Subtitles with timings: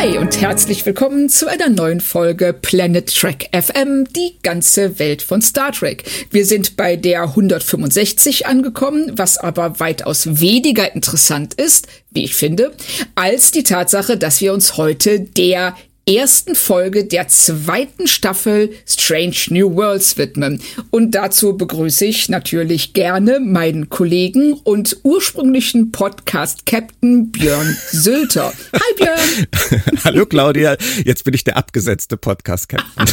[0.00, 5.42] Hi und herzlich willkommen zu einer neuen Folge Planet Trek FM, die ganze Welt von
[5.42, 6.04] Star Trek.
[6.30, 12.72] Wir sind bei der 165 angekommen, was aber weitaus weniger interessant ist, wie ich finde,
[13.14, 15.76] als die Tatsache, dass wir uns heute der
[16.06, 20.60] ersten Folge der zweiten Staffel Strange New Worlds widmen.
[20.90, 28.52] Und dazu begrüße ich natürlich gerne meinen Kollegen und ursprünglichen Podcast-Captain Björn Sülter.
[28.72, 29.82] Hi Björn!
[30.04, 33.06] Hallo Claudia, jetzt bin ich der abgesetzte Podcast-Captain.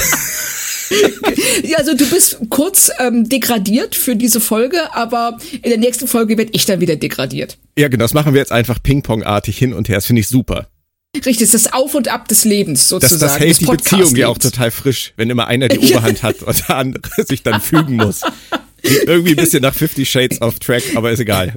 [1.64, 6.38] ja, also du bist kurz ähm, degradiert für diese Folge, aber in der nächsten Folge
[6.38, 7.58] werde ich dann wieder degradiert.
[7.78, 9.98] Ja, genau, das machen wir jetzt einfach Ping-Pong-artig hin und her.
[9.98, 10.68] Das finde ich super.
[11.16, 13.20] Richtig, das ist das Auf und Ab des Lebens sozusagen.
[13.20, 16.44] Das, das hält die Beziehung ja auch total frisch, wenn immer einer die Oberhand hat
[16.44, 18.22] und der andere sich dann fügen muss.
[18.84, 21.56] Irgendwie ein bisschen nach Fifty Shades of Track, aber ist egal.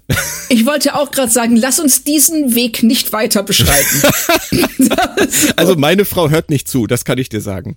[0.48, 4.02] Ich wollte auch gerade sagen, lass uns diesen Weg nicht weiter beschreiten.
[5.56, 7.76] also meine Frau hört nicht zu, das kann ich dir sagen.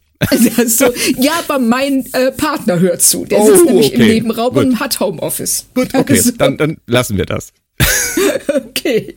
[0.57, 0.85] Also,
[1.19, 3.25] ja, aber mein äh, Partner hört zu.
[3.25, 3.95] Der sitzt oh, nämlich okay.
[3.95, 4.65] im Nebenraum Gut.
[4.65, 5.65] und hat Homeoffice.
[5.75, 6.31] Gut, okay, also.
[6.31, 7.51] dann, dann lassen wir das.
[8.47, 9.15] Okay.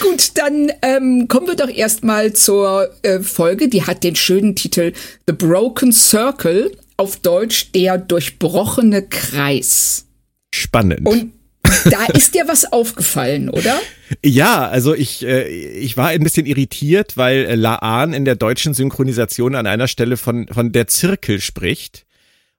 [0.00, 3.68] Gut, dann ähm, kommen wir doch erstmal zur äh, Folge.
[3.68, 4.92] Die hat den schönen Titel
[5.26, 10.06] The Broken Circle, auf Deutsch der durchbrochene Kreis.
[10.54, 11.06] Spannend.
[11.06, 11.32] Und
[11.90, 13.80] da ist dir was aufgefallen, oder?
[14.24, 18.74] Ja, also ich, äh, ich war ein bisschen irritiert, weil äh, Laan in der deutschen
[18.74, 22.04] Synchronisation an einer Stelle von, von der Zirkel spricht.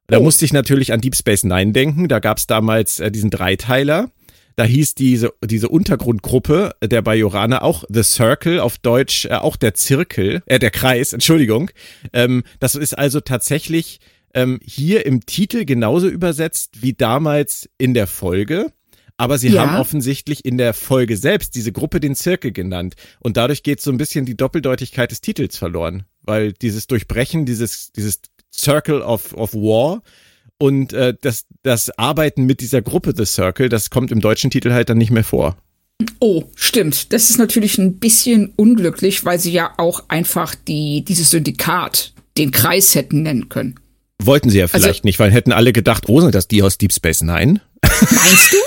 [0.08, 0.24] Da oh.
[0.24, 2.08] musste ich natürlich an Deep Space Nine denken.
[2.08, 4.10] Da gab es damals äh, diesen Dreiteiler.
[4.56, 9.74] Da hieß diese, diese Untergrundgruppe der Bajorana auch The Circle, auf Deutsch äh, auch der
[9.74, 11.72] Zirkel, äh, der Kreis, Entschuldigung.
[12.14, 14.00] Ähm, das ist also tatsächlich
[14.34, 18.72] ähm, hier im Titel genauso übersetzt wie damals in der Folge.
[19.18, 19.68] Aber sie ja.
[19.68, 22.96] haben offensichtlich in der Folge selbst diese Gruppe den Zirkel genannt.
[23.20, 26.06] Und dadurch geht so ein bisschen die Doppeldeutigkeit des Titels verloren.
[26.24, 30.02] Weil dieses Durchbrechen, dieses, dieses Circle of, of War,
[30.62, 34.72] und äh, das, das Arbeiten mit dieser Gruppe The Circle, das kommt im deutschen Titel
[34.72, 35.58] halt dann nicht mehr vor.
[36.20, 37.14] Oh, stimmt.
[37.14, 42.52] Das ist natürlich ein bisschen unglücklich, weil sie ja auch einfach die, dieses Syndikat, den
[42.52, 43.80] Kreis hätten nennen können.
[44.22, 46.78] Wollten sie ja vielleicht also, nicht, weil hätten alle gedacht, wo sind das die aus
[46.78, 47.62] Deep Space Nine?
[48.10, 48.58] Meinst du?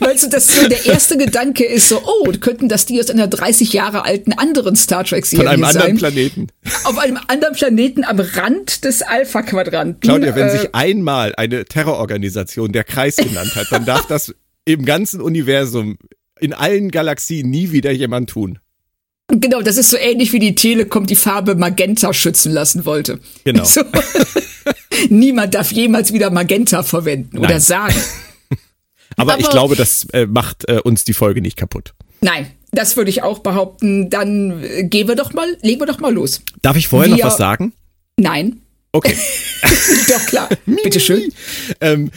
[0.00, 3.26] meinst du, dass so der erste Gedanke ist so, oh, könnten das die aus einer
[3.26, 5.58] 30 Jahre alten anderen Star Trek Serie sein?
[5.58, 6.46] Von einem anderen Planeten.
[6.84, 10.00] Auf einem anderen Planeten am Rand des Alpha-Quadranten.
[10.00, 14.34] Claudia, wenn äh, sich einmal eine Terrororganisation der Kreis genannt hat, dann darf das
[14.64, 15.98] im ganzen Universum,
[16.40, 18.58] in allen Galaxien nie wieder jemand tun.
[19.28, 23.20] Genau, das ist so ähnlich wie die Telekom die Farbe Magenta schützen lassen wollte.
[23.44, 23.64] Genau.
[23.64, 23.82] So.
[25.08, 27.44] Niemand darf jemals wieder Magenta verwenden Nein.
[27.44, 27.94] oder sagen.
[29.16, 31.94] Aber, Aber ich glaube, das äh, macht äh, uns die Folge nicht kaputt.
[32.20, 34.10] Nein, das würde ich auch behaupten.
[34.10, 36.42] Dann äh, gehen wir doch mal, legen wir doch mal los.
[36.62, 37.72] Darf ich vorher wir, noch was sagen?
[38.16, 38.60] Nein.
[38.92, 39.14] Okay.
[40.08, 40.48] doch klar.
[40.66, 41.32] Bitteschön.
[41.80, 42.10] Ähm,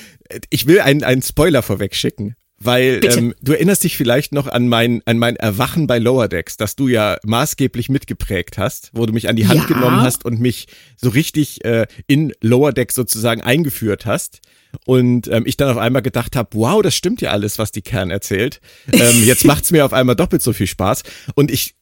[0.50, 2.35] ich will einen, einen Spoiler vorweg schicken.
[2.64, 6.58] Weil ähm, du erinnerst dich vielleicht noch an mein, an mein Erwachen bei Lower Decks,
[6.58, 9.66] das du ja maßgeblich mitgeprägt hast, wo du mich an die Hand ja.
[9.66, 14.42] genommen hast und mich so richtig äh, in Lower Decks sozusagen eingeführt hast.
[14.86, 17.82] Und ähm, ich dann auf einmal gedacht habe, wow, das stimmt ja alles, was die
[17.82, 18.62] Kern erzählt.
[18.92, 21.02] Ähm, jetzt macht's mir auf einmal doppelt so viel Spaß.
[21.34, 21.74] Und ich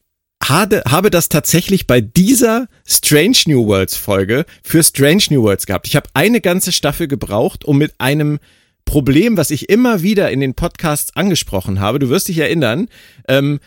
[0.42, 5.88] habe, habe das tatsächlich bei dieser Strange New Worlds Folge für Strange New Worlds gehabt.
[5.88, 8.40] Ich habe eine ganze Staffel gebraucht, um mit einem
[8.90, 12.88] Problem, was ich immer wieder in den Podcasts angesprochen habe, du wirst dich erinnern,
[13.28, 13.60] ähm,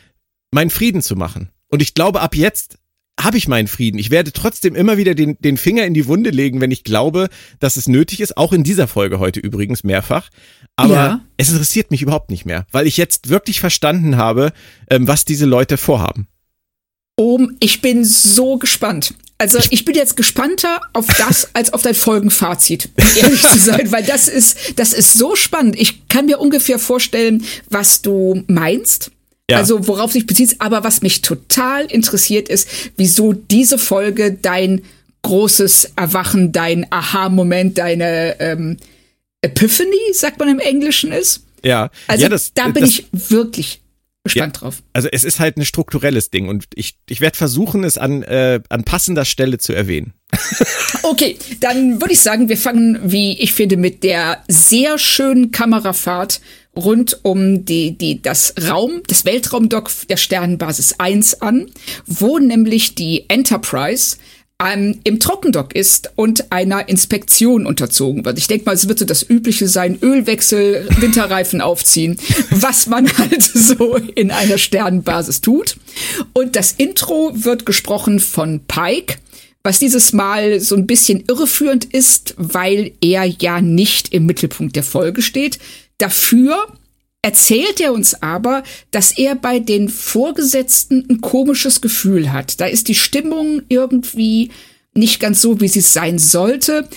[0.50, 1.50] meinen Frieden zu machen.
[1.68, 2.78] Und ich glaube, ab jetzt
[3.20, 4.00] habe ich meinen Frieden.
[4.00, 7.28] Ich werde trotzdem immer wieder den, den Finger in die Wunde legen, wenn ich glaube,
[7.60, 8.36] dass es nötig ist.
[8.36, 10.28] Auch in dieser Folge heute übrigens mehrfach.
[10.74, 11.20] Aber ja.
[11.36, 14.52] es interessiert mich überhaupt nicht mehr, weil ich jetzt wirklich verstanden habe,
[14.90, 16.26] ähm, was diese Leute vorhaben.
[17.16, 19.14] Oh, ich bin so gespannt.
[19.42, 23.90] Also ich bin jetzt gespannter auf das als auf dein Folgenfazit, um ehrlich zu sein,
[23.90, 25.74] weil das ist, das ist so spannend.
[25.80, 29.10] Ich kann mir ungefähr vorstellen, was du meinst.
[29.50, 29.56] Ja.
[29.56, 34.82] Also worauf sich bezieht, aber was mich total interessiert ist, wieso diese Folge dein
[35.22, 38.76] großes Erwachen, dein Aha-Moment, deine ähm,
[39.40, 41.42] Epiphany, sagt man im Englischen ist.
[41.64, 41.90] Ja.
[42.06, 43.81] Also ja, das, da bin das, ich wirklich
[44.24, 44.82] gespannt ja, drauf.
[44.92, 48.60] Also es ist halt ein strukturelles Ding und ich, ich werde versuchen, es an, äh,
[48.68, 50.12] an passender Stelle zu erwähnen.
[51.02, 56.40] okay, dann würde ich sagen, wir fangen, wie ich finde, mit der sehr schönen Kamerafahrt
[56.74, 61.66] rund um die, die, das Raum, das Weltraumdock der Sternenbasis 1 an,
[62.06, 64.16] wo nämlich die Enterprise
[64.62, 68.38] ähm, im Trockendock ist und einer Inspektion unterzogen wird.
[68.38, 72.18] Ich denke mal, es wird so das Übliche sein, Ölwechsel, Winterreifen aufziehen,
[72.50, 75.76] was man halt so in einer Sternenbasis tut.
[76.32, 79.16] Und das Intro wird gesprochen von Pike,
[79.62, 84.82] was dieses Mal so ein bisschen irreführend ist, weil er ja nicht im Mittelpunkt der
[84.82, 85.58] Folge steht.
[85.98, 86.66] Dafür
[87.22, 92.60] erzählt er uns aber, dass er bei den Vorgesetzten ein komisches Gefühl hat.
[92.60, 94.50] Da ist die Stimmung irgendwie
[94.94, 96.88] nicht ganz so, wie sie sein sollte.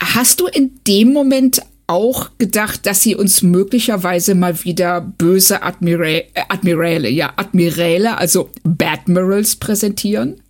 [0.00, 6.06] Hast du in dem Moment auch gedacht, dass sie uns möglicherweise mal wieder böse Admira
[6.06, 10.40] äh, Admirale, ja, Admiräle, also Badmirals präsentieren?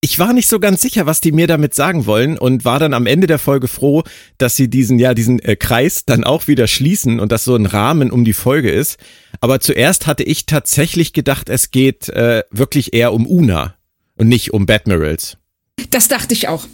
[0.00, 2.94] Ich war nicht so ganz sicher, was die mir damit sagen wollen und war dann
[2.94, 4.04] am Ende der Folge froh,
[4.38, 7.66] dass sie diesen, ja, diesen äh, Kreis dann auch wieder schließen und dass so ein
[7.66, 8.98] Rahmen um die Folge ist.
[9.40, 13.74] Aber zuerst hatte ich tatsächlich gedacht, es geht äh, wirklich eher um Una
[14.16, 15.36] und nicht um Badmirals.
[15.90, 16.66] Das dachte ich auch.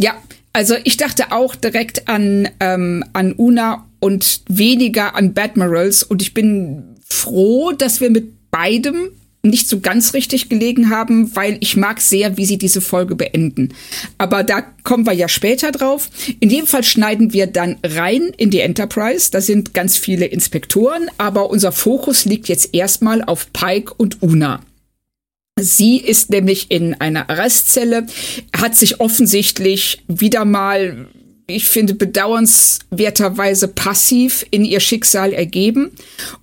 [0.00, 0.14] Ja,
[0.52, 6.34] also ich dachte auch direkt an, ähm, an Una und weniger an Badmirals und ich
[6.34, 9.10] bin froh, dass wir mit beidem
[9.42, 13.72] nicht so ganz richtig gelegen haben, weil ich mag sehr, wie sie diese Folge beenden.
[14.18, 16.10] Aber da kommen wir ja später drauf.
[16.40, 19.30] In jedem Fall schneiden wir dann rein in die Enterprise.
[19.30, 24.60] Da sind ganz viele Inspektoren, aber unser Fokus liegt jetzt erstmal auf Pike und Una.
[25.58, 28.06] Sie ist nämlich in einer Arrestzelle,
[28.56, 31.08] hat sich offensichtlich wieder mal,
[31.46, 35.90] ich finde, bedauernswerterweise passiv in ihr Schicksal ergeben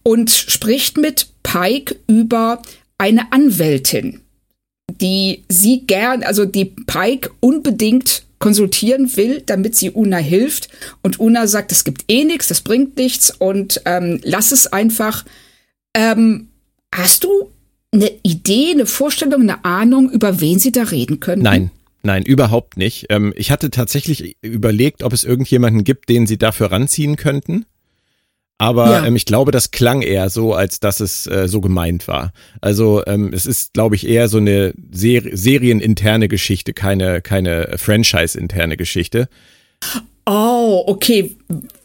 [0.03, 2.61] und spricht mit Pike über
[2.97, 4.21] eine Anwältin,
[4.89, 10.69] die sie gern, also die Pike unbedingt konsultieren will, damit sie Una hilft.
[11.01, 15.25] Und Una sagt, es gibt eh nichts, das bringt nichts und ähm, lass es einfach.
[15.95, 16.49] Ähm,
[16.93, 17.51] hast du
[17.91, 21.41] eine Idee, eine Vorstellung, eine Ahnung, über wen sie da reden können?
[21.41, 21.71] Nein.
[22.03, 23.07] Nein, überhaupt nicht.
[23.09, 27.65] Ähm, ich hatte tatsächlich überlegt, ob es irgendjemanden gibt, den sie dafür ranziehen könnten.
[28.57, 29.05] Aber ja.
[29.05, 32.33] ähm, ich glaube, das klang eher so, als dass es äh, so gemeint war.
[32.59, 38.77] Also ähm, es ist, glaube ich, eher so eine Ser serieninterne Geschichte, keine, keine Franchise-interne
[38.77, 39.29] Geschichte.
[40.29, 41.37] Oh, okay.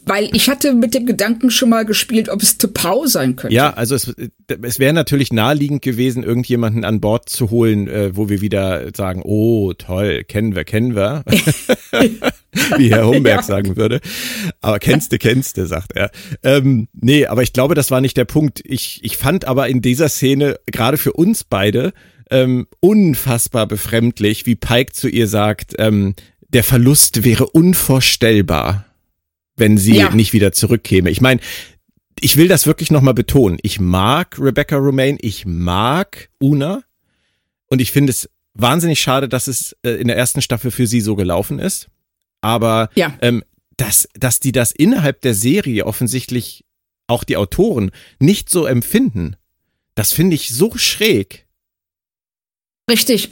[0.05, 3.55] Weil ich hatte mit dem Gedanken schon mal gespielt, ob es Tepau sein könnte.
[3.55, 4.13] Ja, also es,
[4.61, 9.21] es wäre natürlich naheliegend gewesen, irgendjemanden an Bord zu holen, äh, wo wir wieder sagen,
[9.23, 11.23] oh, toll, kennen wir, kennen wir.
[12.77, 13.43] Wie Herr Homberg ja.
[13.43, 14.01] sagen würde.
[14.59, 16.11] Aber kennste, kennste, sagt er.
[16.43, 18.61] Ähm, nee, aber ich glaube, das war nicht der Punkt.
[18.65, 21.93] Ich, ich fand aber in dieser Szene, gerade für uns beide,
[22.29, 26.15] ähm, unfassbar befremdlich, wie Pike zu ihr sagt, ähm,
[26.53, 28.85] der Verlust wäre unvorstellbar,
[29.55, 30.13] wenn sie ja.
[30.13, 31.09] nicht wieder zurückkäme.
[31.09, 31.41] Ich meine,
[32.19, 33.57] ich will das wirklich nochmal betonen.
[33.63, 36.83] Ich mag Rebecca Romaine, ich mag Una
[37.67, 41.01] und ich finde es wahnsinnig schade, dass es äh, in der ersten Staffel für sie
[41.01, 41.89] so gelaufen ist.
[42.41, 43.17] Aber ja.
[43.21, 43.43] ähm,
[43.77, 46.65] dass, dass die das innerhalb der Serie offensichtlich
[47.07, 49.35] auch die Autoren nicht so empfinden,
[49.95, 51.47] das finde ich so schräg.
[52.89, 53.31] Richtig.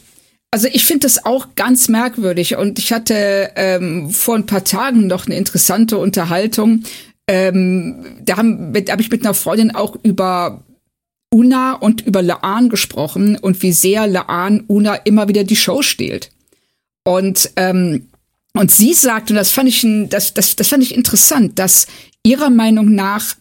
[0.51, 5.08] Also ich finde das auch ganz merkwürdig und ich hatte ähm, vor ein paar Tagen
[5.08, 6.84] noch eine interessante Unterhaltung.
[7.27, 10.62] Ähm, da habe hab ich mit einer Freundin auch über
[11.34, 16.31] Una und über Laan gesprochen und wie sehr Laan Una immer wieder die Show stehlt.
[17.05, 18.08] Und ähm,
[18.53, 21.88] und sie sagt, und das fand ich, das, das, das fand ich interessant, dass
[22.24, 23.36] ihrer Meinung nach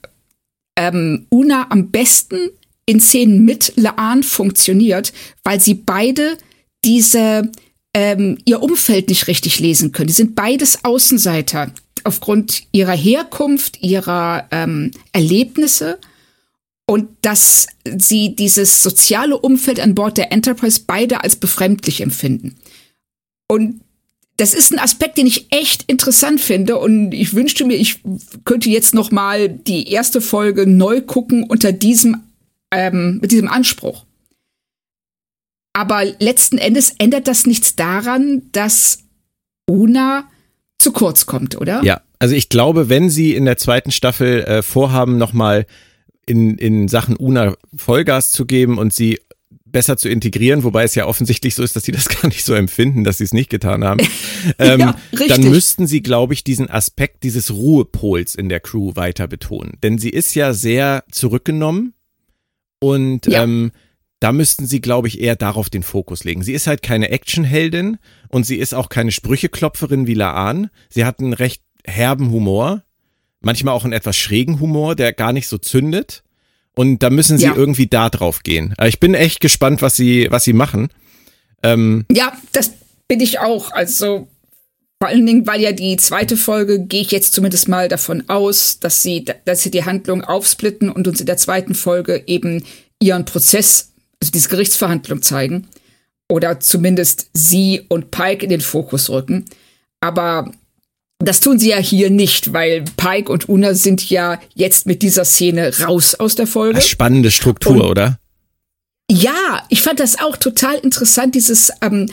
[0.77, 2.51] ähm, Una am besten
[2.87, 5.13] in Szenen mit Laan funktioniert,
[5.43, 6.39] weil sie beide
[6.85, 7.51] diese
[7.95, 10.09] ähm, ihr Umfeld nicht richtig lesen können.
[10.09, 11.73] Die sind beides Außenseiter
[12.05, 15.99] aufgrund ihrer Herkunft, ihrer ähm, Erlebnisse
[16.87, 22.57] und dass sie dieses soziale Umfeld an Bord der Enterprise beide als befremdlich empfinden.
[23.49, 23.81] Und
[24.37, 28.01] das ist ein Aspekt, den ich echt interessant finde und ich wünschte mir, ich
[28.45, 32.23] könnte jetzt noch mal die erste Folge neu gucken unter diesem
[32.73, 34.07] ähm, mit diesem Anspruch.
[35.73, 39.05] Aber letzten Endes ändert das nichts daran, dass
[39.69, 40.29] Una
[40.79, 41.83] zu kurz kommt, oder?
[41.85, 45.67] Ja, also ich glaube, wenn sie in der zweiten Staffel äh, vorhaben, nochmal
[46.27, 49.21] in, in Sachen Una Vollgas zu geben und sie
[49.65, 52.55] besser zu integrieren, wobei es ja offensichtlich so ist, dass sie das gar nicht so
[52.55, 54.01] empfinden, dass sie es nicht getan haben,
[54.59, 54.97] ähm, ja,
[55.29, 59.79] dann müssten sie, glaube ich, diesen Aspekt dieses Ruhepols in der Crew weiter betonen.
[59.83, 61.95] Denn sie ist ja sehr zurückgenommen
[62.81, 63.45] Und ja.
[63.45, 63.73] ähm,
[64.21, 66.43] da müssten sie, glaube ich, eher darauf den Fokus legen.
[66.43, 67.99] Sie ist halt keine Actionheldin
[68.29, 70.71] und sie ist auch keine Sprücheklopferin wie Laan.
[70.91, 72.83] Sie hat einen recht herben Humor,
[73.41, 76.23] manchmal auch einen etwas schrägen Humor, der gar nicht so zündet.
[76.77, 77.55] Und da müssen sie ja.
[77.57, 78.75] irgendwie da drauf gehen.
[78.85, 80.89] Ich bin echt gespannt, was sie, was sie machen.
[81.63, 82.73] Ähm, ja, das
[83.09, 83.73] bin ich auch.
[83.73, 84.29] Also
[85.03, 88.81] vor allen Dingen, weil ja die zweite Folge, gehe ich jetzt zumindest mal davon aus,
[88.81, 92.65] dass sie, dass sie die Handlung aufsplitten und uns in der zweiten Folge eben
[93.03, 93.90] ihren Prozess,
[94.21, 95.69] also diese Gerichtsverhandlung zeigen.
[96.29, 99.47] Oder zumindest sie und Pike in den Fokus rücken.
[100.01, 100.53] Aber
[101.19, 105.25] das tun sie ja hier nicht, weil Pike und Una sind ja jetzt mit dieser
[105.25, 106.77] Szene raus aus der Folge.
[106.77, 108.19] Eine spannende Struktur, und, oder?
[109.11, 112.09] Ja, ich fand das auch total interessant, dieses ähm,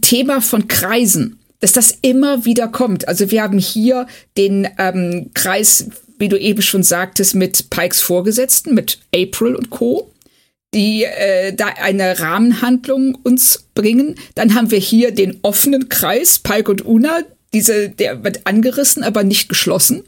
[0.00, 3.08] Thema von Kreisen, dass das immer wieder kommt.
[3.08, 4.06] Also wir haben hier
[4.38, 10.10] den ähm, Kreis, wie du eben schon sagtest, mit Pikes Vorgesetzten, mit April und Co
[10.76, 14.14] die äh, da eine Rahmenhandlung uns bringen.
[14.34, 17.20] Dann haben wir hier den offenen Kreis, Pike und Una,
[17.54, 20.04] diese, der wird angerissen, aber nicht geschlossen.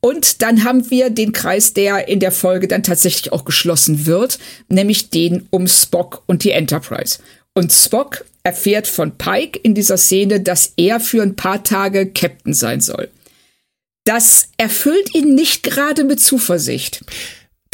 [0.00, 4.38] Und dann haben wir den Kreis, der in der Folge dann tatsächlich auch geschlossen wird,
[4.68, 7.20] nämlich den um Spock und die Enterprise.
[7.54, 12.52] Und Spock erfährt von Pike in dieser Szene, dass er für ein paar Tage Captain
[12.52, 13.08] sein soll.
[14.04, 17.02] Das erfüllt ihn nicht gerade mit Zuversicht.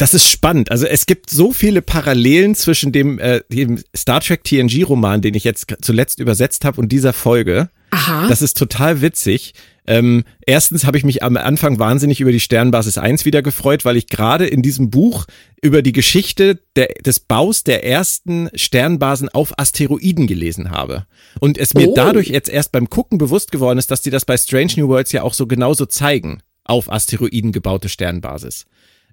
[0.01, 0.71] Das ist spannend.
[0.71, 5.43] Also es gibt so viele Parallelen zwischen dem, äh, dem Star Trek TNG-Roman, den ich
[5.43, 7.69] jetzt zuletzt übersetzt habe, und dieser Folge.
[7.91, 8.27] Aha.
[8.27, 9.53] Das ist total witzig.
[9.85, 13.95] Ähm, erstens habe ich mich am Anfang wahnsinnig über die Sternbasis 1 wieder gefreut, weil
[13.95, 15.27] ich gerade in diesem Buch
[15.61, 21.05] über die Geschichte der, des Baus der ersten Sternbasen auf Asteroiden gelesen habe.
[21.39, 21.93] Und es mir oh.
[21.95, 25.11] dadurch jetzt erst beim Gucken bewusst geworden ist, dass die das bei Strange New Worlds
[25.11, 26.41] ja auch so genauso zeigen.
[26.63, 28.65] Auf Asteroiden gebaute Sternbasis.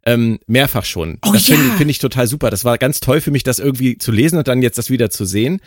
[0.09, 1.19] Ähm, mehrfach schon.
[1.27, 1.57] Oh, das ja.
[1.57, 2.49] finde find ich total super.
[2.49, 5.11] Das war ganz toll für mich, das irgendwie zu lesen und dann jetzt das wieder
[5.11, 5.61] zu sehen.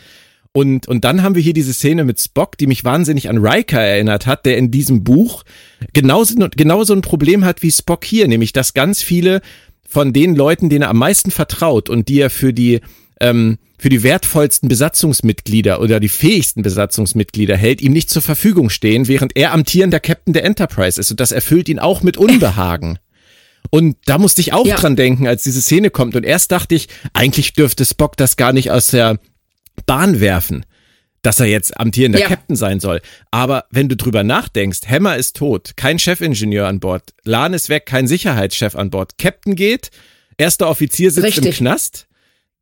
[0.50, 3.80] Und, und dann haben wir hier diese Szene mit Spock, die mich wahnsinnig an Riker
[3.80, 5.44] erinnert hat, der in diesem Buch
[5.92, 9.42] genauso, genauso ein Problem hat wie Spock hier, nämlich dass ganz viele
[9.88, 12.80] von den Leuten, denen er am meisten vertraut und die er für die,
[13.20, 19.06] ähm, für die wertvollsten Besatzungsmitglieder oder die fähigsten Besatzungsmitglieder hält, ihm nicht zur Verfügung stehen,
[19.06, 21.12] während er amtierender Captain der Enterprise ist.
[21.12, 22.98] Und das erfüllt ihn auch mit Unbehagen.
[23.70, 24.76] Und da musste ich auch ja.
[24.76, 26.14] dran denken, als diese Szene kommt.
[26.14, 29.18] Und erst dachte ich, eigentlich dürfte Spock das gar nicht aus der
[29.86, 30.66] Bahn werfen,
[31.22, 32.28] dass er jetzt amtierender ja.
[32.28, 33.00] Captain sein soll.
[33.30, 37.86] Aber wenn du drüber nachdenkst, Hammer ist tot, kein Chefingenieur an Bord, Lahn ist weg,
[37.86, 39.90] kein Sicherheitschef an Bord, Captain geht,
[40.36, 41.46] erster Offizier sitzt Richtig.
[41.46, 42.08] im Knast.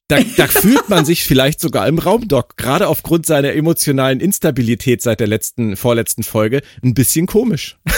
[0.08, 5.20] Da, da fühlt man sich vielleicht sogar im Raumdock, gerade aufgrund seiner emotionalen Instabilität seit
[5.20, 7.78] der letzten, vorletzten Folge, ein bisschen komisch.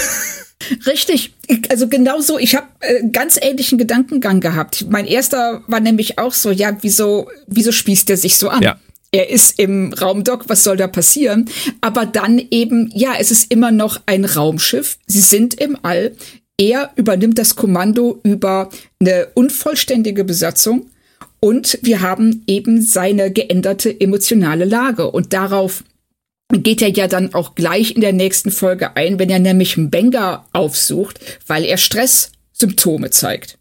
[0.87, 1.33] Richtig,
[1.69, 2.38] also genauso.
[2.38, 4.87] Ich habe äh, ganz ähnlichen Gedankengang gehabt.
[4.90, 8.62] Mein erster war nämlich auch so, ja, wieso, wieso spießt er sich so an?
[8.62, 8.78] Ja
[9.12, 11.49] er ist im Raumdock, was soll da passieren?
[11.83, 14.99] Aber dann eben, ja, es ist immer noch ein Raumschiff.
[15.07, 16.12] Sie sind im All.
[16.59, 20.87] Er übernimmt das Kommando über eine unvollständige Besatzung.
[21.40, 25.11] Und wir haben eben seine geänderte emotionale Lage.
[25.11, 25.85] Und darauf
[26.52, 30.44] geht er ja dann auch gleich in der nächsten Folge ein, wenn er nämlich Benga
[30.52, 33.59] aufsucht, weil er Stresssymptome zeigt.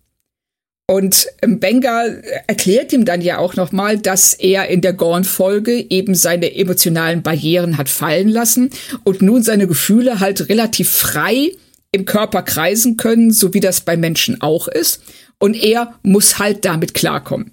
[0.91, 2.03] Und Benga
[2.47, 7.77] erklärt ihm dann ja auch nochmal, dass er in der Gorn-Folge eben seine emotionalen Barrieren
[7.77, 8.71] hat fallen lassen
[9.05, 11.53] und nun seine Gefühle halt relativ frei
[11.93, 15.01] im Körper kreisen können, so wie das bei Menschen auch ist.
[15.39, 17.51] Und er muss halt damit klarkommen.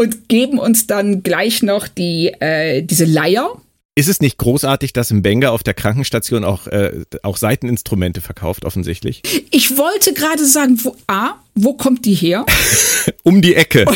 [0.00, 3.60] Und geben uns dann gleich noch die, äh, diese Leier,
[3.98, 8.64] ist es nicht großartig, dass im Benga auf der Krankenstation auch, äh, auch Seiteninstrumente verkauft,
[8.64, 9.22] offensichtlich?
[9.50, 12.46] Ich wollte gerade sagen, wo, A, wo kommt die her?
[13.24, 13.84] um die Ecke.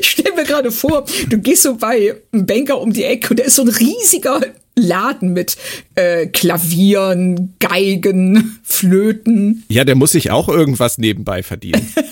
[0.00, 3.38] Ich stelle mir gerade vor, du gehst so bei einem Banker um die Ecke und
[3.38, 4.40] da ist so ein riesiger
[4.74, 5.58] Laden mit
[5.96, 9.64] äh, Klavieren, Geigen, Flöten.
[9.68, 11.92] Ja, der muss sich auch irgendwas nebenbei verdienen.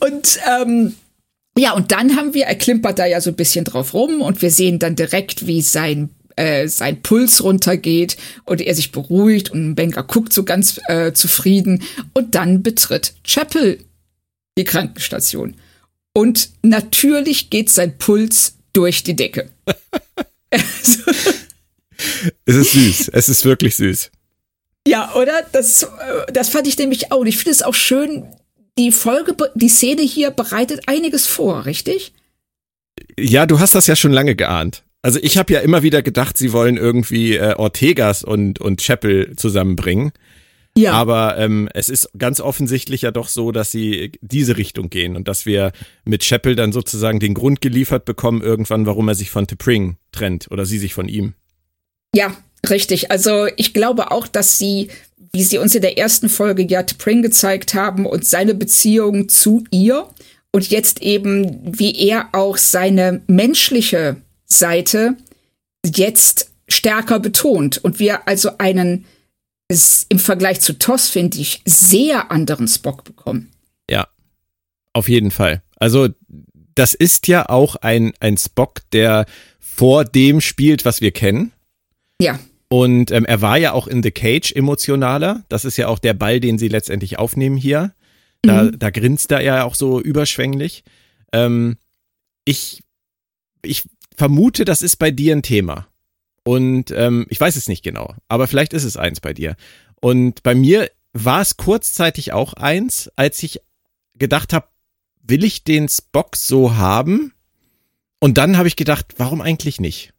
[0.00, 0.94] und ähm,
[1.56, 4.40] ja, und dann haben wir, er klimpert da ja so ein bisschen drauf rum und
[4.42, 9.74] wir sehen dann direkt, wie sein äh, sein Puls runtergeht und er sich beruhigt und
[9.74, 11.82] Banker guckt so ganz äh, zufrieden
[12.14, 13.78] und dann betritt Chapel
[14.56, 15.56] die Krankenstation.
[16.14, 19.50] Und natürlich geht sein Puls durch die Decke.
[20.50, 20.98] es
[22.46, 24.10] ist süß, es ist wirklich süß.
[24.86, 25.46] Ja, oder?
[25.52, 27.20] Das, äh, das fand ich nämlich auch.
[27.20, 28.26] Und ich finde es auch schön,
[28.78, 32.12] die Folge, die Szene hier bereitet einiges vor, richtig?
[33.18, 34.84] Ja, du hast das ja schon lange geahnt.
[35.02, 39.34] Also ich habe ja immer wieder gedacht, sie wollen irgendwie äh, Ortegas und und Chapel
[39.36, 40.12] zusammenbringen.
[40.76, 40.92] Ja.
[40.92, 45.28] Aber ähm, es ist ganz offensichtlich ja doch so, dass sie diese Richtung gehen und
[45.28, 45.72] dass wir
[46.04, 50.50] mit Chappell dann sozusagen den Grund geliefert bekommen, irgendwann, warum er sich von T'Pring trennt
[50.50, 51.34] oder sie sich von ihm.
[52.14, 52.34] Ja,
[52.70, 53.10] richtig.
[53.10, 54.88] Also ich glaube auch, dass sie,
[55.34, 59.64] wie sie uns in der ersten Folge ja T'Pring gezeigt haben und seine Beziehung zu
[59.70, 60.08] ihr
[60.52, 65.16] und jetzt eben, wie er auch seine menschliche Seite
[65.84, 69.06] jetzt stärker betont und wir also einen
[70.10, 73.50] im Vergleich zu Toss, finde ich, sehr anderen Spock bekommen.
[73.88, 74.06] Ja,
[74.92, 75.62] auf jeden Fall.
[75.76, 76.08] Also,
[76.74, 79.24] das ist ja auch ein, ein Spock, der
[79.58, 81.52] vor dem spielt, was wir kennen.
[82.20, 82.38] Ja.
[82.72, 85.44] Und ähm, er war ja auch in The Cage emotionaler.
[85.50, 87.92] Das ist ja auch der Ball, den sie letztendlich aufnehmen hier.
[88.40, 88.78] Da, mhm.
[88.78, 90.82] da grinst er ja auch so überschwänglich.
[91.34, 91.76] Ähm,
[92.46, 92.82] ich,
[93.60, 93.82] ich
[94.16, 95.86] vermute, das ist bei dir ein Thema.
[96.44, 99.54] Und ähm, ich weiß es nicht genau, aber vielleicht ist es eins bei dir.
[100.00, 103.60] Und bei mir war es kurzzeitig auch eins, als ich
[104.14, 104.68] gedacht habe,
[105.20, 107.34] will ich den Spock so haben?
[108.18, 110.14] Und dann habe ich gedacht, warum eigentlich nicht?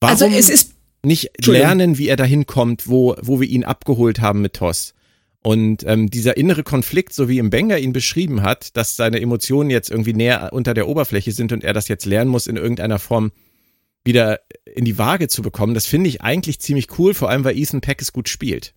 [0.00, 4.20] Warum also es ist nicht lernen, wie er dahin kommt, wo, wo wir ihn abgeholt
[4.20, 4.94] haben mit Toss?
[5.42, 9.70] Und ähm, dieser innere Konflikt, so wie im Banger ihn beschrieben hat, dass seine Emotionen
[9.70, 12.98] jetzt irgendwie näher unter der Oberfläche sind und er das jetzt lernen muss, in irgendeiner
[12.98, 13.30] Form
[14.04, 17.56] wieder in die Waage zu bekommen, das finde ich eigentlich ziemlich cool, vor allem weil
[17.56, 18.74] Ethan Peck es gut spielt.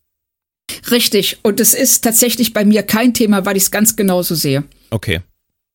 [0.90, 1.40] Richtig.
[1.44, 4.64] Und es ist tatsächlich bei mir kein Thema, weil ich es ganz genauso sehe.
[4.90, 5.22] Okay.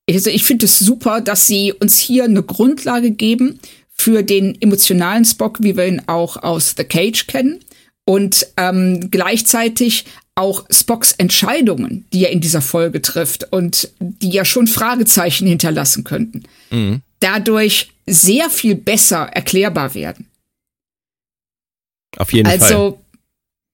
[0.08, 3.60] Also ich finde es super, dass sie uns hier eine Grundlage geben
[3.98, 7.60] für den emotionalen Spock, wie wir ihn auch aus The Cage kennen.
[8.04, 10.04] Und ähm, gleichzeitig
[10.36, 16.04] auch Spocks Entscheidungen, die er in dieser Folge trifft und die ja schon Fragezeichen hinterlassen
[16.04, 16.44] könnten.
[16.70, 20.26] Mhm dadurch sehr viel besser erklärbar werden.
[22.16, 22.74] Auf jeden also, Fall.
[22.74, 23.02] Also,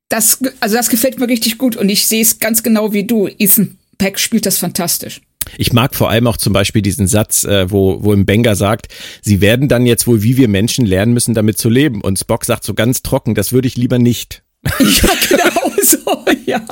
[0.09, 3.29] das, also das gefällt mir richtig gut und ich sehe es ganz genau wie du.
[3.29, 5.21] Ethan Peck spielt das fantastisch.
[5.58, 8.88] Ich mag vor allem auch zum Beispiel diesen Satz, äh, wo, wo im Benga sagt,
[9.20, 12.00] sie werden dann jetzt wohl, wie wir Menschen lernen müssen, damit zu leben.
[12.00, 14.42] Und Spock sagt so ganz trocken, das würde ich lieber nicht.
[14.78, 16.62] Ja, genau so, ja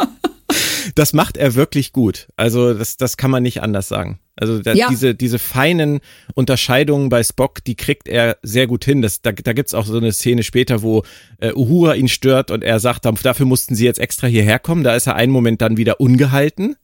[0.95, 2.29] das macht er wirklich gut.
[2.37, 4.21] Also das, das kann man nicht anders sagen.
[4.37, 4.89] Also da, ja.
[4.89, 6.01] diese, diese feinen
[6.35, 9.03] Unterscheidungen bei Spock, die kriegt er sehr gut hin.
[9.03, 11.05] Das, da da gibt's auch so eine Szene später, wo
[11.39, 14.85] äh, Uhura ihn stört und er sagt, dafür mussten sie jetzt extra hierher kommen.
[14.85, 16.77] Da ist er einen Moment dann wieder ungehalten.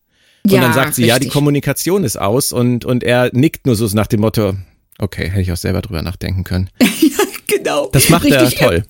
[0.46, 1.08] Und ja, dann sagt sie, richtig.
[1.08, 4.54] ja, die Kommunikation ist aus und, und er nickt nur so nach dem Motto,
[4.98, 6.70] okay, hätte ich auch selber drüber nachdenken können.
[6.80, 7.88] ja, genau.
[7.92, 8.84] Das macht richtig, er toll.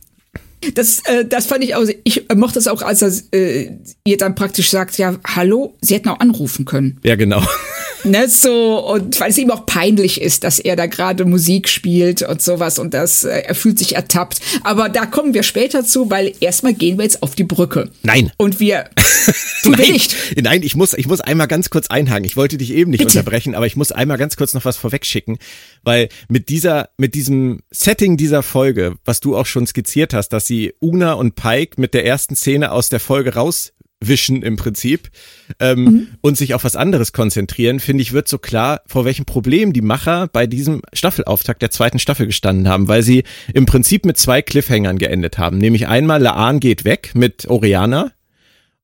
[0.75, 3.71] Das, äh, das fand ich auch, ich mochte es auch, als er äh,
[4.05, 6.99] ihr dann praktisch sagt, ja, hallo, sie hätten auch anrufen können.
[7.05, 7.43] Ja, genau.
[8.07, 12.23] Ne, so, und weil es ihm auch peinlich ist, dass er da gerade Musik spielt
[12.23, 14.41] und sowas und das, äh, er fühlt sich ertappt.
[14.63, 17.91] Aber da kommen wir später zu, weil erstmal gehen wir jetzt auf die Brücke.
[18.05, 18.31] Nein.
[18.37, 18.91] Und wir,
[19.63, 19.81] tun Nein.
[19.81, 20.17] wir nicht.
[20.41, 22.25] Nein, ich muss, ich muss einmal ganz kurz einhaken.
[22.25, 23.19] Ich wollte dich eben nicht Bitte.
[23.19, 25.39] unterbrechen, aber ich muss einmal ganz kurz noch was vorwegschicken,
[25.83, 30.46] weil mit dieser, mit diesem Setting dieser Folge, was du auch schon skizziert hast, dass
[30.47, 35.11] sie Una und Pike mit der ersten Szene aus der Folge raus wischen im Prinzip
[35.59, 36.09] ähm, mhm.
[36.21, 39.81] und sich auf was anderes konzentrieren, finde ich, wird so klar, vor welchem Problem die
[39.81, 44.43] Macher bei diesem Staffelauftakt der zweiten Staffel gestanden haben, weil sie im Prinzip mit zwei
[44.43, 45.59] Cliffhangern geendet haben.
[45.59, 48.13] Nämlich einmal Laan geht weg mit Oriana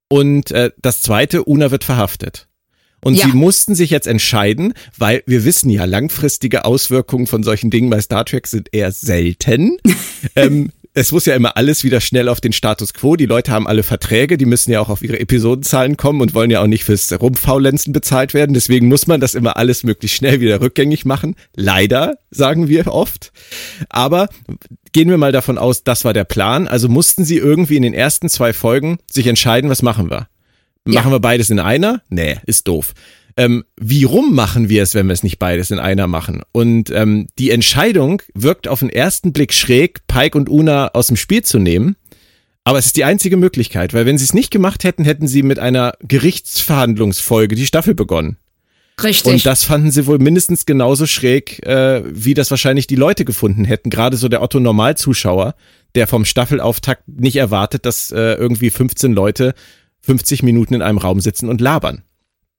[0.09, 2.49] und äh, das zweite, Una wird verhaftet.
[3.05, 3.27] Und ja.
[3.27, 8.01] sie mussten sich jetzt entscheiden, weil wir wissen ja, langfristige Auswirkungen von solchen Dingen bei
[8.01, 9.79] Star Trek sind eher selten.
[10.37, 13.17] ähm, es muss ja immer alles wieder schnell auf den Status quo.
[13.17, 16.51] Die Leute haben alle Verträge, die müssen ja auch auf ihre Episodenzahlen kommen und wollen
[16.51, 18.53] ja auch nicht fürs Rumpfaulenzen bezahlt werden.
[18.53, 21.35] Deswegen muss man das immer alles möglichst schnell wieder rückgängig machen.
[21.57, 23.33] Leider, sagen wir oft.
[23.89, 24.29] Aber
[24.93, 26.69] gehen wir mal davon aus, das war der Plan.
[26.69, 30.29] Also mussten sie irgendwie in den ersten zwei Folgen sich entscheiden, was machen wir.
[30.85, 31.17] Machen ja.
[31.17, 32.03] wir beides in einer?
[32.11, 32.93] Nee, ist doof
[33.37, 36.43] ähm, wie rum machen wir es, wenn wir es nicht beides in einer machen?
[36.53, 41.17] Und ähm, die Entscheidung wirkt auf den ersten Blick schräg, Pike und Una aus dem
[41.17, 41.97] Spiel zu nehmen.
[42.65, 45.43] Aber es ist die einzige Möglichkeit, weil wenn sie es nicht gemacht hätten, hätten sie
[45.43, 48.37] mit einer Gerichtsverhandlungsfolge die Staffel begonnen.
[49.03, 49.33] Richtig.
[49.33, 53.65] Und das fanden sie wohl mindestens genauso schräg, äh, wie das wahrscheinlich die Leute gefunden
[53.65, 53.91] hätten.
[53.91, 55.55] Gerade so der Otto Normalzuschauer,
[55.95, 59.55] der vom Staffelauftakt nicht erwartet, dass äh, irgendwie 15 Leute
[60.03, 62.03] 50 Minuten in einem Raum sitzen und labern.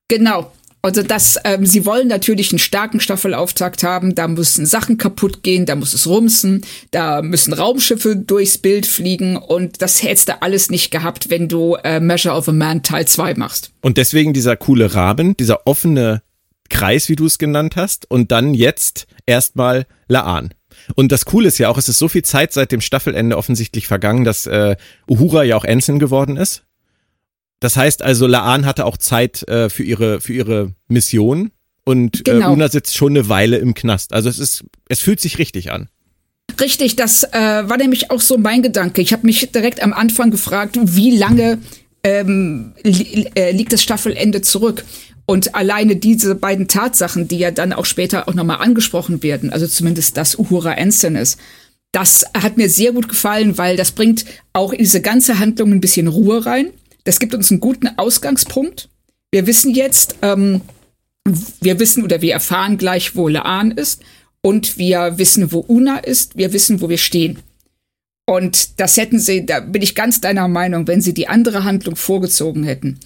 [0.07, 0.51] Genau.
[0.85, 5.65] Also das, ähm, sie wollen natürlich einen starken Staffelauftakt haben, da müssen Sachen kaputt gehen,
[5.65, 10.69] da muss es rumsen, da müssen Raumschiffe durchs Bild fliegen und das hättest du alles
[10.69, 13.71] nicht gehabt, wenn du äh, Measure of a Man Teil 2 machst.
[13.79, 16.21] Und deswegen dieser coole Rahmen, dieser offene
[16.69, 20.53] Kreis, wie du es genannt hast, und dann jetzt erstmal Laan.
[20.95, 23.87] Und das Coole ist ja auch, es ist so viel Zeit seit dem Staffelende offensichtlich
[23.87, 24.75] vergangen, dass äh,
[25.09, 26.65] Uhura ja auch Ensign geworden ist.
[27.63, 31.51] Das heißt also, Laan hatte auch Zeit äh, für ihre für ihre Mission
[31.85, 32.49] und äh, genau.
[32.49, 34.11] äh, Una sitzt schon eine Weile im Knast.
[34.11, 35.87] Also es ist, es fühlt sich richtig an.
[36.59, 39.01] Richtig, das äh, war nämlich auch so mein Gedanke.
[39.01, 41.59] Ich habe mich direkt am Anfang gefragt, wie lange
[42.03, 44.83] ähm, li äh, liegt das Staffelende zurück?
[45.25, 49.67] Und alleine diese beiden Tatsachen, die ja dann auch später auch nochmal angesprochen werden, also
[49.67, 51.39] zumindest dass Uhura Ensign ist,
[51.93, 55.79] das hat mir sehr gut gefallen, weil das bringt auch in diese ganze Handlung ein
[55.79, 56.71] bisschen Ruhe rein.
[57.03, 58.89] Das gibt uns einen guten Ausgangspunkt.
[59.31, 60.61] Wir wissen jetzt, ähm,
[61.61, 64.01] wir wissen oder wir erfahren gleich, wo Laan ist
[64.41, 66.37] und wir wissen, wo Una ist.
[66.37, 67.39] Wir wissen, wo wir stehen.
[68.25, 71.95] Und das hätten sie, da bin ich ganz deiner Meinung, wenn sie die andere Handlung
[71.95, 72.99] vorgezogen hätten,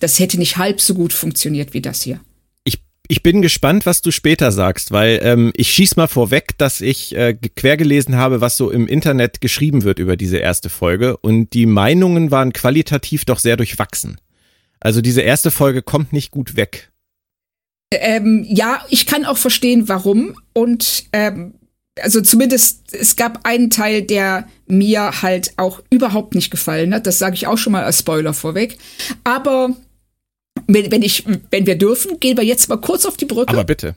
[0.00, 2.20] das hätte nicht halb so gut funktioniert wie das hier.
[3.12, 7.14] Ich, bin gespannt, was du später sagst, weil ähm, ich schieß mal vorweg, dass ich
[7.14, 11.52] äh, quer gelesen habe, was so im Internet geschrieben wird über diese erste Folge und
[11.52, 14.18] die Meinungen waren qualitativ doch sehr durchwachsen.
[14.80, 16.90] Also diese erste Folge kommt nicht gut weg.
[17.92, 20.34] Ähm, ja, ich kann auch verstehen, warum.
[20.54, 21.52] Und ähm,
[22.00, 27.06] also zumindest, es gab einen Teil, der mir halt auch überhaupt nicht gefallen hat.
[27.06, 28.78] Das sage ich auch schon mal als Spoiler vorweg.
[29.22, 29.76] Aber
[30.66, 33.52] wenn, wenn ich, wenn wir dürfen, gehen wir jetzt mal kurz auf die Brücke.
[33.52, 33.96] Aber bitte.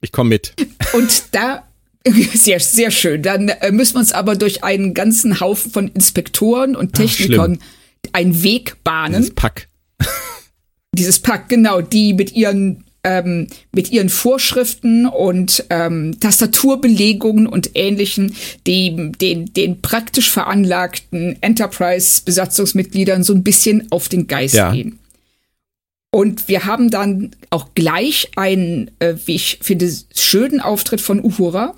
[0.00, 0.54] Ich komme mit.
[0.92, 1.64] Und da
[2.34, 3.22] sehr, sehr schön.
[3.22, 8.08] Dann äh, müssen wir uns aber durch einen ganzen Haufen von Inspektoren und Technikern Ach,
[8.12, 9.20] einen Weg bahnen.
[9.22, 9.68] Dieses Pack.
[10.94, 18.34] Dieses Pack, genau, die mit ihren ähm, mit ihren Vorschriften und ähm, Tastaturbelegungen und ähnlichen,
[18.66, 24.72] die den, den praktisch veranlagten Enterprise-Besatzungsmitgliedern so ein bisschen auf den Geist ja.
[24.72, 25.00] gehen.
[26.14, 31.74] Und wir haben dann auch gleich einen, äh, wie ich finde, schönen Auftritt von Uhura,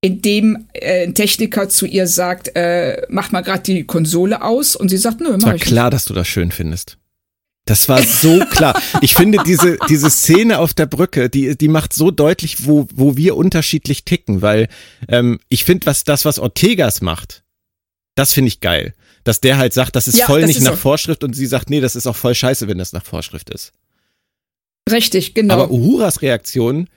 [0.00, 4.76] in dem äh, ein Techniker zu ihr sagt, äh, mach mal gerade die Konsole aus
[4.76, 5.94] und sie sagt, nö, mach war klar, nicht.
[5.94, 6.98] dass du das schön findest.
[7.64, 8.80] Das war so klar.
[9.02, 13.16] Ich finde diese, diese Szene auf der Brücke, die, die macht so deutlich, wo, wo
[13.16, 14.68] wir unterschiedlich ticken, weil
[15.08, 17.42] ähm, ich finde, was das, was Ortegas macht,
[18.14, 18.94] das finde ich geil.
[19.28, 20.78] Dass der halt sagt, das ist ja, voll das nicht ist nach so.
[20.78, 23.72] Vorschrift und sie sagt, nee, das ist auch voll scheiße, wenn das nach Vorschrift ist.
[24.90, 25.52] Richtig, genau.
[25.52, 26.88] Aber Uhuras Reaktion,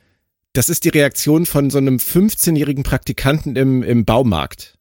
[0.53, 4.77] das ist die Reaktion von so einem 15-jährigen Praktikanten im, im Baumarkt.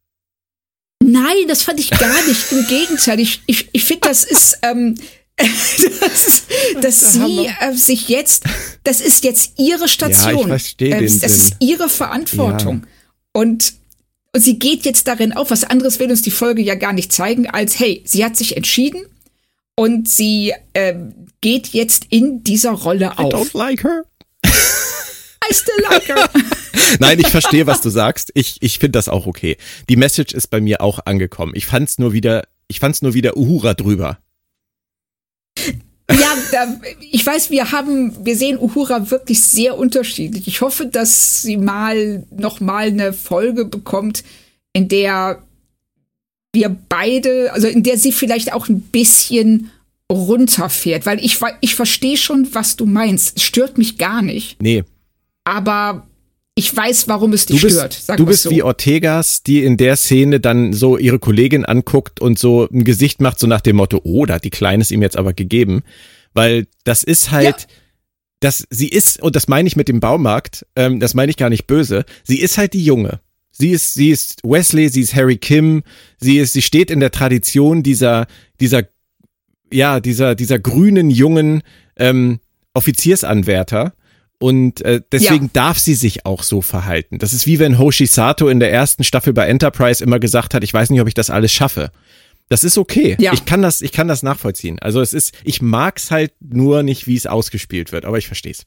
[1.03, 2.53] Nein, das fand ich gar nicht.
[2.53, 4.95] Im Gegenteil, ich, ich, ich finde, das ist, ähm,
[5.37, 6.45] dass,
[6.81, 8.45] dass sie äh, sich jetzt,
[8.85, 10.35] das ist jetzt ihre Station.
[10.35, 12.83] Ja, ich verstehe äh, das ist ihre Verantwortung.
[12.85, 13.41] Ja.
[13.43, 13.80] Und
[14.37, 15.51] sie geht jetzt darin auf.
[15.51, 18.57] Was anderes will uns die Folge ja gar nicht zeigen, als hey, sie hat sich
[18.57, 19.05] entschieden
[19.77, 20.95] und sie äh,
[21.41, 23.33] geht jetzt in dieser Rolle auf.
[23.33, 24.05] I don't like her.
[24.45, 26.29] I still like her.
[26.99, 28.31] Nein, ich verstehe, was du sagst.
[28.35, 29.57] Ich, ich finde das auch okay.
[29.89, 31.53] Die Message ist bei mir auch angekommen.
[31.55, 34.19] Ich fand's nur wieder, ich fand's nur wieder Uhura drüber.
[36.19, 40.49] Ja, da, ich weiß, wir haben, wir sehen Uhura wirklich sehr unterschiedlich.
[40.49, 44.25] Ich hoffe, dass sie mal noch mal eine Folge bekommt,
[44.73, 45.43] in der
[46.53, 49.71] wir beide, also in der sie vielleicht auch ein bisschen
[50.11, 53.37] runterfährt, weil ich ich verstehe schon, was du meinst.
[53.37, 54.61] Es stört mich gar nicht.
[54.61, 54.85] Nee.
[55.45, 56.07] Aber
[56.55, 58.19] ich weiß, warum es dich du bist, stört.
[58.19, 58.51] du bist so.
[58.51, 63.21] wie Ortegas, die in der Szene dann so ihre Kollegin anguckt und so ein Gesicht
[63.21, 65.83] macht, so nach dem Motto, oh, da hat die Kleine es ihm jetzt aber gegeben.
[66.35, 67.67] Weil das ist halt, ja.
[68.41, 71.51] das, sie ist, und das meine ich mit dem Baumarkt, ähm, das meine ich gar
[71.51, 73.21] nicht böse, sie ist halt die Junge.
[73.53, 75.83] Sie ist, sie ist Wesley, sie ist Harry Kim,
[76.19, 78.27] sie ist, sie steht in der Tradition dieser,
[78.61, 78.85] dieser,
[79.73, 81.63] ja, dieser, dieser grünen jungen
[81.97, 82.41] ähm,
[82.75, 83.93] Offiziersanwärter
[84.41, 85.51] und äh, deswegen ja.
[85.53, 87.19] darf sie sich auch so verhalten.
[87.19, 90.65] Das ist wie wenn Hoshi Sato in der ersten Staffel bei Enterprise immer gesagt hat,
[90.65, 91.93] ich weiß nicht, ob ich das alles schaffe.
[92.49, 93.17] Das ist okay.
[93.21, 93.35] Ja.
[93.35, 94.79] Ich kann das, ich kann das nachvollziehen.
[94.81, 98.65] Also es ist, ich mag's halt nur nicht, wie es ausgespielt wird, aber ich versteh's.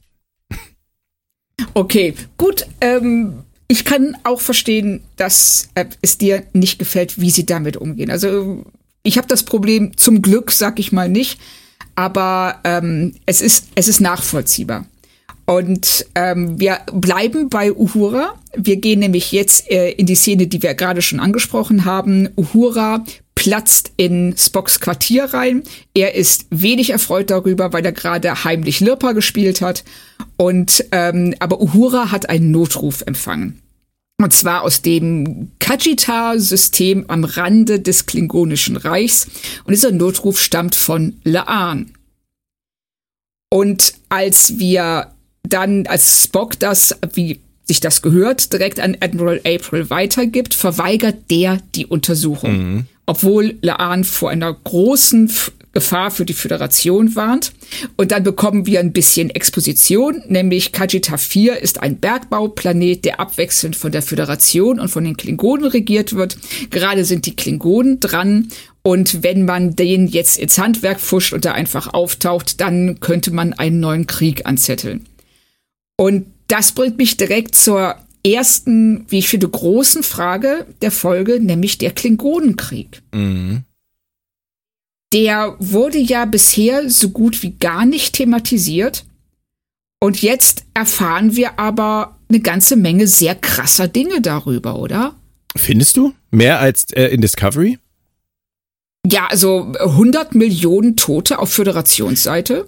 [1.74, 2.68] Okay, gut.
[2.82, 8.12] Ähm, ich kann auch verstehen, dass äh, es dir nicht gefällt, wie sie damit umgehen.
[8.12, 8.64] Also
[9.02, 11.40] ich habe das Problem zum Glück, sag ich mal nicht,
[11.96, 14.86] aber ähm, es ist es ist nachvollziehbar.
[15.46, 18.36] Und ähm, wir bleiben bei Uhura.
[18.56, 22.30] Wir gehen nämlich jetzt äh, in die Szene, die wir gerade schon angesprochen haben.
[22.38, 23.04] Uhura
[23.36, 25.64] platzt in Spocks Quartier rein.
[25.94, 29.84] Er ist wenig erfreut darüber, weil er gerade heimlich Lirpa gespielt hat.
[30.38, 33.60] Und ähm, aber Uhura hat einen Notruf empfangen.
[34.22, 39.28] Und zwar aus dem Kajita-System am Rande des Klingonischen Reichs.
[39.66, 41.92] Und dieser Notruf stammt von Laan.
[43.50, 45.13] Und als wir
[45.48, 51.60] dann, als Spock das, wie sich das gehört, direkt an Admiral April weitergibt, verweigert der
[51.76, 52.58] die Untersuchung.
[52.58, 52.86] Mhm.
[53.06, 55.30] Obwohl Laan vor einer großen
[55.74, 57.52] Gefahr für die Föderation warnt.
[57.98, 63.76] Und dann bekommen wir ein bisschen Exposition, nämlich Kajita 4 ist ein Bergbauplanet, der abwechselnd
[63.76, 66.38] von der Föderation und von den Klingonen regiert wird.
[66.70, 68.50] Gerade sind die Klingonen dran
[68.84, 73.54] und wenn man den jetzt ins Handwerk fuscht und da einfach auftaucht, dann könnte man
[73.54, 75.06] einen neuen Krieg anzetteln.
[75.98, 81.78] Und das bringt mich direkt zur ersten, wie ich finde, großen Frage der Folge, nämlich
[81.78, 83.02] der Klingonenkrieg.
[83.12, 83.64] Mhm.
[85.14, 89.06] Der wurde ja bisher so gut wie gar nicht thematisiert.
[90.00, 95.16] Und jetzt erfahren wir aber eine ganze Menge sehr krasser Dinge darüber, oder?
[95.56, 96.14] Findest du?
[96.32, 97.78] Mehr als äh, in Discovery?
[99.06, 102.68] Ja, also 100 Millionen Tote auf Föderationsseite.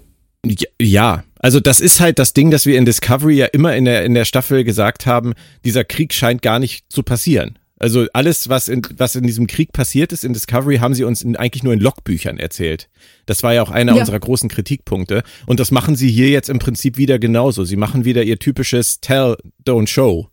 [0.82, 4.04] Ja, also das ist halt das Ding, dass wir in Discovery ja immer in der,
[4.04, 7.60] in der Staffel gesagt haben, dieser Krieg scheint gar nicht zu passieren.
[7.78, 11.22] Also alles, was in, was in diesem Krieg passiert ist in Discovery, haben sie uns
[11.22, 12.90] in, eigentlich nur in Logbüchern erzählt.
[13.26, 14.00] Das war ja auch einer ja.
[14.00, 15.24] unserer großen Kritikpunkte.
[15.46, 17.66] Und das machen sie hier jetzt im Prinzip wieder genauso.
[17.66, 20.30] Sie machen wieder ihr typisches Tell, don't show.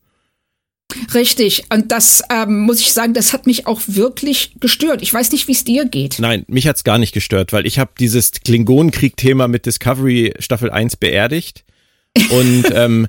[1.14, 1.64] Richtig.
[1.72, 5.02] Und das ähm, muss ich sagen, das hat mich auch wirklich gestört.
[5.02, 6.18] Ich weiß nicht, wie es dir geht.
[6.18, 10.96] Nein, mich hat's gar nicht gestört, weil ich habe dieses Klingonenkrieg-Thema mit Discovery Staffel 1
[10.96, 11.64] beerdigt
[12.31, 13.09] und ähm,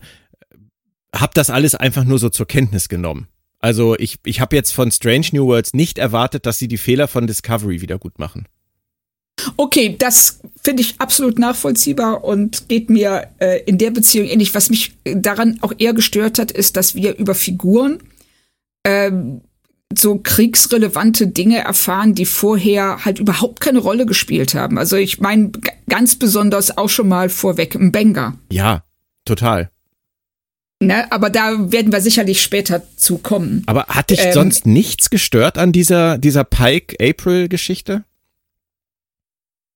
[1.15, 3.27] habe das alles einfach nur so zur Kenntnis genommen.
[3.59, 7.07] Also ich, ich habe jetzt von Strange New Worlds nicht erwartet, dass sie die Fehler
[7.07, 8.47] von Discovery wieder gut machen.
[9.57, 14.55] Okay, das finde ich absolut nachvollziehbar und geht mir äh, in der Beziehung ähnlich.
[14.55, 17.99] Was mich daran auch eher gestört hat, ist, dass wir über Figuren
[18.85, 19.41] ähm,
[19.97, 24.77] so kriegsrelevante Dinge erfahren, die vorher halt überhaupt keine Rolle gespielt haben.
[24.77, 25.51] Also ich meine
[25.89, 28.37] ganz besonders auch schon mal vorweg im Benga.
[28.51, 28.83] Ja,
[29.25, 29.69] total.
[30.81, 33.63] Ne, aber da werden wir sicherlich später zu kommen.
[33.67, 38.03] Aber hat dich ähm, sonst nichts gestört an dieser, dieser Pike-April-Geschichte?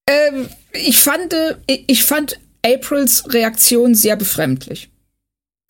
[0.08, 1.36] Ähm, ich fand,
[1.68, 4.90] ich fand Aprils Reaktion sehr befremdlich.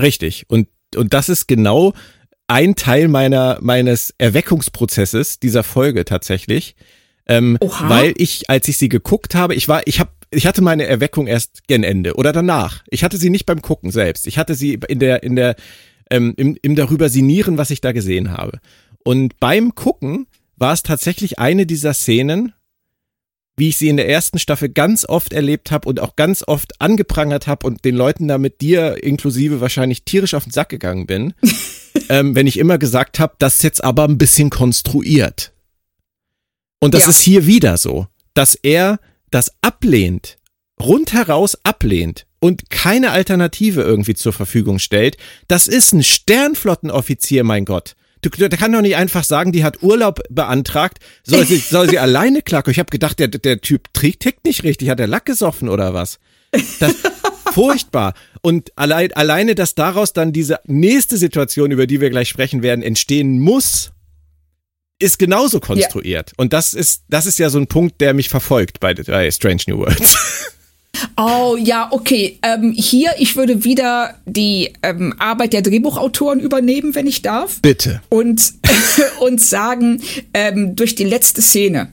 [0.01, 0.45] Richtig.
[0.47, 1.93] Und, und das ist genau
[2.47, 6.75] ein Teil meiner, meines Erweckungsprozesses dieser Folge tatsächlich.
[7.29, 10.85] Ähm, weil ich, als ich sie geguckt habe, ich war, ich habe, ich hatte meine
[10.85, 12.83] Erweckung erst gen Ende oder danach.
[12.89, 14.27] Ich hatte sie nicht beim Gucken selbst.
[14.27, 15.55] Ich hatte sie in der, in der,
[16.09, 18.59] ähm, im, im darüber sinieren, was ich da gesehen habe.
[19.03, 22.53] Und beim Gucken war es tatsächlich eine dieser Szenen,
[23.57, 26.79] wie ich sie in der ersten Staffel ganz oft erlebt habe und auch ganz oft
[26.79, 31.07] angeprangert habe und den Leuten da mit dir inklusive wahrscheinlich tierisch auf den Sack gegangen
[31.07, 31.33] bin,
[32.09, 35.51] ähm, wenn ich immer gesagt habe, das ist jetzt aber ein bisschen konstruiert.
[36.79, 37.09] Und das ja.
[37.09, 38.99] ist hier wieder so, dass er
[39.31, 40.37] das ablehnt,
[40.79, 45.17] rundheraus ablehnt und keine Alternative irgendwie zur Verfügung stellt.
[45.47, 47.95] Das ist ein Sternflottenoffizier, mein Gott.
[48.21, 51.99] Du, der kann doch nicht einfach sagen, die hat Urlaub beantragt, soll sie, soll sie
[51.99, 52.71] alleine klacken.
[52.71, 55.93] Ich habe gedacht, der, der Typ trägt tickt nicht richtig, hat er Lack gesoffen oder
[55.93, 56.19] was?
[56.79, 56.95] Das
[57.53, 58.13] furchtbar.
[58.41, 62.83] Und allein, alleine, dass daraus dann diese nächste Situation, über die wir gleich sprechen werden,
[62.83, 63.91] entstehen muss,
[64.99, 66.29] ist genauso konstruiert.
[66.29, 66.33] Ja.
[66.37, 69.61] Und das ist, das ist ja so ein Punkt, der mich verfolgt bei, bei Strange
[69.67, 70.17] New Worlds.
[71.15, 72.39] Oh ja, okay.
[72.41, 77.61] Ähm, hier, ich würde wieder die ähm, Arbeit der Drehbuchautoren übernehmen, wenn ich darf.
[77.61, 78.01] Bitte.
[78.09, 78.53] Und,
[79.19, 80.01] und sagen,
[80.33, 81.91] ähm, durch die letzte Szene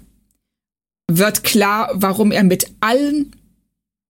[1.11, 3.33] wird klar, warum er mit allen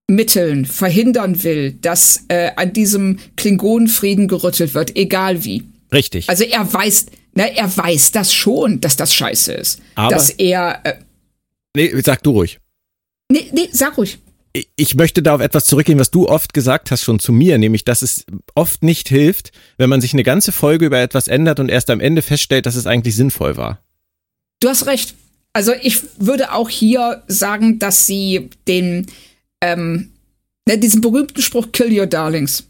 [0.06, 5.64] Mitteln verhindern will, dass äh, an diesem Klingonenfrieden gerüttelt wird, egal wie.
[5.92, 6.28] Richtig.
[6.28, 9.80] Also er weiß, ne, er weiß das schon, dass das scheiße ist.
[9.94, 10.80] Aber dass er.
[10.84, 10.94] Äh,
[11.74, 12.58] nee, sag du ruhig.
[13.30, 14.18] Nee, nee, sag ruhig
[14.76, 17.84] ich möchte da auf etwas zurückgehen, was du oft gesagt hast schon zu mir, nämlich,
[17.84, 21.68] dass es oft nicht hilft, wenn man sich eine ganze Folge über etwas ändert und
[21.68, 23.80] erst am Ende feststellt, dass es eigentlich sinnvoll war.
[24.60, 25.14] Du hast recht.
[25.52, 29.06] Also ich würde auch hier sagen, dass sie den,
[29.60, 30.12] ähm,
[30.68, 32.64] ne, diesen berühmten Spruch Kill Your Darlings,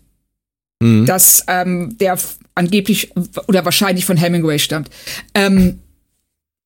[0.83, 1.05] mhm.
[1.07, 2.19] dass ähm, der
[2.55, 3.11] angeblich
[3.47, 4.89] oder wahrscheinlich von Hemingway stammt,
[5.35, 5.81] ähm,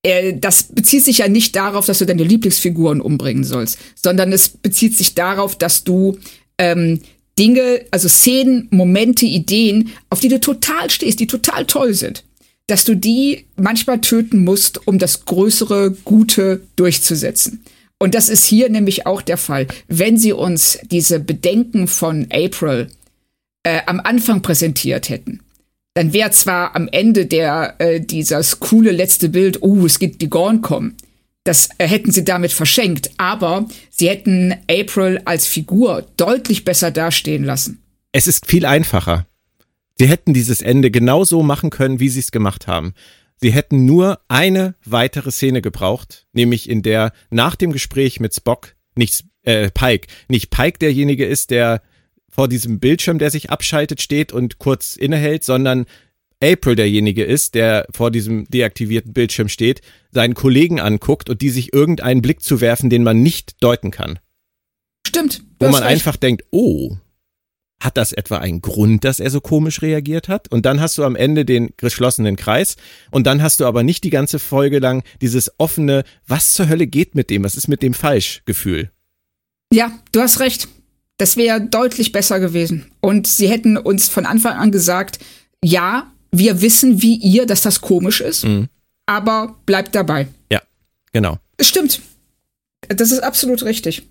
[0.08, 4.48] äh, das bezieht sich ja nicht darauf, dass du deine Lieblingsfiguren umbringen sollst, sondern es
[4.48, 6.18] bezieht sich darauf, dass du
[6.58, 7.00] ähm,
[7.38, 12.24] Dinge, also Szenen, Momente, Ideen, auf die du total stehst, die total toll sind,
[12.66, 17.62] dass du die manchmal töten musst, um das größere Gute durchzusetzen.
[18.00, 19.66] Und das ist hier nämlich auch der Fall.
[19.88, 22.88] Wenn sie uns diese Bedenken von April
[23.64, 25.40] äh, am Anfang präsentiert hätten,
[25.94, 30.30] dann wäre zwar am Ende der äh, dieses coole letzte Bild, oh, es gibt die
[30.30, 30.96] Gorn kommen.
[31.44, 37.44] Das äh, hätten sie damit verschenkt, aber sie hätten April als Figur deutlich besser dastehen
[37.44, 37.82] lassen.
[38.12, 39.26] Es ist viel einfacher.
[39.98, 42.94] Sie hätten dieses Ende genauso machen können, wie sie es gemacht haben.
[43.40, 48.74] Sie hätten nur eine weitere Szene gebraucht, nämlich in der nach dem Gespräch mit Spock
[48.94, 51.82] nicht äh, Pike, nicht Pike derjenige ist, der
[52.38, 55.86] vor diesem Bildschirm, der sich abschaltet, steht und kurz innehält, sondern
[56.40, 61.72] April derjenige ist, der vor diesem deaktivierten Bildschirm steht, seinen Kollegen anguckt und die sich
[61.72, 64.20] irgendeinen Blick zu werfen, den man nicht deuten kann.
[65.04, 65.42] Stimmt.
[65.58, 65.90] Wo man recht.
[65.90, 66.96] einfach denkt, oh,
[67.82, 70.46] hat das etwa einen Grund, dass er so komisch reagiert hat?
[70.46, 72.76] Und dann hast du am Ende den geschlossenen Kreis
[73.10, 76.86] und dann hast du aber nicht die ganze Folge lang dieses offene, was zur Hölle
[76.86, 78.92] geht mit dem, was ist mit dem falsch Gefühl.
[79.72, 80.68] Ja, du hast recht.
[81.18, 82.86] Das wäre deutlich besser gewesen.
[83.00, 85.18] Und sie hätten uns von Anfang an gesagt,
[85.62, 88.68] ja, wir wissen wie ihr, dass das komisch ist, mhm.
[89.06, 90.28] aber bleibt dabei.
[90.50, 90.62] Ja,
[91.12, 91.38] genau.
[91.60, 92.00] Stimmt.
[92.88, 94.04] Das ist absolut richtig.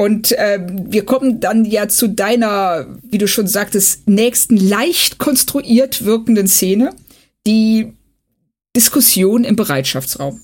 [0.00, 6.06] Und äh, wir kommen dann ja zu deiner, wie du schon sagtest, nächsten leicht konstruiert
[6.06, 6.94] wirkenden Szene,
[7.46, 7.92] die
[8.74, 10.40] Diskussion im Bereitschaftsraum.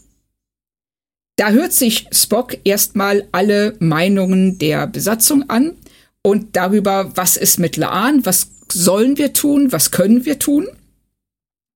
[1.36, 5.76] Da hört sich Spock erstmal alle Meinungen der Besatzung an
[6.22, 10.66] und darüber, was ist mit Laan, was sollen wir tun, was können wir tun.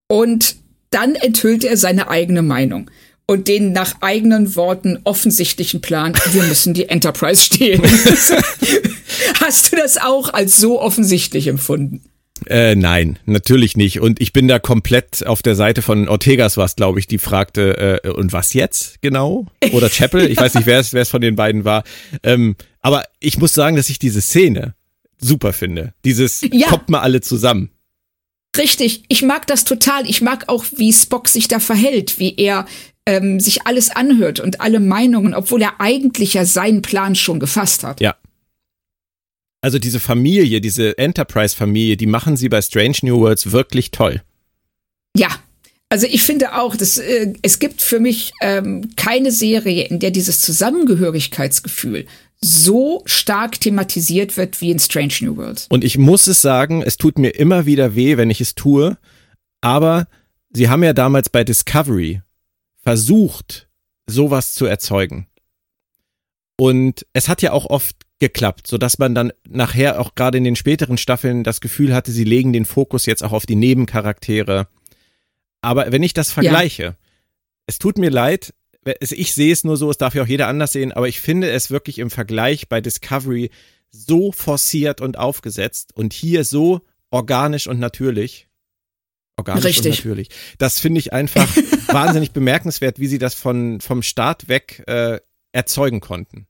[0.09, 0.57] Und
[0.89, 2.91] dann enthüllt er seine eigene Meinung
[3.27, 7.83] und den nach eigenen Worten offensichtlichen Plan, wir müssen die Enterprise stehlen.
[9.41, 12.03] Hast du das auch als so offensichtlich empfunden?
[12.47, 14.01] Äh, nein, natürlich nicht.
[14.01, 18.01] Und ich bin da komplett auf der Seite von Ortegas, was glaube ich, die fragte,
[18.05, 19.47] äh, und was jetzt genau?
[19.73, 20.31] Oder Chapel?
[20.31, 21.85] Ich weiß nicht, wer es, wer es von den beiden war.
[22.23, 24.75] Ähm, aber ich muss sagen, dass ich diese Szene
[25.19, 25.95] super finde.
[26.05, 26.69] Dieses ja.
[26.69, 27.71] kommt mal alle zusammen.
[28.57, 30.09] Richtig, ich mag das total.
[30.09, 32.67] Ich mag auch, wie Spock sich da verhält, wie er
[33.07, 37.85] ähm, sich alles anhört und alle Meinungen, obwohl er eigentlich ja seinen Plan schon gefasst
[37.85, 38.01] hat.
[38.01, 38.17] Ja.
[39.61, 44.23] Also diese Familie, diese Enterprise-Familie, die machen sie bei Strange New Worlds wirklich toll.
[45.17, 45.29] Ja,
[45.91, 50.13] also ich finde auch, dass äh, es gibt für mich ähm, keine Serie, in der
[50.13, 52.07] dieses Zusammengehörigkeitsgefühl
[52.43, 55.67] so stark thematisiert wird wie in Strange New Worlds.
[55.69, 58.97] Und ich muss es sagen, es tut mir immer wieder weh, wenn ich es tue,
[59.61, 60.07] aber
[60.51, 62.23] sie haben ja damals bei Discovery
[62.83, 63.69] versucht,
[64.07, 65.27] sowas zu erzeugen.
[66.57, 70.45] Und es hat ja auch oft geklappt, so dass man dann nachher auch gerade in
[70.45, 74.69] den späteren Staffeln das Gefühl hatte, sie legen den Fokus jetzt auch auf die Nebencharaktere.
[75.63, 76.97] Aber wenn ich das vergleiche, ja.
[77.67, 78.55] es tut mir leid,
[79.01, 81.51] ich sehe es nur so, es darf ja auch jeder anders sehen, aber ich finde
[81.51, 83.51] es wirklich im Vergleich bei Discovery
[83.91, 88.49] so forciert und aufgesetzt und hier so organisch und natürlich.
[89.37, 89.87] Organisch Richtig.
[89.87, 90.29] und natürlich.
[90.59, 91.49] Das finde ich einfach
[91.89, 95.19] wahnsinnig bemerkenswert, wie sie das von, vom Start weg äh,
[95.53, 96.47] erzeugen konnten.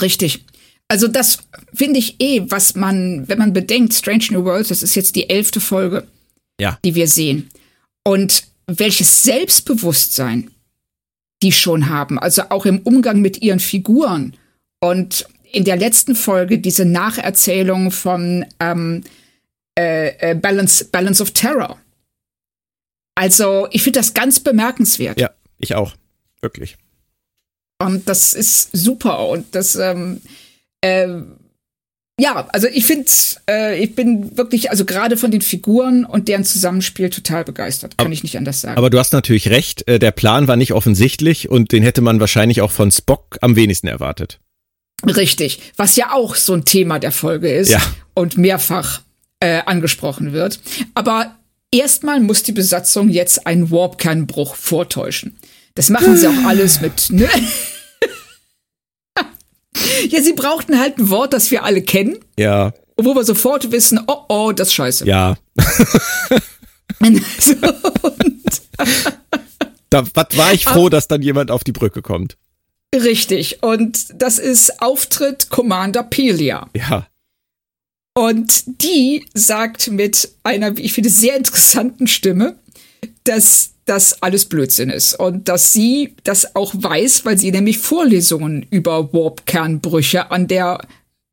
[0.00, 0.44] Richtig.
[0.88, 1.38] Also das
[1.74, 5.28] finde ich eh, was man, wenn man bedenkt, Strange New Worlds, das ist jetzt die
[5.28, 6.06] elfte Folge,
[6.60, 6.78] ja.
[6.84, 7.48] die wir sehen.
[8.04, 10.50] Und welches Selbstbewusstsein
[11.42, 14.36] die schon haben, also auch im Umgang mit ihren Figuren.
[14.80, 19.04] Und in der letzten Folge diese Nacherzählung von ähm,
[19.78, 21.78] äh, äh, Balance, Balance of Terror.
[23.14, 25.18] Also, ich finde das ganz bemerkenswert.
[25.18, 25.94] Ja, ich auch.
[26.40, 26.76] Wirklich.
[27.78, 29.28] Und das ist super.
[29.28, 30.20] Und das, ähm,
[30.80, 31.08] äh,
[32.18, 33.10] ja, also ich finde,
[33.48, 37.98] äh, ich bin wirklich, also gerade von den Figuren und deren Zusammenspiel total begeistert.
[37.98, 38.78] Kann aber, ich nicht anders sagen.
[38.78, 42.18] Aber du hast natürlich recht, äh, der Plan war nicht offensichtlich und den hätte man
[42.18, 44.40] wahrscheinlich auch von Spock am wenigsten erwartet.
[45.04, 47.82] Richtig, was ja auch so ein Thema der Folge ist ja.
[48.14, 49.02] und mehrfach
[49.40, 50.60] äh, angesprochen wird.
[50.94, 51.36] Aber
[51.70, 55.36] erstmal muss die Besatzung jetzt einen Warp-Kernbruch vortäuschen.
[55.76, 57.10] Das machen sie auch alles mit.
[57.10, 57.28] Ne?
[60.08, 62.16] ja, sie brauchten halt ein Wort, das wir alle kennen.
[62.38, 62.72] Ja.
[62.96, 65.06] Wo wir sofort wissen, oh oh, das ist scheiße.
[65.06, 65.36] Ja.
[67.38, 67.54] so,
[69.90, 72.38] da war ich froh, dass dann jemand auf die Brücke kommt.
[72.94, 73.62] Richtig.
[73.62, 76.70] Und das ist Auftritt Commander Pelia.
[76.74, 77.06] Ja.
[78.14, 82.56] Und die sagt mit einer, wie ich finde, sehr interessanten Stimme,
[83.24, 88.66] dass das alles Blödsinn ist und dass sie das auch weiß, weil sie nämlich Vorlesungen
[88.70, 90.80] über Warp-Kernbrüche an der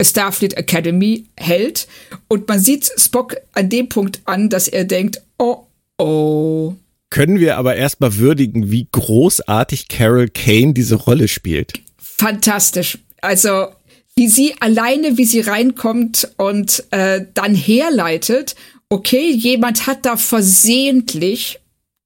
[0.01, 1.88] Starfleet Academy hält.
[2.28, 5.65] Und man sieht Spock an dem Punkt an, dass er denkt, oh,
[5.97, 6.76] oh.
[7.09, 11.74] Können wir aber erstmal würdigen, wie großartig Carol Kane diese Rolle spielt.
[11.97, 12.99] Fantastisch.
[13.21, 13.67] Also
[14.15, 18.55] wie sie alleine, wie sie reinkommt und äh, dann herleitet,
[18.89, 21.59] okay, jemand hat da versehentlich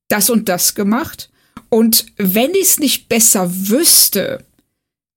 [0.08, 1.30] das und das gemacht.
[1.70, 4.43] Und wenn ich es nicht besser wüsste,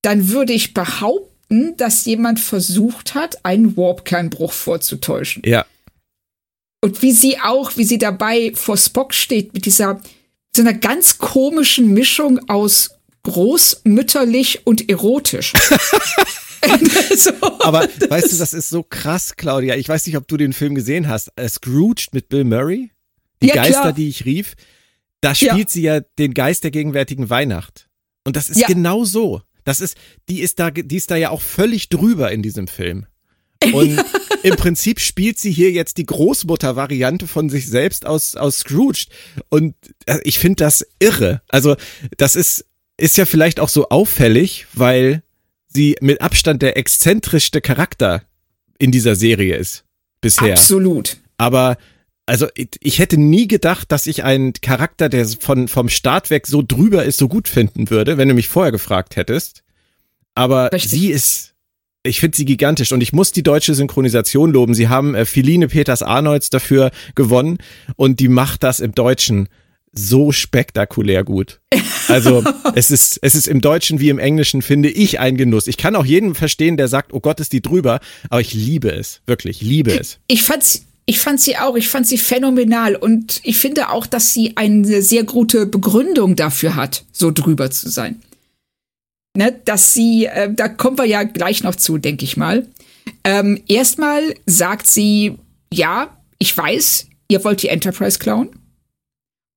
[0.03, 5.43] dann würde ich behaupten, dass jemand versucht hat, einen Warp-Kernbruch vorzutäuschen.
[5.45, 5.67] Ja.
[6.83, 10.01] Und wie sie auch, wie sie dabei vor Spock steht, mit dieser,
[10.57, 12.91] so einer ganz komischen Mischung aus
[13.23, 15.53] großmütterlich und erotisch.
[17.17, 17.31] so.
[17.61, 19.77] Aber weißt du, das ist so krass, Claudia.
[19.77, 21.31] Ich weiß nicht, ob du den Film gesehen hast.
[21.49, 22.91] Scrooged mit Bill Murray.
[23.43, 23.93] Die ja, Geister, klar.
[23.93, 24.55] die ich rief.
[25.21, 25.69] Da spielt ja.
[25.69, 27.89] sie ja den Geist der gegenwärtigen Weihnacht.
[28.25, 28.67] Und das ist ja.
[28.67, 29.43] genau so.
[29.65, 29.97] Das ist,
[30.29, 33.07] die ist da, die ist da ja auch völlig drüber in diesem Film.
[33.73, 34.03] Und
[34.43, 39.07] im Prinzip spielt sie hier jetzt die Großmutter-Variante von sich selbst aus, aus Scrooge.
[39.49, 39.75] Und
[40.07, 41.43] äh, ich finde das irre.
[41.49, 41.77] Also,
[42.17, 42.65] das ist,
[42.97, 45.23] ist ja vielleicht auch so auffällig, weil
[45.69, 48.23] sie mit Abstand der exzentrischste Charakter
[48.79, 49.85] in dieser Serie ist.
[50.21, 50.53] Bisher.
[50.53, 51.19] Absolut.
[51.37, 51.77] Aber
[52.31, 56.63] also ich hätte nie gedacht, dass ich einen Charakter, der von, vom Start weg so
[56.63, 59.65] drüber ist, so gut finden würde, wenn du mich vorher gefragt hättest.
[60.37, 60.93] Aber Richtig.
[60.93, 61.55] sie ist,
[62.05, 64.75] ich finde sie gigantisch und ich muss die deutsche Synchronisation loben.
[64.75, 67.59] Sie haben äh, Philine Peters Arnolds dafür gewonnen
[67.97, 69.49] und die macht das im Deutschen
[69.91, 71.61] so spektakulär gut.
[72.09, 72.43] Also
[72.75, 75.69] es ist, es ist im Deutschen wie im Englischen, finde ich, ein Genuss.
[75.69, 78.01] Ich kann auch jeden verstehen, der sagt, oh Gott, ist die drüber,
[78.31, 80.19] aber ich liebe es, wirklich, liebe es.
[80.27, 84.33] Ich fand's ich fand sie auch, ich fand sie phänomenal und ich finde auch, dass
[84.33, 88.23] sie eine sehr gute Begründung dafür hat, so drüber zu sein.
[89.37, 92.69] Ne, dass sie, äh, da kommen wir ja gleich noch zu, denke ich mal.
[93.25, 95.35] Ähm, erstmal sagt sie,
[95.75, 98.51] ja, ich weiß, ihr wollt die Enterprise klauen.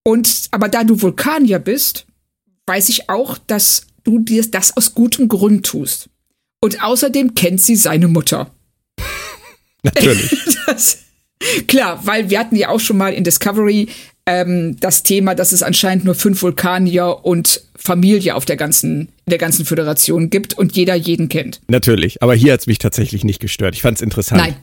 [0.04, 2.08] Und, aber da du Vulkanier bist,
[2.66, 6.10] weiß ich auch, dass du dir das aus gutem Grund tust.
[6.64, 8.50] Und außerdem kennt sie seine Mutter.
[9.84, 10.32] Natürlich.
[10.66, 10.98] das,
[11.68, 13.88] Klar, weil wir hatten ja auch schon mal in Discovery
[14.26, 19.38] ähm, das Thema, dass es anscheinend nur fünf Vulkanier und Familie auf der ganzen, der
[19.38, 21.62] ganzen Föderation gibt und jeder jeden kennt.
[21.68, 23.76] Natürlich, aber hier hat es mich tatsächlich nicht gestört.
[23.76, 24.42] Ich fand es interessant.
[24.42, 24.56] Nein.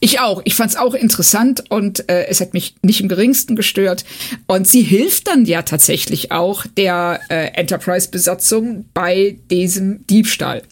[0.00, 0.42] Ich auch.
[0.44, 4.04] Ich fand es auch interessant und äh, es hat mich nicht im geringsten gestört.
[4.46, 10.62] Und sie hilft dann ja tatsächlich auch der äh, Enterprise-Besatzung bei diesem Diebstahl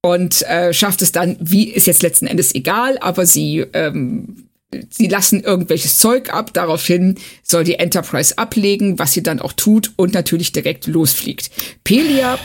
[0.00, 4.48] und äh, schafft es dann, wie ist jetzt letzten Endes egal, aber sie ähm,
[4.90, 9.92] sie lassen irgendwelches Zeug ab, daraufhin soll die Enterprise ablegen, was sie dann auch tut
[9.96, 11.50] und natürlich direkt losfliegt.
[11.84, 12.38] Pelia.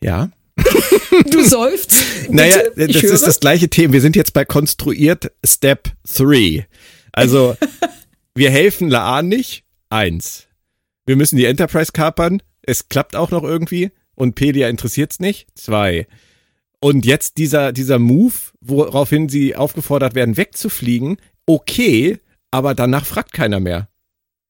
[0.00, 0.30] Ja.
[1.30, 1.94] du seufzt.
[2.30, 3.12] Naja, das höre.
[3.12, 3.94] ist das gleiche Thema.
[3.94, 6.66] Wir sind jetzt bei konstruiert Step 3.
[7.12, 7.56] Also,
[8.34, 9.64] wir helfen Laan nicht.
[9.88, 10.46] Eins.
[11.06, 12.42] Wir müssen die Enterprise kapern.
[12.60, 13.90] Es klappt auch noch irgendwie.
[14.14, 15.46] Und Pelia interessiert's nicht.
[15.54, 16.06] Zwei.
[16.80, 21.16] Und jetzt dieser, dieser Move, woraufhin sie aufgefordert werden, wegzufliegen,
[21.48, 22.20] okay,
[22.50, 23.88] aber danach fragt keiner mehr.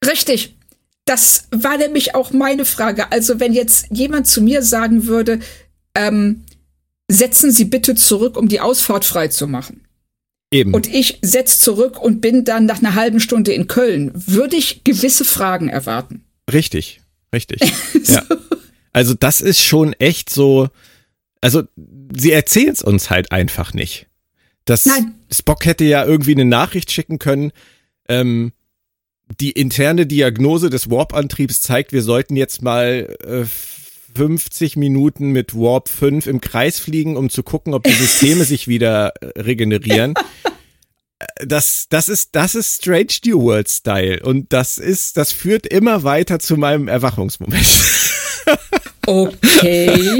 [0.04, 0.56] Richtig.
[1.04, 3.10] Das war nämlich auch meine Frage.
[3.12, 5.40] Also wenn jetzt jemand zu mir sagen würde,
[5.94, 6.44] ähm,
[7.10, 9.86] setzen Sie bitte zurück, um die Ausfahrt frei zu machen.
[10.50, 10.74] Eben.
[10.74, 14.82] Und ich setze zurück und bin dann nach einer halben Stunde in Köln, würde ich
[14.84, 16.24] gewisse Fragen erwarten.
[16.50, 17.00] Richtig,
[17.34, 17.60] richtig.
[18.02, 18.14] so.
[18.14, 18.22] ja.
[18.92, 20.68] Also das ist schon echt so,
[21.40, 21.62] also
[22.14, 24.07] sie erzählen es uns halt einfach nicht.
[24.68, 25.14] Das Nein.
[25.32, 27.52] Spock hätte ja irgendwie eine Nachricht schicken können.
[28.06, 28.52] Ähm,
[29.40, 33.44] die interne Diagnose des Warp-Antriebs zeigt, wir sollten jetzt mal äh,
[34.14, 38.68] 50 Minuten mit Warp 5 im Kreis fliegen, um zu gucken, ob die Systeme sich
[38.68, 40.14] wieder äh, regenerieren.
[41.44, 46.02] Das, das ist, das ist Strange New World Style und das ist, das führt immer
[46.04, 47.66] weiter zu meinem Erwachungsmoment.
[49.06, 50.18] Okay.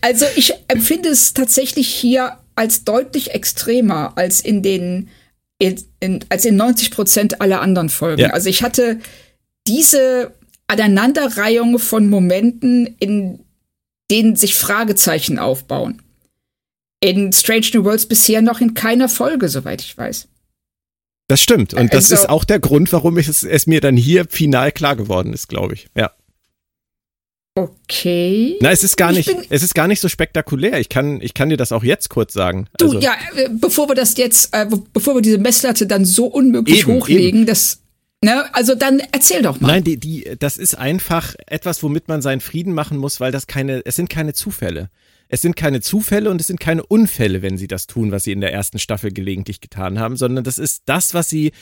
[0.00, 5.08] Also ich empfinde es tatsächlich hier als deutlich extremer als in den
[5.58, 8.20] in, in, als in 90 Prozent aller anderen Folgen.
[8.20, 8.30] Ja.
[8.30, 8.98] Also ich hatte
[9.66, 10.34] diese
[10.66, 13.40] Aneinanderreihung von Momenten, in
[14.10, 16.02] denen sich Fragezeichen aufbauen.
[17.00, 20.28] In Strange New Worlds bisher noch in keiner Folge, soweit ich weiß.
[21.28, 21.74] Das stimmt.
[21.74, 24.96] Und das also, ist auch der Grund, warum es, es mir dann hier final klar
[24.96, 25.88] geworden ist, glaube ich.
[25.96, 26.12] Ja.
[27.58, 28.58] Okay.
[28.60, 30.78] Na, es ist gar nicht, es ist gar nicht so spektakulär.
[30.78, 32.66] Ich kann, ich kann dir das auch jetzt kurz sagen.
[32.76, 36.26] Du, also, ja, äh, bevor wir das jetzt, äh, bevor wir diese Messlatte dann so
[36.26, 37.46] unmöglich eben, hochlegen, eben.
[37.46, 37.80] das,
[38.22, 39.68] ne, also dann erzähl doch mal.
[39.68, 43.46] Nein, die, die, das ist einfach etwas, womit man seinen Frieden machen muss, weil das
[43.46, 44.90] keine, es sind keine Zufälle.
[45.28, 48.32] Es sind keine Zufälle und es sind keine Unfälle, wenn sie das tun, was sie
[48.32, 51.52] in der ersten Staffel gelegentlich getan haben, sondern das ist das, was sie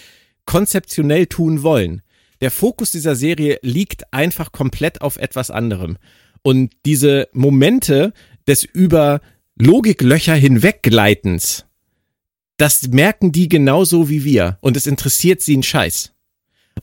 [0.45, 2.03] konzeptionell tun wollen
[2.45, 5.97] der Fokus dieser Serie liegt einfach komplett auf etwas anderem.
[6.43, 8.13] Und diese Momente
[8.47, 9.23] des über
[9.57, 11.65] Logiklöcher hinweggleitens,
[12.59, 14.59] das merken die genauso wie wir.
[14.61, 16.13] Und es interessiert sie einen Scheiß.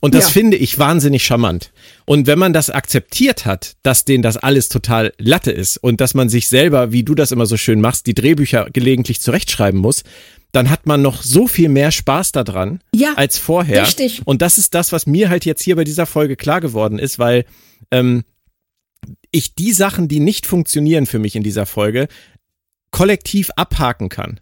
[0.00, 0.30] Und das ja.
[0.30, 1.70] finde ich wahnsinnig charmant.
[2.06, 6.14] Und wenn man das akzeptiert hat, dass denen das alles total Latte ist und dass
[6.14, 10.02] man sich selber, wie du das immer so schön machst, die Drehbücher gelegentlich zurechtschreiben muss,
[10.52, 13.82] dann hat man noch so viel mehr Spaß daran ja, als vorher.
[13.82, 14.22] Richtig.
[14.26, 17.18] Und das ist das, was mir halt jetzt hier bei dieser Folge klar geworden ist,
[17.18, 17.46] weil
[17.90, 18.24] ähm,
[19.30, 22.06] ich die Sachen, die nicht funktionieren für mich in dieser Folge,
[22.90, 24.40] kollektiv abhaken kann.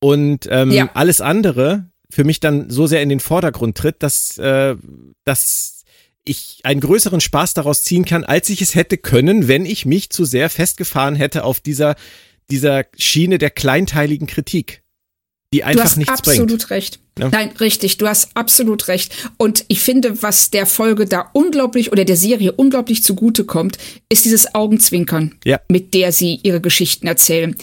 [0.00, 0.90] Und ähm, ja.
[0.94, 4.76] alles andere für mich dann so sehr in den Vordergrund tritt, dass, äh,
[5.24, 5.84] dass
[6.24, 10.10] ich einen größeren Spaß daraus ziehen kann, als ich es hätte können, wenn ich mich
[10.10, 11.96] zu sehr festgefahren hätte auf dieser,
[12.50, 14.82] dieser Schiene der kleinteiligen Kritik
[15.52, 16.70] die einfach du hast nichts absolut bringt.
[16.70, 17.00] recht.
[17.18, 17.28] Ja?
[17.30, 19.14] Nein, richtig, du hast absolut recht.
[19.38, 23.78] Und ich finde, was der Folge da unglaublich oder der Serie unglaublich zugute kommt,
[24.08, 25.60] ist dieses Augenzwinkern, ja.
[25.68, 27.56] mit der sie ihre Geschichten erzählen.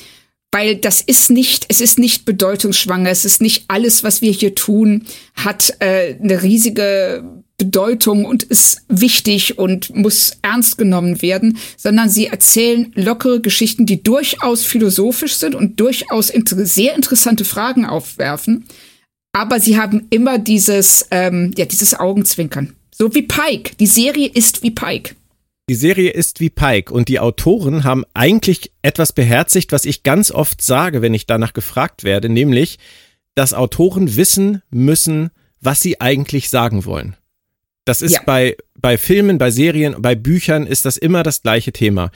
[0.51, 4.55] Weil das ist nicht, es ist nicht bedeutungsschwanger, es ist nicht alles, was wir hier
[4.55, 5.05] tun,
[5.35, 12.27] hat äh, eine riesige Bedeutung und ist wichtig und muss ernst genommen werden, sondern sie
[12.27, 18.65] erzählen lockere Geschichten, die durchaus philosophisch sind und durchaus inter sehr interessante Fragen aufwerfen.
[19.33, 22.75] Aber sie haben immer dieses, ähm, ja, dieses Augenzwinkern.
[22.91, 23.75] So wie Pike.
[23.79, 25.15] Die Serie ist wie Pike.
[25.67, 30.29] Die Serie ist wie Pike und die Autoren haben eigentlich etwas beherzigt, was ich ganz
[30.29, 32.77] oft sage, wenn ich danach gefragt werde, nämlich,
[33.33, 37.15] dass Autoren wissen müssen, was sie eigentlich sagen wollen.
[37.85, 38.21] Das ist ja.
[38.25, 42.11] bei, bei Filmen, bei Serien, bei Büchern ist das immer das gleiche Thema.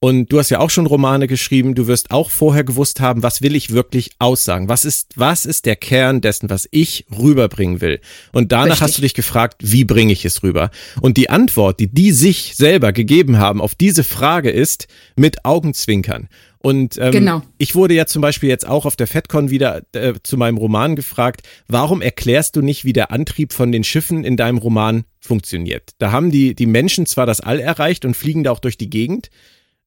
[0.00, 1.74] Und du hast ja auch schon Romane geschrieben.
[1.74, 4.68] Du wirst auch vorher gewusst haben, was will ich wirklich aussagen?
[4.68, 8.00] Was ist, was ist der Kern dessen, was ich rüberbringen will?
[8.30, 8.82] Und danach Richtig.
[8.82, 10.70] hast du dich gefragt, wie bringe ich es rüber?
[11.00, 16.28] Und die Antwort, die die sich selber gegeben haben auf diese Frage ist mit Augenzwinkern.
[16.64, 17.42] Und ähm, genau.
[17.58, 20.96] ich wurde ja zum Beispiel jetzt auch auf der FedCon wieder äh, zu meinem Roman
[20.96, 25.90] gefragt, warum erklärst du nicht, wie der Antrieb von den Schiffen in deinem Roman funktioniert?
[25.98, 28.88] Da haben die, die Menschen zwar das All erreicht und fliegen da auch durch die
[28.88, 29.28] Gegend,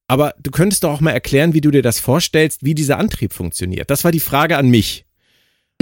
[0.06, 3.32] aber du könntest doch auch mal erklären, wie du dir das vorstellst, wie dieser Antrieb
[3.32, 3.90] funktioniert.
[3.90, 5.04] Das war die Frage an mich.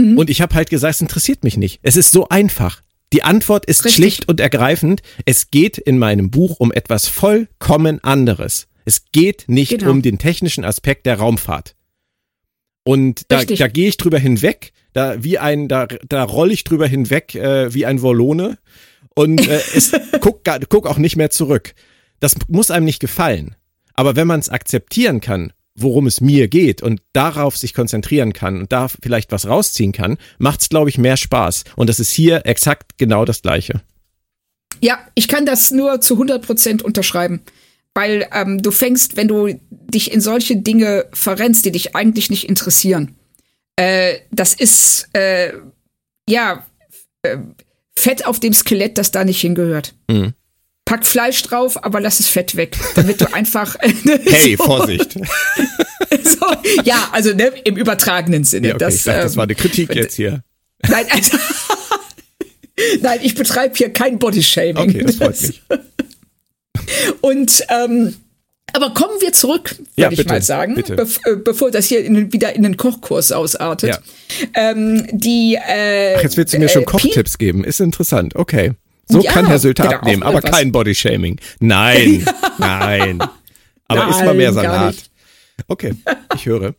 [0.01, 0.17] Mhm.
[0.17, 1.79] Und ich habe halt gesagt, es interessiert mich nicht.
[1.83, 2.81] Es ist so einfach.
[3.13, 3.97] Die Antwort ist Richtig.
[3.97, 5.03] schlicht und ergreifend.
[5.27, 8.67] Es geht in meinem Buch um etwas vollkommen anderes.
[8.87, 9.91] Es geht nicht genau.
[9.91, 11.75] um den technischen Aspekt der Raumfahrt.
[12.85, 16.87] Und da, da gehe ich drüber hinweg, da wie ein, da, da rolle ich drüber
[16.87, 18.59] hinweg äh, wie ein Wollone
[19.17, 21.75] und äh, es guck, guck auch nicht mehr zurück.
[22.21, 23.57] Das muss einem nicht gefallen.
[23.95, 28.61] Aber wenn man es akzeptieren kann, worum es mir geht und darauf sich konzentrieren kann
[28.61, 31.65] und da vielleicht was rausziehen kann, macht es, glaube ich, mehr Spaß.
[31.75, 33.83] Und das ist hier exakt genau das Gleiche.
[34.81, 37.41] Ja, ich kann das nur zu 100 Prozent unterschreiben
[37.97, 42.47] weil ähm, du fängst, wenn du dich in solche Dinge verrennst, die dich eigentlich nicht
[42.47, 43.17] interessieren.
[43.77, 45.53] Äh, das ist äh,
[46.29, 46.67] ja
[47.23, 47.39] äh,
[47.99, 49.95] Fett auf dem Skelett, das da nicht hingehört.
[50.11, 50.35] Mhm.
[50.85, 53.77] Pack Fleisch drauf, aber lass es Fett weg, damit du einfach.
[53.81, 55.13] hey, so, Vorsicht!
[56.23, 56.47] so,
[56.85, 58.69] ja, also ne, im übertragenen Sinne.
[58.69, 60.45] Ja, okay, das, ich dachte, das war eine ähm, Kritik jetzt hier.
[60.87, 61.39] Nein, also,
[63.01, 64.91] nein, ich betreibe hier kein Bodyshaming.
[64.91, 65.63] Okay, das freut mich.
[67.21, 68.15] Und ähm,
[68.73, 72.33] aber kommen wir zurück, würde ja, ich mal sagen, bev äh, bevor das hier in,
[72.33, 73.91] wieder in den Kochkurs ausartet.
[73.91, 73.99] Ja.
[74.55, 77.65] Ähm, die, äh, Ach, jetzt willst du mir äh, schon Kochtipps geben.
[77.65, 78.37] Ist interessant.
[78.37, 78.73] Okay.
[79.09, 80.51] So ja, kann Herr Sülter genau, abnehmen, aber was.
[80.51, 81.41] kein Bodyshaming.
[81.61, 82.27] Nein,
[82.59, 83.21] nein.
[83.89, 84.97] Aber nein, ist mal mehr Salat.
[85.69, 85.95] Okay,
[86.35, 86.75] ich höre.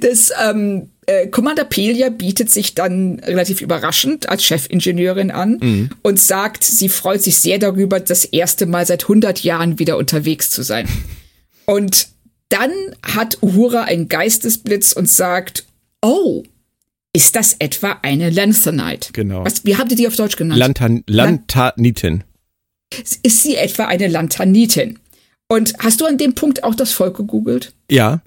[0.00, 5.90] Das ähm, äh, Commander Pelia bietet sich dann relativ überraschend als Chefingenieurin an mhm.
[6.02, 10.50] und sagt, sie freut sich sehr darüber, das erste Mal seit 100 Jahren wieder unterwegs
[10.50, 10.86] zu sein.
[11.64, 12.08] Und
[12.50, 15.64] dann hat Uhura einen Geistesblitz und sagt,
[16.02, 16.42] oh,
[17.14, 19.12] ist das etwa eine Lanthanite?
[19.14, 19.46] Genau.
[19.46, 20.58] Was, wie habt ihr die auf Deutsch genannt?
[20.58, 22.24] Lantan Lantanitin.
[23.22, 24.98] Ist sie etwa eine Lantanitin?
[25.48, 27.72] Und hast du an dem Punkt auch das Volk gegoogelt?
[27.90, 28.20] Ja.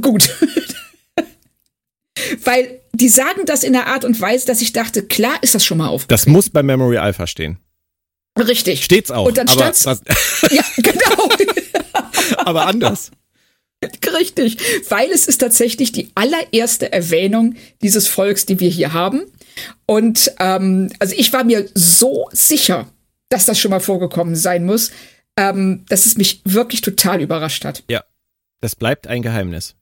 [0.00, 0.30] Gut.
[2.44, 5.64] Weil die sagen das in der Art und Weise, dass ich dachte, klar ist das
[5.64, 6.06] schon mal auf.
[6.06, 7.58] Das muss bei Memory Alpha stehen.
[8.38, 8.84] Richtig.
[8.84, 9.26] Steht's auch.
[9.26, 9.84] Und dann aber stand's,
[10.50, 11.28] Ja, genau.
[12.38, 13.10] aber anders.
[14.14, 14.58] Richtig,
[14.90, 19.22] weil es ist tatsächlich die allererste Erwähnung dieses Volks, die wir hier haben.
[19.86, 22.88] Und ähm, also ich war mir so sicher,
[23.28, 24.92] dass das schon mal vorgekommen sein muss,
[25.36, 27.82] ähm, dass es mich wirklich total überrascht hat.
[27.88, 28.04] Ja,
[28.60, 29.74] das bleibt ein Geheimnis.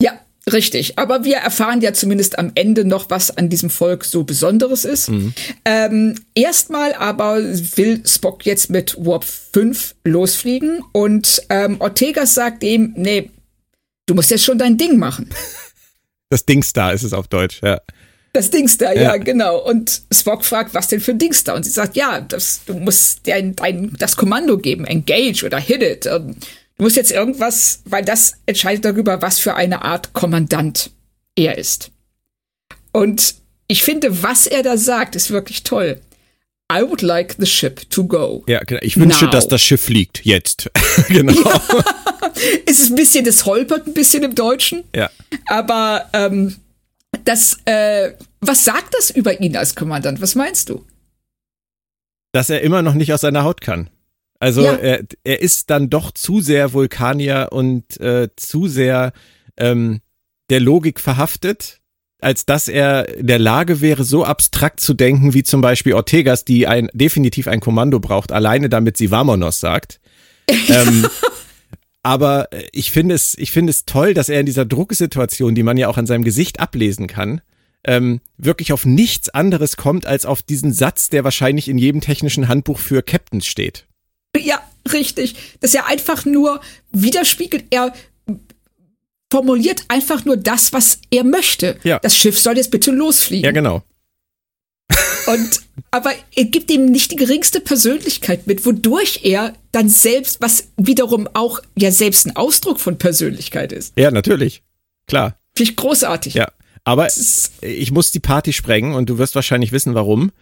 [0.00, 0.20] Ja,
[0.50, 4.84] Richtig, aber wir erfahren ja zumindest am Ende noch, was an diesem Volk so Besonderes
[4.84, 5.10] ist.
[5.10, 5.34] Mhm.
[5.64, 12.94] Ähm, erstmal aber will Spock jetzt mit Warp 5 losfliegen und ähm, Ortega sagt ihm,
[12.96, 13.30] nee,
[14.06, 15.28] du musst jetzt schon dein Ding machen.
[16.32, 17.80] Das Dingstar ist es auf Deutsch, ja.
[18.32, 19.02] Das Dingstar, ja.
[19.02, 19.58] ja, genau.
[19.58, 21.56] Und Spock fragt, was denn für Dingstar?
[21.56, 25.82] Und sie sagt, ja, das, du musst dein, dein, das Kommando geben, engage oder hit
[25.82, 26.06] it.
[26.06, 26.36] Und
[26.80, 30.90] Du musst jetzt irgendwas, weil das entscheidet darüber, was für eine Art Kommandant
[31.36, 31.90] er ist.
[32.90, 33.34] Und
[33.66, 36.00] ich finde, was er da sagt, ist wirklich toll.
[36.72, 38.44] I would like the ship to go.
[38.48, 38.80] Ja, genau.
[38.82, 39.30] Ich wünsche, Now.
[39.30, 40.24] dass das Schiff fliegt.
[40.24, 40.70] Jetzt.
[41.08, 41.34] genau.
[41.34, 41.60] Ja.
[42.64, 44.84] es ist ein bisschen, das holpert ein bisschen im Deutschen.
[44.96, 45.10] Ja.
[45.48, 46.56] Aber ähm,
[47.26, 50.22] das, äh, was sagt das über ihn als Kommandant?
[50.22, 50.86] Was meinst du?
[52.32, 53.90] Dass er immer noch nicht aus seiner Haut kann.
[54.40, 54.74] Also ja.
[54.74, 59.12] er, er ist dann doch zu sehr Vulkanier und äh, zu sehr
[59.56, 60.00] ähm,
[60.48, 61.80] der Logik verhaftet
[62.20, 66.44] als dass er in der Lage wäre, so abstrakt zu denken, wie zum Beispiel Ortegas,
[66.44, 70.00] die ein, definitiv ein Kommando braucht, alleine damit sie Vamonos sagt.
[70.68, 71.06] ähm,
[72.02, 75.76] aber ich finde es, ich finde es toll, dass er in dieser Drucksituation, die man
[75.76, 77.40] ja auch an seinem Gesicht ablesen kann,
[77.84, 82.48] ähm, wirklich auf nichts anderes kommt, als auf diesen Satz, der wahrscheinlich in jedem technischen
[82.48, 83.86] Handbuch für Captains steht.
[84.36, 84.60] Ja,
[84.92, 85.34] richtig.
[85.60, 86.60] Dass er einfach nur
[86.92, 87.92] widerspiegelt, er
[89.30, 91.78] formuliert einfach nur das, was er möchte.
[91.84, 91.98] Ja.
[92.00, 93.44] Das Schiff soll jetzt bitte losfliegen.
[93.44, 93.82] Ja, genau.
[95.26, 95.62] Und,
[95.92, 101.28] aber er gibt ihm nicht die geringste Persönlichkeit mit, wodurch er dann selbst, was wiederum
[101.34, 103.96] auch ja selbst ein Ausdruck von Persönlichkeit ist.
[103.96, 104.62] Ja, natürlich.
[105.06, 105.36] Klar.
[105.56, 106.34] Finde ich großartig.
[106.34, 106.50] Ja.
[106.84, 107.08] Aber
[107.60, 110.32] ich muss die Party sprengen und du wirst wahrscheinlich wissen, warum.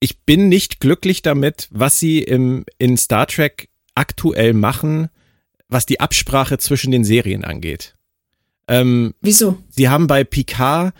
[0.00, 5.08] Ich bin nicht glücklich damit, was sie im, in Star Trek aktuell machen,
[5.68, 7.96] was die Absprache zwischen den Serien angeht.
[8.68, 9.58] Ähm, Wieso?
[9.68, 10.92] Sie haben bei Picard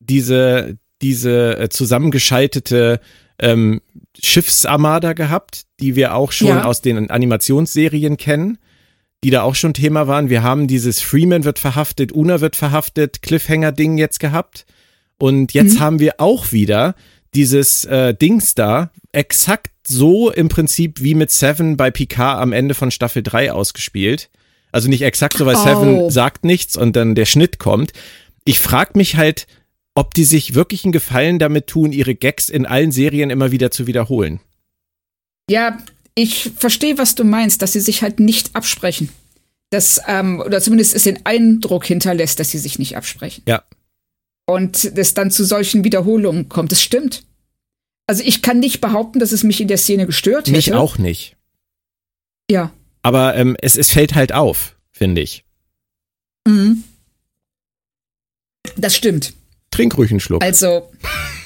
[0.00, 3.00] diese, diese äh, zusammengeschaltete
[3.38, 3.80] ähm,
[4.20, 6.64] Schiffsarmada gehabt, die wir auch schon ja.
[6.64, 8.58] aus den Animationsserien kennen,
[9.24, 10.30] die da auch schon Thema waren.
[10.30, 14.66] Wir haben dieses Freeman wird verhaftet, Una wird verhaftet, Cliffhanger-Ding jetzt gehabt.
[15.18, 15.80] Und jetzt mhm.
[15.80, 16.94] haben wir auch wieder
[17.34, 22.74] dieses äh, Dings da, exakt so im Prinzip wie mit Seven bei Picard am Ende
[22.74, 24.30] von Staffel 3 ausgespielt.
[24.70, 25.62] Also nicht exakt so, weil oh.
[25.62, 27.92] Seven sagt nichts und dann der Schnitt kommt.
[28.44, 29.46] Ich frage mich halt,
[29.94, 33.70] ob die sich wirklich einen Gefallen damit tun, ihre Gags in allen Serien immer wieder
[33.70, 34.40] zu wiederholen.
[35.50, 35.78] Ja,
[36.14, 39.10] ich verstehe, was du meinst, dass sie sich halt nicht absprechen.
[39.70, 43.42] Das, ähm, oder zumindest es den Eindruck hinterlässt, dass sie sich nicht absprechen.
[43.46, 43.62] Ja.
[44.46, 46.72] Und es dann zu solchen Wiederholungen kommt.
[46.72, 47.24] Das stimmt.
[48.06, 50.56] Also ich kann nicht behaupten, dass es mich in der Szene gestört hätte.
[50.56, 51.36] Mich auch nicht.
[52.50, 52.72] Ja.
[53.02, 55.44] Aber ähm, es, es fällt halt auf, finde ich.
[56.46, 56.84] Mhm.
[58.76, 59.32] Das stimmt.
[59.70, 60.42] Trink ruhig einen Schluck.
[60.42, 60.90] Also.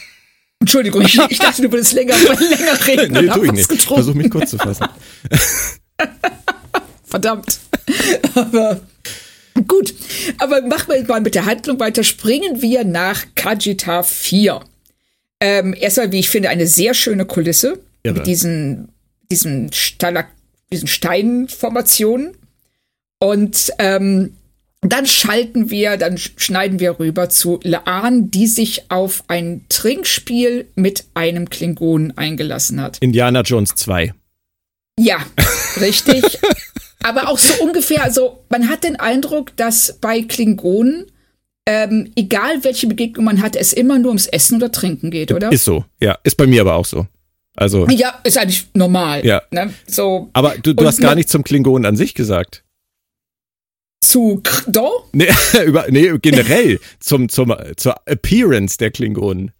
[0.60, 3.12] Entschuldigung, ich, ich dachte, du würdest länger, länger reden.
[3.12, 3.68] nee, tu ich nicht.
[3.68, 3.94] Getrunken.
[3.94, 4.86] Versuch mich kurz zu fassen.
[7.04, 7.60] Verdammt.
[8.34, 8.80] Aber
[9.66, 9.94] gut.
[10.38, 12.04] Aber machen wir mal mit der Handlung weiter.
[12.04, 14.60] Springen wir nach Kajita 4.
[15.40, 17.78] Ähm, erstmal, wie ich finde, eine sehr schöne Kulisse.
[18.02, 18.14] Irre.
[18.18, 18.88] Mit diesen,
[19.30, 20.28] diesen Stalak
[20.72, 22.36] diesen Steinformationen.
[23.18, 24.34] Und ähm,
[24.82, 31.04] dann schalten wir, dann schneiden wir rüber zu Laan, die sich auf ein Trinkspiel mit
[31.14, 32.98] einem Klingonen eingelassen hat.
[33.00, 34.12] Indiana Jones 2.
[34.98, 35.18] Ja,
[35.80, 36.38] richtig.
[37.06, 41.06] Aber auch so ungefähr, also man hat den Eindruck, dass bei Klingonen,
[41.64, 45.52] ähm, egal welche Begegnung man hat, es immer nur ums Essen oder Trinken geht, oder?
[45.52, 46.18] Ist so, ja.
[46.24, 47.06] Ist bei mir aber auch so.
[47.54, 47.86] Also.
[47.88, 49.24] Ja, ist eigentlich normal.
[49.24, 49.40] Ja.
[49.52, 49.72] Ne?
[49.86, 50.30] So.
[50.32, 52.64] Aber du, du hast gar nichts zum Klingonen an sich gesagt.
[54.02, 55.08] Zu Kdo?
[55.12, 55.28] Nee,
[55.64, 59.52] über, nee generell zum, zum, zur Appearance der Klingonen.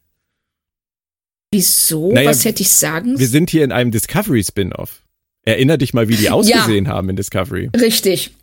[1.53, 2.13] Wieso?
[2.13, 3.21] Naja, Was hätte ich sagen?
[3.21, 5.06] Wir sind hier in einem Discovery-Spin-Off.
[5.47, 7.71] Erinner dich mal, wie die ausgesehen ja, haben in Discovery.
[7.81, 8.35] Richtig.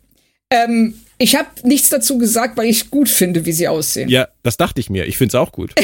[0.50, 4.08] Ähm, ich habe nichts dazu gesagt, weil ich gut finde, wie sie aussehen.
[4.08, 5.06] Ja, das dachte ich mir.
[5.06, 5.72] Ich finde es auch gut.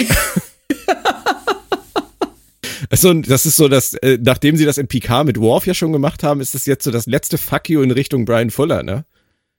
[2.89, 5.93] Also, das ist so, dass, äh, nachdem sie das in PK mit Worf ja schon
[5.93, 9.05] gemacht haben, ist das jetzt so das letzte Fuck you in Richtung Brian Fuller, ne?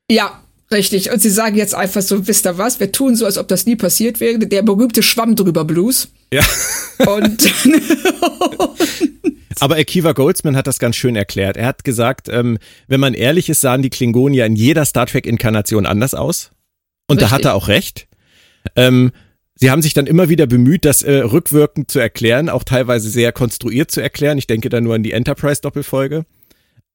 [0.10, 1.12] Ja, richtig.
[1.12, 3.66] Und sie sagen jetzt einfach so, wisst ihr was, wir tun so, als ob das
[3.66, 4.38] nie passiert wäre.
[4.40, 6.10] Der berühmte Schwamm drüber Blues.
[6.34, 6.44] Ja.
[7.08, 7.42] Und.
[9.60, 11.58] Aber Akiva Goldsman hat das ganz schön erklärt.
[11.58, 15.06] Er hat gesagt, ähm, wenn man ehrlich ist, sahen die Klingonen ja in jeder Star
[15.06, 16.52] Trek-Inkarnation anders aus.
[17.08, 17.30] Und Richtig.
[17.30, 18.08] da hat er auch recht.
[18.76, 19.12] Ähm,
[19.56, 23.32] Sie haben sich dann immer wieder bemüht, das äh, rückwirkend zu erklären, auch teilweise sehr
[23.32, 24.40] konstruiert zu erklären.
[24.40, 26.26] Ich denke da nur an die Enterprise-Doppelfolge.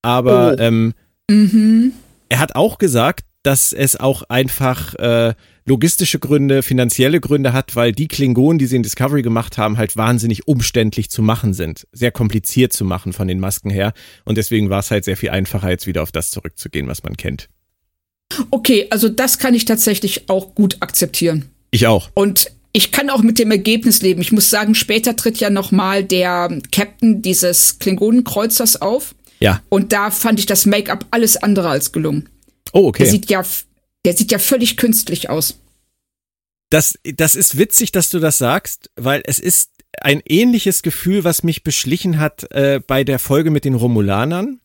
[0.03, 0.61] Aber oh.
[0.61, 0.95] ähm,
[1.31, 1.93] mhm.
[2.29, 5.35] er hat auch gesagt, dass es auch einfach äh,
[5.67, 9.97] logistische Gründe, finanzielle Gründe hat, weil die Klingonen, die sie in Discovery gemacht haben, halt
[9.97, 13.93] wahnsinnig umständlich zu machen sind, sehr kompliziert zu machen von den Masken her.
[14.25, 17.17] Und deswegen war es halt sehr viel einfacher, jetzt wieder auf das zurückzugehen, was man
[17.17, 17.49] kennt.
[18.51, 21.51] Okay, also das kann ich tatsächlich auch gut akzeptieren.
[21.71, 22.11] Ich auch.
[22.15, 24.21] Und ich kann auch mit dem Ergebnis leben.
[24.21, 29.15] Ich muss sagen, später tritt ja noch mal der Captain dieses Klingonenkreuzers auf.
[29.41, 29.63] Ja.
[29.69, 32.29] Und da fand ich das Make-up alles andere als gelungen.
[32.73, 33.05] Oh, okay.
[33.05, 33.43] Der sieht ja,
[34.05, 35.61] der sieht ja völlig künstlich aus.
[36.71, 39.71] Das, das ist witzig, dass du das sagst, weil es ist
[40.01, 44.61] ein ähnliches Gefühl, was mich beschlichen hat äh, bei der Folge mit den Romulanern.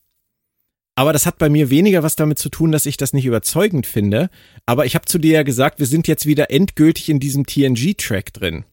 [0.95, 3.87] Aber das hat bei mir weniger was damit zu tun, dass ich das nicht überzeugend
[3.87, 4.29] finde.
[4.65, 8.33] Aber ich habe zu dir ja gesagt, wir sind jetzt wieder endgültig in diesem TNG-Track
[8.33, 8.65] drin.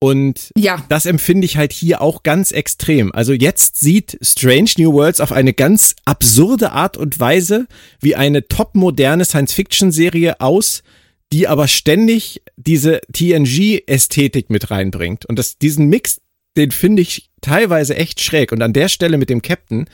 [0.00, 0.84] Und ja.
[0.88, 3.12] das empfinde ich halt hier auch ganz extrem.
[3.12, 7.66] Also jetzt sieht Strange New Worlds auf eine ganz absurde Art und Weise
[8.00, 10.84] wie eine topmoderne Science-Fiction-Serie aus,
[11.32, 15.26] die aber ständig diese TNG-Ästhetik mit reinbringt.
[15.26, 16.20] Und das, diesen Mix,
[16.56, 18.52] den finde ich teilweise echt schräg.
[18.52, 19.88] Und an der Stelle mit dem Captain,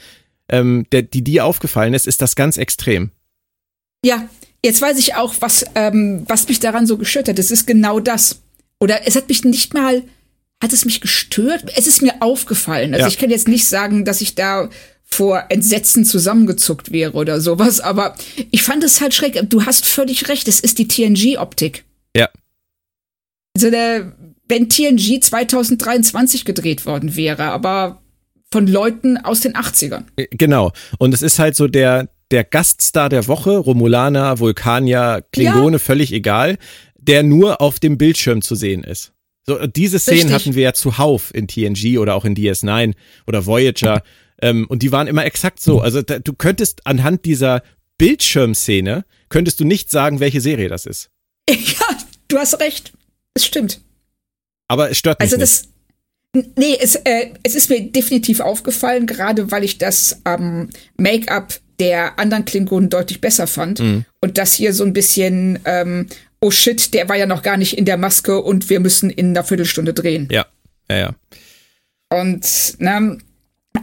[0.51, 3.11] ähm, der, die dir aufgefallen ist, ist das ganz extrem.
[4.05, 4.29] Ja,
[4.63, 7.39] jetzt weiß ich auch, was, ähm, was mich daran so gestört hat.
[7.39, 8.43] Es ist genau das.
[8.85, 10.03] Oder es hat mich nicht mal,
[10.62, 11.64] hat es mich gestört?
[11.74, 12.93] Es ist mir aufgefallen.
[12.93, 13.09] Also ja.
[13.09, 14.68] ich kann jetzt nicht sagen, dass ich da
[15.03, 18.14] vor Entsetzen zusammengezuckt wäre oder sowas, aber
[18.51, 19.41] ich fand es halt schräg.
[19.49, 21.85] Du hast völlig recht, es ist die TNG-Optik.
[22.14, 22.28] Ja.
[23.57, 24.12] Also der,
[24.49, 28.03] wenn TNG 2023 gedreht worden wäre, aber
[28.53, 30.03] von Leuten aus den 80ern.
[30.16, 30.72] Äh, genau.
[30.99, 35.78] Und es ist halt so der, der Gaststar der Woche, Romulaner, Vulkanier, Klingone, ja.
[35.78, 36.59] völlig egal,
[37.09, 39.13] der nur auf dem Bildschirm zu sehen ist.
[39.47, 40.35] So, diese Szenen Richtig.
[40.35, 42.95] hatten wir ja zuhauf in TNG oder auch in DS9
[43.27, 44.03] oder Voyager.
[44.43, 45.81] Ähm, und die waren immer exakt so.
[45.81, 47.63] Also da, du könntest anhand dieser
[47.99, 51.09] Bildschirmszene, könntest du nicht sagen, welche Serie das ist.
[51.49, 51.87] Ja,
[52.27, 52.93] du hast recht.
[53.35, 53.81] Es stimmt.
[54.67, 55.69] Aber es stört mich also das,
[56.35, 56.59] nicht.
[56.59, 62.19] Nee, es, äh, es ist mir definitiv aufgefallen, gerade weil ich das ähm, Make-up der
[62.19, 63.79] anderen Klingonen deutlich besser fand.
[63.79, 64.05] Mhm.
[64.21, 66.09] Und das hier so ein bisschen, ähm,
[66.45, 69.29] oh shit, der war ja noch gar nicht in der Maske und wir müssen in
[69.29, 70.29] einer Viertelstunde drehen.
[70.31, 70.45] Ja,
[70.91, 71.15] ja, ja.
[72.11, 73.17] Und, na,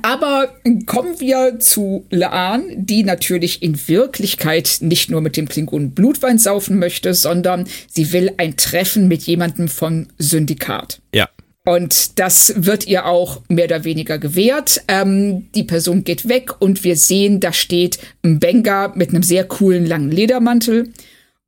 [0.03, 0.53] aber
[0.85, 6.77] kommen wir zu Laan, die natürlich in Wirklichkeit nicht nur mit dem Klingonen Blutwein saufen
[6.77, 11.01] möchte, sondern sie will ein Treffen mit jemandem von Syndikat.
[11.13, 11.29] Ja.
[11.65, 14.83] Und das wird ihr auch mehr oder weniger gewährt.
[14.87, 19.45] Ähm, die Person geht weg und wir sehen, da steht ein Benga mit einem sehr
[19.45, 20.91] coolen langen Ledermantel.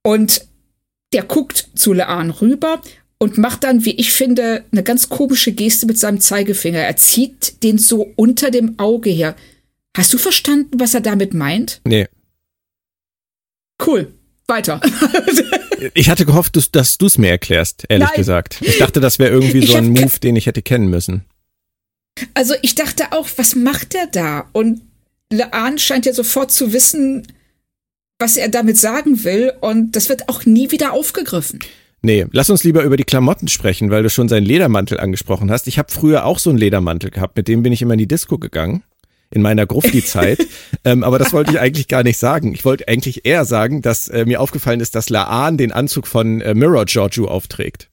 [0.03, 0.41] Und
[1.13, 2.81] der guckt zu Laan rüber
[3.17, 6.79] und macht dann, wie ich finde, eine ganz komische Geste mit seinem Zeigefinger.
[6.79, 9.35] Er zieht den so unter dem Auge her.
[9.95, 11.81] Hast du verstanden, was er damit meint?
[11.85, 12.07] Nee.
[13.85, 14.13] Cool.
[14.47, 14.81] Weiter.
[15.93, 18.17] ich hatte gehofft, dass du es mir erklärst, ehrlich Nein.
[18.17, 18.57] gesagt.
[18.61, 21.23] Ich dachte, das wäre irgendwie so ein Move, den ich hätte kennen müssen.
[22.33, 24.49] Also ich dachte auch, was macht der da?
[24.51, 24.81] Und
[25.31, 27.27] Laan scheint ja sofort zu wissen,
[28.23, 29.51] was er damit sagen will.
[29.59, 31.59] Und das wird auch nie wieder aufgegriffen.
[32.01, 35.67] Nee, lass uns lieber über die Klamotten sprechen, weil du schon seinen Ledermantel angesprochen hast.
[35.67, 38.07] Ich habe früher auch so einen Ledermantel gehabt, mit dem bin ich immer in die
[38.07, 38.83] Disco gegangen
[39.29, 40.45] in meiner Grufti-Zeit.
[40.85, 42.53] ähm, aber das wollte ich eigentlich gar nicht sagen.
[42.53, 46.39] Ich wollte eigentlich eher sagen, dass äh, mir aufgefallen ist, dass Laan den Anzug von
[46.39, 47.89] äh, Mirror Giorgio aufträgt.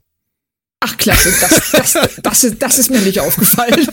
[0.83, 3.87] Ach, klasse, das, das, das, ist, das ist mir nicht aufgefallen.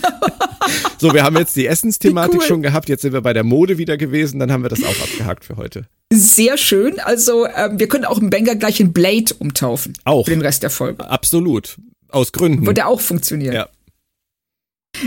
[0.98, 2.48] so, wir haben jetzt die Essensthematik cool.
[2.48, 5.02] schon gehabt, jetzt sind wir bei der Mode wieder gewesen, dann haben wir das auch
[5.02, 5.88] abgehakt für heute.
[6.14, 9.94] Sehr schön, also ähm, wir können auch einen Banger gleich in Blade umtaufen.
[10.06, 10.26] Auch.
[10.26, 11.10] Für den Rest der Folge.
[11.10, 11.78] Absolut.
[12.10, 12.66] Aus Gründen.
[12.66, 13.54] Würde auch funktionieren.
[13.54, 13.68] Ja.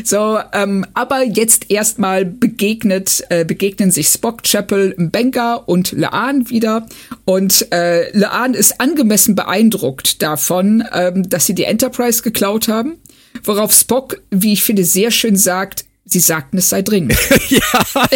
[0.05, 6.87] So, ähm, aber jetzt erstmal begegnet, äh, begegnen sich Spock, Chapel, Benga und Laan wieder.
[7.25, 12.99] Und äh, Laan ist angemessen beeindruckt davon, ähm, dass sie die Enterprise geklaut haben.
[13.45, 17.17] Worauf Spock, wie ich finde, sehr schön sagt, sie sagten, es sei dringend.
[17.49, 17.85] ja.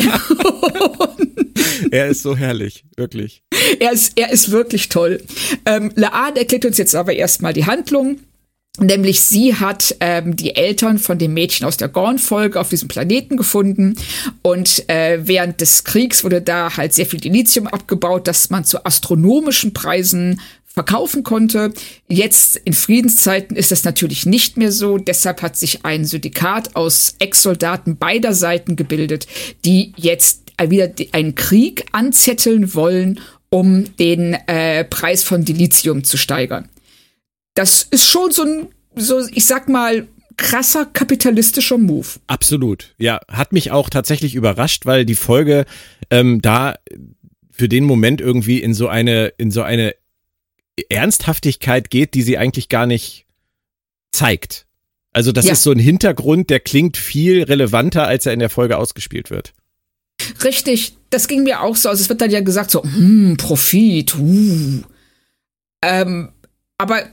[1.91, 3.43] er ist so herrlich, wirklich.
[3.79, 5.23] Er ist, er ist wirklich toll.
[5.65, 8.19] Ähm, Laan erklärt uns jetzt aber erstmal die Handlung.
[8.81, 13.37] Nämlich sie hat ähm, die Eltern von dem Mädchen aus der Gorn-Folge auf diesem Planeten
[13.37, 13.95] gefunden.
[14.43, 18.85] Und äh, während des Kriegs wurde da halt sehr viel Dilithium abgebaut, das man zu
[18.85, 21.73] astronomischen Preisen verkaufen konnte.
[22.09, 24.99] Jetzt in Friedenszeiten ist das natürlich nicht mehr so.
[24.99, 29.29] Deshalb hat sich ein Syndikat aus Ex-Soldaten beider Seiten gebildet,
[29.65, 33.21] die jetzt wieder einen Krieg anzetteln wollen,
[33.51, 36.69] um den äh, Preis von Dilithium zu steigern
[37.55, 42.09] das ist schon so ein, so, ich sag mal, krasser kapitalistischer Move.
[42.27, 42.95] Absolut.
[42.99, 45.65] Ja, hat mich auch tatsächlich überrascht, weil die Folge
[46.11, 46.75] ähm, da
[47.51, 49.95] für den Moment irgendwie in so eine, in so eine
[50.89, 53.27] Ernsthaftigkeit geht, die sie eigentlich gar nicht
[54.11, 54.67] zeigt.
[55.13, 55.53] Also das ja.
[55.53, 59.53] ist so ein Hintergrund, der klingt viel relevanter, als er in der Folge ausgespielt wird.
[60.43, 61.89] Richtig, das ging mir auch so.
[61.89, 64.83] Also es wird dann ja gesagt so, hm, Profit, uh.
[65.83, 66.33] Ähm,
[66.79, 67.05] aber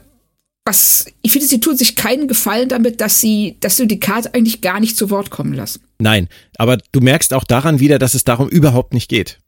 [0.64, 4.80] was ich finde, sie tun sich keinen Gefallen damit, dass sie das Syndikat eigentlich gar
[4.80, 5.82] nicht zu Wort kommen lassen.
[5.98, 9.38] Nein, aber du merkst auch daran wieder, dass es darum überhaupt nicht geht.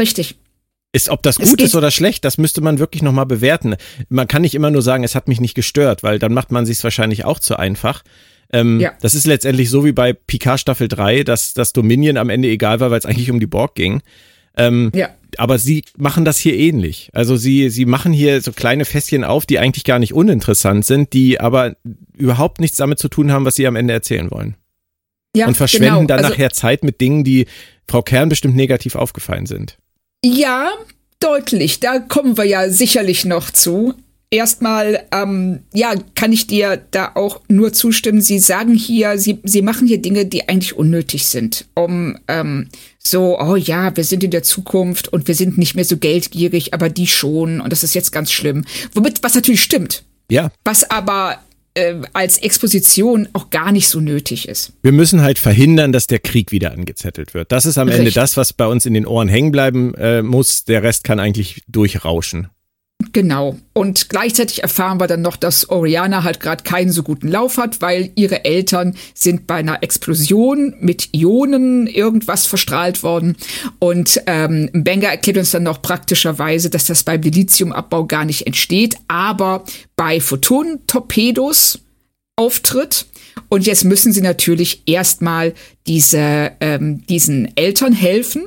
[0.00, 0.36] Richtig.
[0.94, 3.76] Ist, ob das gut ist oder schlecht, das müsste man wirklich nochmal bewerten.
[4.10, 6.66] Man kann nicht immer nur sagen, es hat mich nicht gestört, weil dann macht man
[6.66, 8.02] sich wahrscheinlich auch zu einfach.
[8.52, 8.92] Ähm, ja.
[9.00, 12.80] Das ist letztendlich so wie bei Picard Staffel 3, dass das Dominion am Ende egal
[12.80, 14.02] war, weil es eigentlich um die Borg ging.
[14.56, 15.10] Ähm, ja.
[15.38, 17.08] Aber sie machen das hier ähnlich.
[17.14, 21.14] Also sie, sie machen hier so kleine Fässchen auf, die eigentlich gar nicht uninteressant sind,
[21.14, 21.76] die aber
[22.16, 24.56] überhaupt nichts damit zu tun haben, was sie am Ende erzählen wollen.
[25.34, 26.06] Ja, und verschwenden genau.
[26.08, 27.46] dann also, nachher Zeit mit Dingen, die
[27.88, 29.78] Frau Kern bestimmt negativ aufgefallen sind.
[30.24, 30.70] Ja,
[31.20, 31.80] deutlich.
[31.80, 33.94] Da kommen wir ja sicherlich noch zu.
[34.30, 38.22] Erstmal, ähm, ja, kann ich dir da auch nur zustimmen.
[38.22, 42.68] Sie sagen hier, sie, sie machen hier Dinge, die eigentlich unnötig sind, um ähm,
[43.04, 46.72] so, oh ja, wir sind in der Zukunft und wir sind nicht mehr so geldgierig,
[46.74, 48.64] aber die schon und das ist jetzt ganz schlimm.
[48.94, 50.04] Womit, was natürlich stimmt.
[50.30, 50.50] Ja.
[50.64, 51.38] Was aber
[51.74, 54.72] äh, als Exposition auch gar nicht so nötig ist.
[54.82, 57.50] Wir müssen halt verhindern, dass der Krieg wieder angezettelt wird.
[57.50, 58.00] Das ist am Richtig.
[58.00, 60.64] Ende das, was bei uns in den Ohren hängen bleiben äh, muss.
[60.64, 62.48] Der Rest kann eigentlich durchrauschen.
[63.12, 63.56] Genau.
[63.74, 67.82] Und gleichzeitig erfahren wir dann noch, dass Oriana halt gerade keinen so guten Lauf hat,
[67.82, 73.36] weil ihre Eltern sind bei einer Explosion mit Ionen irgendwas verstrahlt worden.
[73.78, 78.96] Und ähm, Benga erklärt uns dann noch praktischerweise, dass das beim Lithiumabbau gar nicht entsteht,
[79.08, 81.80] aber bei Photonentorpedos
[82.36, 83.06] auftritt.
[83.50, 85.52] Und jetzt müssen sie natürlich erstmal
[85.86, 88.44] diese, ähm, diesen Eltern helfen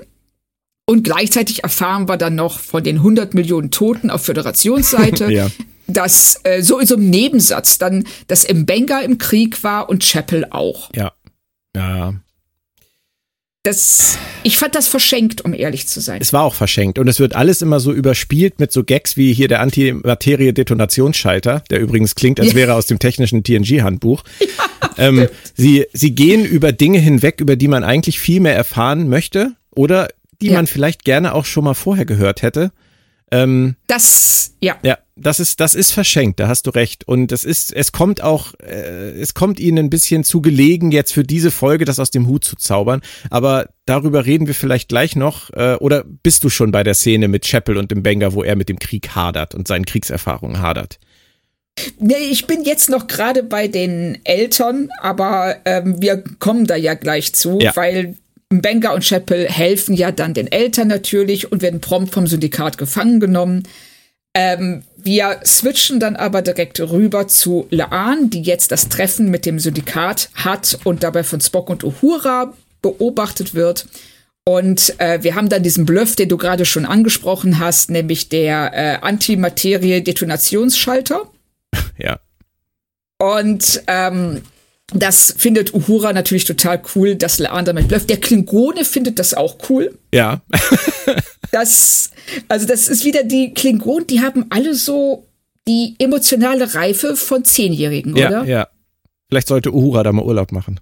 [0.85, 5.49] und gleichzeitig erfahren wir dann noch von den 100 Millionen Toten auf Föderationsseite, ja.
[5.87, 10.47] dass äh, so in so einem Nebensatz dann, dass Mbenga im Krieg war und Chapel
[10.51, 10.91] auch.
[10.93, 11.13] Ja.
[11.75, 12.13] Ja.
[13.63, 16.21] Das, ich fand das verschenkt, um ehrlich zu sein.
[16.21, 16.99] Es war auch verschenkt.
[16.99, 21.79] Und es wird alles immer so überspielt mit so Gags wie hier der Antimaterie-Detonationsschalter, der
[21.79, 24.23] übrigens klingt, als wäre aus dem technischen TNG-Handbuch.
[24.97, 29.09] Ja, ähm, sie, sie gehen über Dinge hinweg, über die man eigentlich viel mehr erfahren
[29.09, 29.51] möchte.
[29.71, 30.07] Oder
[30.45, 30.57] die ja.
[30.57, 32.71] man vielleicht gerne auch schon mal vorher gehört hätte.
[33.31, 34.77] Ähm, das, ja.
[34.83, 37.07] Ja, das ist, das ist verschenkt, da hast du recht.
[37.07, 41.13] Und es ist, es kommt auch, äh, es kommt ihnen ein bisschen zu gelegen, jetzt
[41.13, 43.01] für diese Folge das aus dem Hut zu zaubern.
[43.31, 45.49] Aber darüber reden wir vielleicht gleich noch.
[45.53, 48.55] Äh, oder bist du schon bei der Szene mit Chapel und dem Banger, wo er
[48.55, 50.99] mit dem Krieg hadert und seinen Kriegserfahrungen hadert?
[51.99, 56.93] Nee, ich bin jetzt noch gerade bei den Eltern, aber ähm, wir kommen da ja
[56.93, 57.75] gleich zu, ja.
[57.75, 58.15] weil
[58.49, 63.19] Benga und Chappell helfen ja dann den Eltern natürlich und werden prompt vom Syndikat gefangen
[63.19, 63.63] genommen.
[64.35, 69.59] Ähm, wir switchen dann aber direkt rüber zu Laan, die jetzt das Treffen mit dem
[69.59, 73.87] Syndikat hat und dabei von Spock und Uhura beobachtet wird.
[74.47, 78.71] Und äh, wir haben dann diesen Bluff, den du gerade schon angesprochen hast, nämlich der
[78.73, 81.23] äh, Antimaterie-Detonationsschalter.
[81.97, 82.19] Ja.
[83.19, 84.43] Und ähm,
[85.01, 88.09] das findet Uhura natürlich total cool, dass Laan damit läuft.
[88.09, 89.97] Der Klingone findet das auch cool.
[90.13, 90.41] Ja.
[91.51, 92.11] das,
[92.47, 95.27] also das ist wieder die Klingonen, die haben alle so
[95.67, 98.43] die emotionale Reife von Zehnjährigen, ja, oder?
[98.45, 98.67] Ja.
[99.29, 100.79] Vielleicht sollte Uhura da mal Urlaub machen.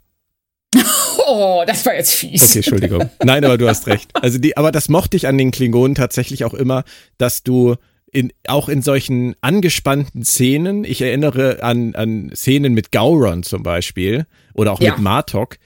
[1.25, 2.43] Oh, das war jetzt fies.
[2.43, 3.09] Okay, Entschuldigung.
[3.23, 4.11] Nein, aber du hast recht.
[4.13, 6.83] Also die, aber das mochte ich an den Klingonen tatsächlich auch immer,
[7.17, 7.75] dass du
[8.13, 14.27] in, auch in solchen angespannten Szenen, ich erinnere an, an Szenen mit Gauron zum Beispiel
[14.53, 14.91] oder auch ja.
[14.91, 15.57] mit Martok,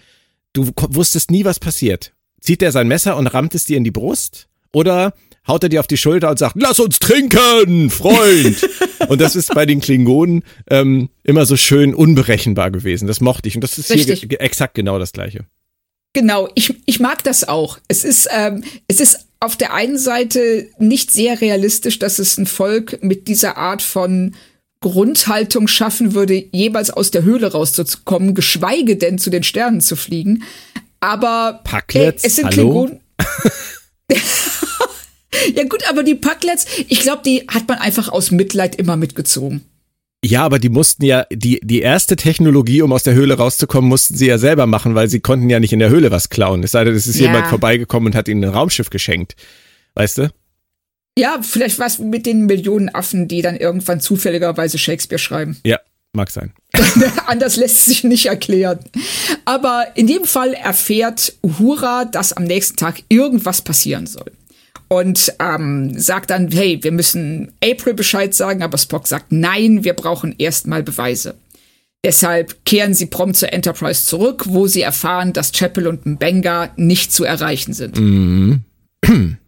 [0.53, 2.13] du wusstest nie, was passiert.
[2.41, 4.47] Zieht er sein Messer und rammt es dir in die Brust?
[4.71, 5.13] Oder
[5.47, 8.57] haut er dir auf die Schulter und sagt, lass uns trinken, Freund.
[9.09, 13.07] und das ist bei den Klingonen ähm, immer so schön unberechenbar gewesen.
[13.07, 13.55] Das mochte ich.
[13.55, 14.25] Und das ist Richtig.
[14.29, 15.45] hier exakt genau das Gleiche.
[16.13, 17.79] Genau, ich, ich mag das auch.
[17.87, 22.45] Es ist, ähm, es ist auf der einen Seite nicht sehr realistisch, dass es ein
[22.45, 24.35] Volk mit dieser Art von
[24.79, 30.43] Grundhaltung schaffen würde, jeweils aus der Höhle rauszukommen, geschweige denn zu den Sternen zu fliegen.
[30.99, 32.99] Aber Packlets, ey, es sind Klingonen.
[35.55, 39.65] ja gut, aber die Packlets, ich glaube, die hat man einfach aus Mitleid immer mitgezogen.
[40.27, 44.15] Ja, aber die mussten ja, die, die erste Technologie, um aus der Höhle rauszukommen, mussten
[44.15, 46.63] sie ja selber machen, weil sie konnten ja nicht in der Höhle was klauen.
[46.63, 47.27] Es sei denn, es ist ja.
[47.27, 49.37] jemand vorbeigekommen und hat ihnen ein Raumschiff geschenkt.
[49.95, 50.29] Weißt du?
[51.17, 55.57] Ja, vielleicht was mit den Millionen Affen, die dann irgendwann zufälligerweise Shakespeare schreiben.
[55.65, 55.79] Ja,
[56.11, 56.51] mag sein.
[57.27, 58.79] Anders lässt sich nicht erklären.
[59.45, 64.31] Aber in dem Fall erfährt Uhura, dass am nächsten Tag irgendwas passieren soll
[64.89, 69.93] und ähm, sagt dann, hey, wir müssen April Bescheid sagen, aber Spock sagt, nein, wir
[69.93, 71.35] brauchen erstmal Beweise.
[72.05, 77.11] Deshalb kehren sie prompt zur Enterprise zurück, wo sie erfahren, dass Chapel und Mbenga nicht
[77.11, 77.99] zu erreichen sind.
[77.99, 78.61] Mhm.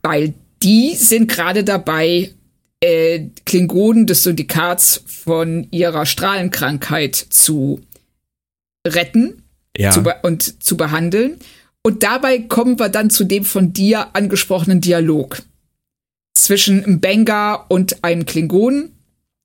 [0.01, 2.31] Weil die sind gerade dabei,
[2.81, 7.81] äh, Klingonen des Syndikats von ihrer Strahlenkrankheit zu
[8.87, 9.43] retten
[9.77, 9.91] ja.
[9.91, 11.37] zu und zu behandeln.
[11.83, 15.41] Und dabei kommen wir dann zu dem von dir angesprochenen Dialog.
[16.33, 18.95] zwischen Mbenga und einem Klingonen,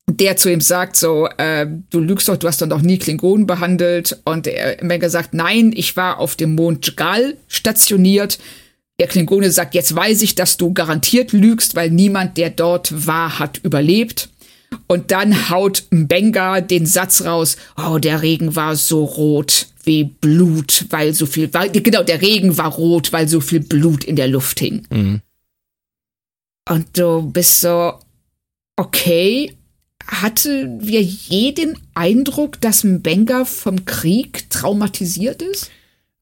[0.09, 3.47] der zu ihm sagt so, äh, du lügst doch, du hast doch noch nie Klingonen
[3.47, 4.21] behandelt.
[4.25, 4.49] Und
[4.83, 8.39] Mbenga sagt, nein, ich war auf dem Mond Jgal stationiert.
[9.01, 13.39] Der Klingone sagt, jetzt weiß ich, dass du garantiert lügst, weil niemand, der dort war,
[13.39, 14.29] hat überlebt.
[14.87, 20.87] Und dann haut Mbenga den Satz raus, oh, der Regen war so rot wie Blut,
[20.91, 24.29] weil so viel, weil, genau, der Regen war rot, weil so viel Blut in der
[24.29, 24.87] Luft hing.
[24.91, 25.21] Mhm.
[26.69, 27.99] Und du bist so,
[28.77, 29.55] okay,
[30.07, 35.71] hatte wir je den Eindruck, dass Mbenga vom Krieg traumatisiert ist?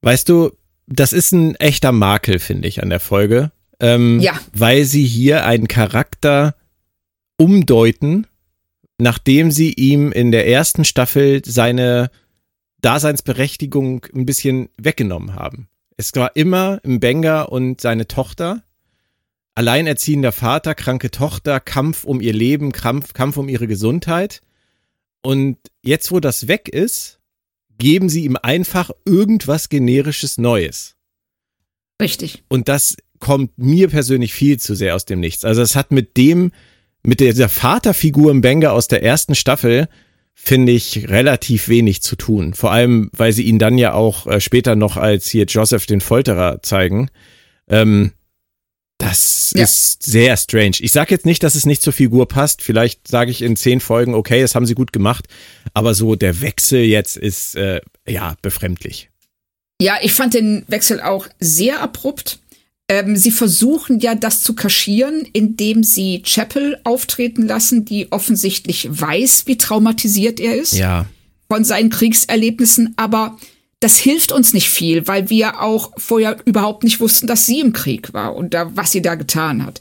[0.02, 0.52] Weißt du,
[0.86, 3.52] das ist ein echter Makel, finde ich, an der Folge.
[3.80, 4.38] Ähm, ja.
[4.52, 6.54] Weil sie hier einen Charakter
[7.36, 8.26] umdeuten,
[9.02, 12.12] nachdem sie ihm in der ersten Staffel seine
[12.82, 15.68] Daseinsberechtigung ein bisschen weggenommen haben.
[15.96, 18.62] Es war immer Mbenga und seine Tochter.
[19.56, 24.40] Alleinerziehender Vater, kranke Tochter, Kampf um ihr Leben, Kampf, Kampf um ihre Gesundheit.
[25.20, 27.18] Und jetzt, wo das weg ist,
[27.78, 30.94] geben sie ihm einfach irgendwas generisches Neues.
[32.00, 32.44] Richtig.
[32.48, 35.44] Und das kommt mir persönlich viel zu sehr aus dem Nichts.
[35.44, 36.52] Also es hat mit dem,
[37.02, 39.88] mit dieser Vaterfigur im Banger aus der ersten Staffel,
[40.34, 42.54] finde ich, relativ wenig zu tun.
[42.54, 46.00] Vor allem, weil sie ihn dann ja auch äh, später noch als hier Joseph den
[46.00, 47.10] Folterer zeigen.
[47.68, 48.12] Ähm,
[48.98, 49.64] das ja.
[49.64, 50.76] ist sehr strange.
[50.78, 52.62] Ich sage jetzt nicht, dass es nicht zur Figur passt.
[52.62, 55.26] Vielleicht sage ich in zehn Folgen, okay, das haben sie gut gemacht.
[55.74, 59.10] Aber so der Wechsel jetzt ist äh, ja befremdlich.
[59.80, 62.38] Ja, ich fand den Wechsel auch sehr abrupt.
[62.88, 69.46] Ähm, sie versuchen ja das zu kaschieren, indem sie Chapel auftreten lassen, die offensichtlich weiß,
[69.46, 70.74] wie traumatisiert er ist.
[70.74, 71.06] Ja.
[71.48, 73.38] Von seinen Kriegserlebnissen, aber
[73.80, 77.72] das hilft uns nicht viel, weil wir auch vorher überhaupt nicht wussten, dass sie im
[77.72, 79.80] Krieg war und da, was sie da getan hat.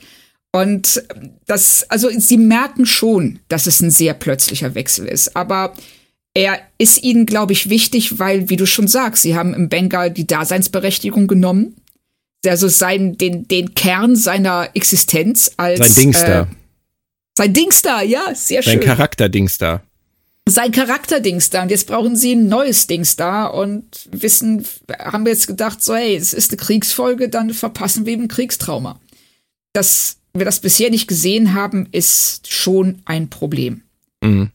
[0.51, 1.03] Und
[1.45, 5.73] das, also sie merken schon, dass es ein sehr plötzlicher Wechsel ist, aber
[6.33, 10.11] er ist ihnen, glaube ich, wichtig, weil, wie du schon sagst, sie haben im Bengal
[10.11, 11.75] die Daseinsberechtigung genommen.
[12.45, 15.79] Also sein, den, den Kern seiner Existenz als.
[15.79, 16.41] Sein Dingster.
[16.41, 16.55] Äh,
[17.37, 18.73] sein Dingster, ja, sehr schön.
[18.73, 19.83] Sein Charakterdingster
[20.47, 24.65] sein Charakterdings da und jetzt brauchen sie ein neues Dings da und wissen,
[24.99, 28.27] haben wir jetzt gedacht, so, hey, es ist eine Kriegsfolge, dann verpassen wir eben ein
[28.27, 28.99] Kriegstrauma.
[29.73, 33.83] Dass wir das bisher nicht gesehen haben, ist schon ein Problem.
[34.21, 34.49] Mhm.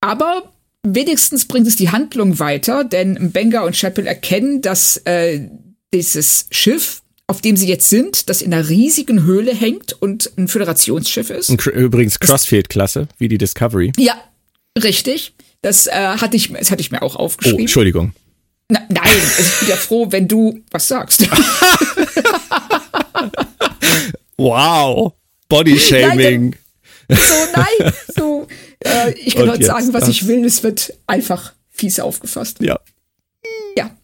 [0.00, 0.52] Aber
[0.82, 5.48] wenigstens bringt es die Handlung weiter, denn Benga und Chapel erkennen, dass äh,
[5.92, 10.48] dieses Schiff, auf dem sie jetzt sind, das in einer riesigen Höhle hängt und ein
[10.48, 11.50] Föderationsschiff ist.
[11.50, 13.92] Übrigens Crossfield-Klasse, wie die Discovery.
[13.96, 14.22] Ja,
[14.82, 15.34] Richtig.
[15.62, 17.58] Das äh, hatte ich, das hatte ich mir auch aufgeschrieben.
[17.58, 18.12] Oh, Entschuldigung.
[18.68, 21.26] Na, nein, also ich bin ja froh, wenn du was sagst.
[24.36, 25.12] wow.
[25.48, 26.56] Bodyshaming.
[27.08, 28.46] so, nein, so.
[28.80, 30.10] Äh, ich kann heute sagen, was das.
[30.10, 30.44] ich will.
[30.44, 32.58] Es wird einfach fies aufgefasst.
[32.60, 32.78] Ja.
[33.76, 33.96] Ja.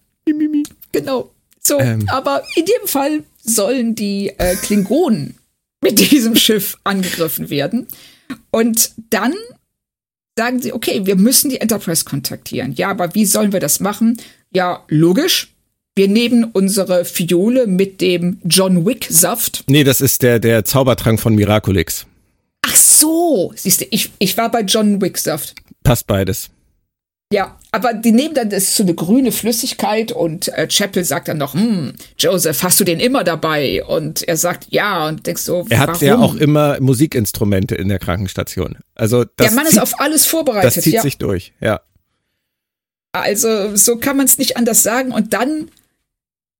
[0.92, 1.30] Genau.
[1.64, 2.08] So, ähm.
[2.08, 5.36] aber in dem Fall sollen die äh, Klingonen
[5.82, 7.88] mit diesem Schiff angegriffen werden.
[8.50, 9.34] Und dann
[10.36, 12.72] sagen sie, okay, wir müssen die Enterprise kontaktieren.
[12.72, 14.18] Ja, aber wie sollen wir das machen?
[14.52, 15.52] Ja, logisch.
[15.94, 19.64] Wir nehmen unsere Fiole mit dem John Wick Saft.
[19.68, 22.06] Nee, das ist der, der Zaubertrank von Miraculix.
[22.62, 25.54] Ach so, siehst du, ich, ich war bei John Wick Saft.
[25.82, 26.48] Passt beides.
[27.32, 31.38] Ja, aber die nehmen dann das so eine grüne Flüssigkeit und äh, Chapel sagt dann
[31.38, 33.82] noch, hm, Joseph, hast du den immer dabei?
[33.84, 36.06] Und er sagt ja und denkst so, Er hat warum?
[36.06, 38.76] ja auch immer Musikinstrumente in der Krankenstation.
[38.94, 40.76] Also das der Mann zieht, ist auf alles vorbereitet.
[40.76, 41.02] Das zieht ja.
[41.02, 41.80] sich durch, ja.
[43.12, 45.12] Also so kann man es nicht anders sagen.
[45.12, 45.70] Und dann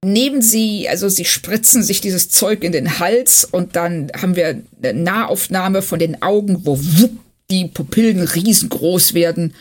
[0.05, 4.63] nehmen sie, also sie spritzen sich dieses Zeug in den Hals und dann haben wir
[4.83, 7.13] eine Nahaufnahme von den Augen, wo wupp,
[7.51, 9.55] die Pupillen riesengroß werden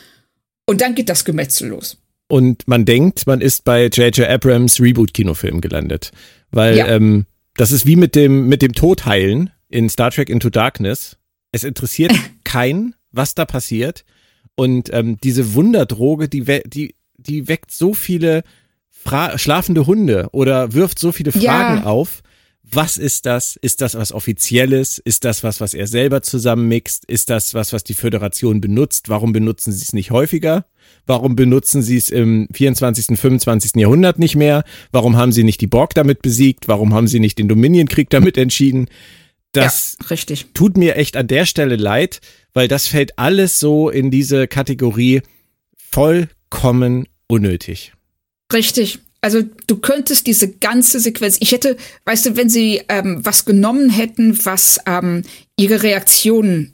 [0.72, 1.98] und dann geht das Gemetzel los.
[2.30, 4.26] Und man denkt, man ist bei J.J.
[4.26, 6.12] Abrams Reboot-Kinofilm gelandet.
[6.50, 6.88] Weil ja.
[6.88, 7.26] ähm,
[7.58, 11.18] das ist wie mit dem, mit dem Todheilen in Star Trek Into Darkness.
[11.52, 12.14] Es interessiert
[12.46, 14.06] keinen, was da passiert.
[14.56, 18.44] Und ähm, diese Wunderdroge, die, die, die weckt so viele
[18.90, 21.84] Fra schlafende Hunde oder wirft so viele Fragen ja.
[21.84, 22.24] auf.
[22.64, 23.58] Was ist das?
[23.58, 24.98] Ist das was Offizielles?
[24.98, 27.04] Ist das was, was er selber zusammenmixt?
[27.06, 29.10] Ist das was, was die Föderation benutzt?
[29.10, 30.66] Warum benutzen sie es nicht häufiger?
[31.06, 33.76] Warum benutzen sie es im 24., 25.
[33.76, 34.64] Jahrhundert nicht mehr?
[34.92, 36.68] Warum haben sie nicht die Borg damit besiegt?
[36.68, 38.88] Warum haben sie nicht den Dominion-Krieg damit entschieden?
[39.52, 40.48] Das ja, richtig.
[40.54, 42.22] tut mir echt an der Stelle leid,
[42.54, 45.22] weil das fällt alles so in diese Kategorie
[45.76, 47.94] vollkommen unnötig.
[48.54, 49.00] Richtig.
[49.22, 53.90] Also du könntest diese ganze Sequenz, ich hätte, weißt du, wenn sie ähm, was genommen
[53.92, 55.22] hätten, was ähm,
[55.58, 56.74] ihre Reaktionen,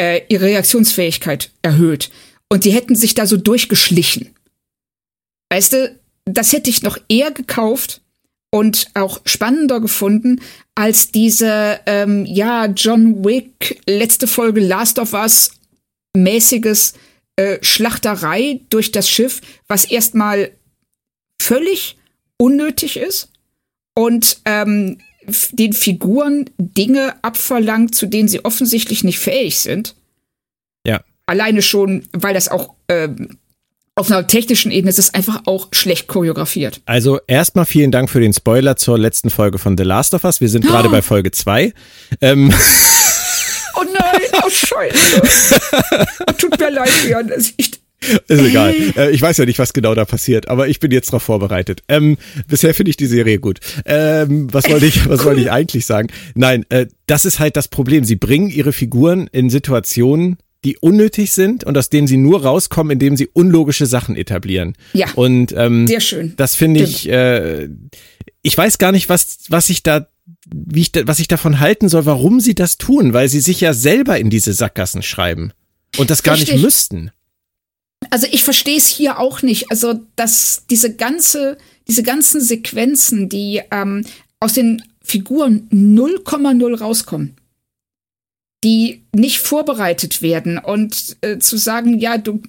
[0.00, 2.10] äh, ihre Reaktionsfähigkeit erhöht
[2.50, 4.34] und die hätten sich da so durchgeschlichen.
[5.50, 8.00] Weißt du, das hätte ich noch eher gekauft
[8.50, 10.40] und auch spannender gefunden
[10.74, 15.50] als diese, ähm, ja, John Wick, letzte Folge Last of Us
[16.16, 16.94] mäßiges
[17.36, 20.50] äh, Schlachterei durch das Schiff, was erstmal
[21.40, 21.96] völlig
[22.36, 23.30] unnötig ist
[23.94, 24.98] und ähm,
[25.52, 29.94] den Figuren Dinge abverlangt, zu denen sie offensichtlich nicht fähig sind.
[30.86, 31.02] Ja.
[31.26, 33.38] Alleine schon, weil das auch ähm,
[33.98, 36.80] auf einer technischen Ebene ist es einfach auch schlecht choreografiert.
[36.86, 40.40] Also erstmal vielen Dank für den Spoiler zur letzten Folge von The Last of Us.
[40.40, 40.68] Wir sind oh.
[40.68, 41.72] gerade bei Folge 2.
[42.20, 42.54] Ähm.
[43.74, 45.20] Oh nein, oh scheiße.
[46.38, 47.32] Tut mir leid, Jan.
[47.56, 47.80] Ich,
[48.28, 48.74] ist egal.
[48.96, 51.82] Äh, ich weiß ja nicht, was genau da passiert, aber ich bin jetzt darauf vorbereitet.
[51.88, 53.60] Ähm, bisher finde ich die Serie gut.
[53.84, 56.08] Ähm, was wollte ich, was wollte ich eigentlich sagen?
[56.34, 58.04] Nein, äh, das ist halt das Problem.
[58.04, 62.92] Sie bringen ihre Figuren in Situationen, die unnötig sind und aus denen sie nur rauskommen,
[62.92, 64.74] indem sie unlogische Sachen etablieren.
[64.92, 65.06] Ja.
[65.14, 66.34] Und ähm, sehr schön.
[66.36, 67.08] Das finde ich.
[67.08, 67.68] Äh,
[68.42, 70.08] ich weiß gar nicht, was was ich da
[70.46, 73.60] wie ich da, was ich davon halten soll, warum sie das tun, weil sie sich
[73.60, 75.52] ja selber in diese Sackgassen schreiben
[75.96, 76.54] und das gar Richtig.
[76.54, 77.10] nicht müssten.
[78.10, 79.70] Also ich verstehe es hier auch nicht.
[79.70, 84.04] Also dass diese ganze, diese ganzen Sequenzen, die ähm,
[84.40, 87.36] aus den Figuren 0,0 rauskommen,
[88.64, 92.42] die nicht vorbereitet werden und äh, zu sagen, ja, du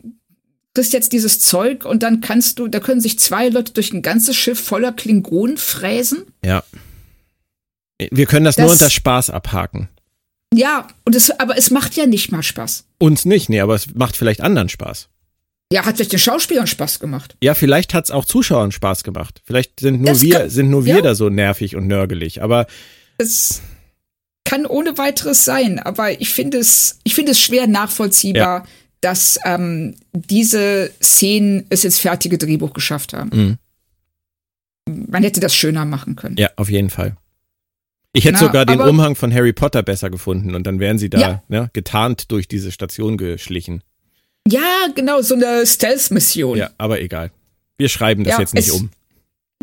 [0.73, 4.01] kriegst jetzt dieses Zeug und dann kannst du, da können sich zwei Leute durch ein
[4.01, 6.25] ganzes Schiff voller Klingonen fräsen.
[6.43, 6.63] Ja.
[8.11, 9.89] Wir können das, das nur unter Spaß abhaken.
[10.53, 12.85] Ja, und es, aber es macht ja nicht mal Spaß.
[12.97, 15.09] Uns nicht, nee, aber es macht vielleicht anderen Spaß.
[15.71, 17.35] Ja, hat vielleicht den Schauspielern Spaß gemacht.
[17.43, 19.41] Ja, vielleicht hat's auch Zuschauern Spaß gemacht.
[19.45, 21.01] Vielleicht sind nur das wir, kann, sind nur wir ja.
[21.01, 22.65] da so nervig und nörgelig, aber.
[23.19, 23.61] Es
[24.45, 28.65] kann ohne weiteres sein, aber ich finde es, ich finde es schwer nachvollziehbar, ja.
[29.01, 33.29] dass ähm, diese Szenen es ins fertige Drehbuch geschafft haben.
[33.31, 33.57] Mhm.
[35.07, 36.35] Man hätte das schöner machen können.
[36.37, 37.15] Ja, auf jeden Fall.
[38.11, 41.11] Ich hätte Na, sogar den Umhang von Harry Potter besser gefunden und dann wären sie
[41.11, 41.43] da ja.
[41.47, 43.83] ne, getarnt durch diese Station geschlichen.
[44.51, 46.57] Ja, genau, so eine Stealth-Mission.
[46.57, 47.31] Ja, aber egal.
[47.77, 48.89] Wir schreiben das ja, jetzt nicht um.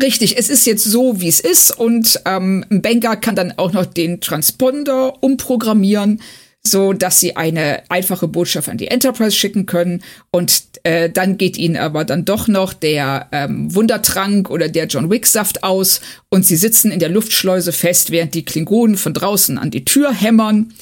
[0.01, 3.85] Richtig, es ist jetzt so, wie es ist und ähm, Benga kann dann auch noch
[3.85, 6.21] den Transponder umprogrammieren,
[6.63, 11.57] so dass sie eine einfache Botschaft an die Enterprise schicken können und äh, dann geht
[11.57, 16.45] ihnen aber dann doch noch der ähm, Wundertrank oder der John Wick Saft aus und
[16.45, 20.73] sie sitzen in der Luftschleuse fest, während die Klingonen von draußen an die Tür hämmern.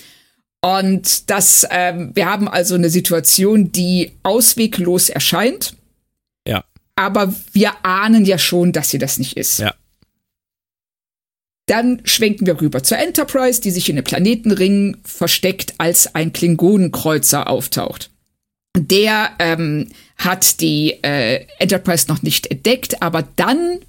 [0.66, 5.76] Und das, ähm, wir haben also eine Situation, die ausweglos erscheint
[6.95, 9.59] aber wir ahnen ja schon, dass sie das nicht ist.
[9.59, 9.76] Ja.
[11.68, 17.49] Dann schwenken wir rüber zur Enterprise, die sich in den Planetenring versteckt, als ein Klingonenkreuzer
[17.49, 18.11] auftaucht.
[18.78, 23.80] Der ähm, hat die äh, Enterprise noch nicht entdeckt, aber dann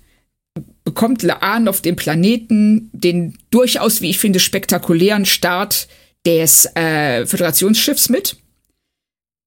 [0.84, 5.88] bekommt Laan auf dem Planeten den durchaus, wie ich finde, spektakulären Start
[6.26, 8.36] des äh, Föderationsschiffs mit.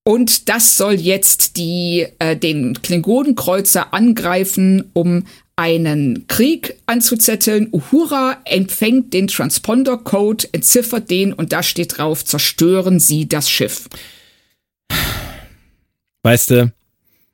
[0.06, 5.26] Und das soll jetzt die, äh, den Klingonenkreuzer angreifen, um
[5.56, 7.68] einen Krieg anzuzetteln.
[7.72, 13.90] Uhura empfängt den Transponder-Code, entziffert den und da steht drauf, zerstören Sie das Schiff.
[16.24, 16.72] Weißt du,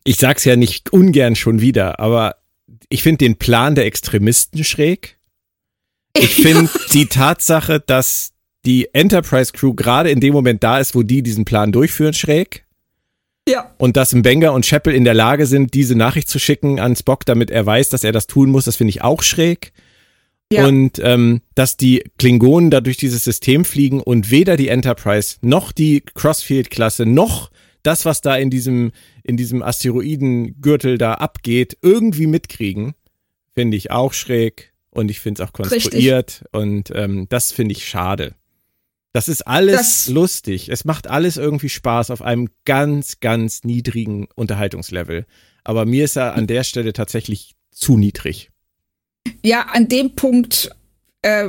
[0.03, 2.35] ich sag's ja nicht ungern schon wieder, aber
[2.89, 5.17] ich finde den Plan der Extremisten schräg.
[6.17, 8.35] Ich finde die Tatsache, dass
[8.65, 12.65] die Enterprise Crew gerade in dem Moment da ist, wo die diesen Plan durchführen, schräg.
[13.47, 13.73] Ja.
[13.77, 17.25] Und dass Mbenga und Chapel in der Lage sind, diese Nachricht zu schicken an Spock,
[17.25, 19.71] damit er weiß, dass er das tun muss, das finde ich auch schräg.
[20.51, 20.67] Ja.
[20.67, 25.71] Und ähm, dass die Klingonen da durch dieses System fliegen und weder die Enterprise noch
[25.71, 27.51] die Crossfield-Klasse noch
[27.83, 28.91] das, was da in diesem,
[29.23, 32.95] in diesem Asteroidengürtel da abgeht, irgendwie mitkriegen,
[33.53, 34.73] finde ich auch schräg.
[34.89, 36.41] Und ich finde es auch konstruiert.
[36.41, 36.53] Richtig.
[36.53, 38.33] Und ähm, das finde ich schade.
[39.15, 40.67] Das ist alles das lustig.
[40.67, 45.25] Es macht alles irgendwie Spaß auf einem ganz, ganz niedrigen Unterhaltungslevel.
[45.63, 48.51] Aber mir ist er an der Stelle tatsächlich zu niedrig.
[49.41, 50.69] Ja, an dem Punkt,
[51.21, 51.47] äh,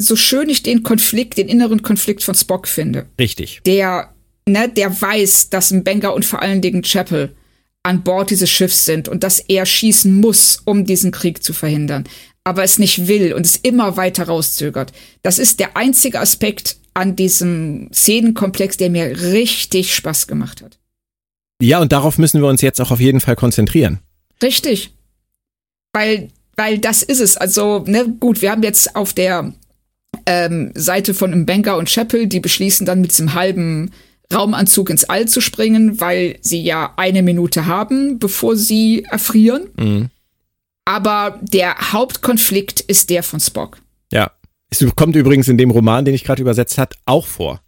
[0.00, 3.06] so schön ich den Konflikt, den inneren Konflikt von Spock finde.
[3.20, 3.60] Richtig.
[3.64, 4.12] Der,
[4.48, 7.36] ne, der weiß, dass ein Banger und vor allen Dingen Chapel
[7.84, 12.02] an Bord dieses Schiffs sind und dass er schießen muss, um diesen Krieg zu verhindern,
[12.42, 14.92] aber es nicht will und es immer weiter rauszögert.
[15.22, 20.78] Das ist der einzige Aspekt an diesem Szenenkomplex, der mir richtig Spaß gemacht hat.
[21.60, 24.00] Ja, und darauf müssen wir uns jetzt auch auf jeden Fall konzentrieren.
[24.42, 24.94] Richtig.
[25.92, 27.36] weil, weil das ist es.
[27.36, 29.52] Also, ne, gut, wir haben jetzt auf der
[30.24, 33.92] ähm, Seite von Mbenga und Chapel, die beschließen dann mit diesem halben
[34.32, 39.68] Raumanzug ins All zu springen, weil sie ja eine Minute haben, bevor sie erfrieren.
[39.76, 40.08] Mhm.
[40.86, 43.78] Aber der Hauptkonflikt ist der von Spock.
[44.12, 44.30] Ja.
[44.70, 47.60] Es kommt übrigens in dem Roman, den ich gerade übersetzt hat, auch vor.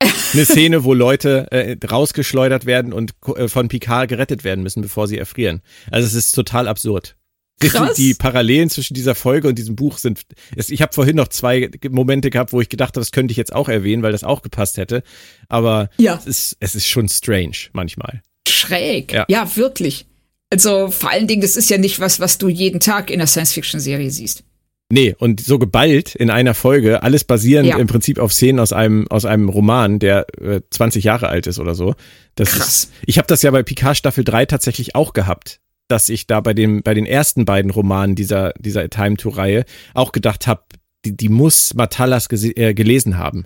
[0.00, 5.06] Eine Szene, wo Leute äh, rausgeschleudert werden und äh, von Picard gerettet werden müssen, bevor
[5.06, 5.62] sie erfrieren.
[5.90, 7.16] Also es ist total absurd.
[7.60, 7.96] Krass.
[7.96, 10.22] Die, Parallelen zwischen dieser Folge und diesem Buch sind.
[10.56, 13.52] Ich habe vorhin noch zwei Momente gehabt, wo ich gedacht habe, das könnte ich jetzt
[13.52, 15.02] auch erwähnen, weil das auch gepasst hätte.
[15.48, 16.16] Aber ja.
[16.16, 18.22] es, ist, es ist schon strange manchmal.
[18.48, 19.12] Schräg.
[19.12, 19.24] Ja.
[19.28, 20.06] ja, wirklich.
[20.50, 23.26] Also vor allen Dingen, das ist ja nicht was, was du jeden Tag in einer
[23.26, 24.44] Science-Fiction-Serie siehst.
[24.90, 27.78] Nee, und so geballt in einer Folge, alles basierend ja.
[27.78, 31.58] im Prinzip auf Szenen aus einem, aus einem Roman, der äh, 20 Jahre alt ist
[31.58, 31.94] oder so.
[32.34, 32.68] Das Krass.
[32.84, 36.40] Ist, ich habe das ja bei Picard Staffel 3 tatsächlich auch gehabt dass ich da
[36.40, 40.62] bei dem bei den ersten beiden Romanen dieser dieser Time to Reihe auch gedacht habe,
[41.04, 43.44] die, die muss Matalas äh, gelesen haben,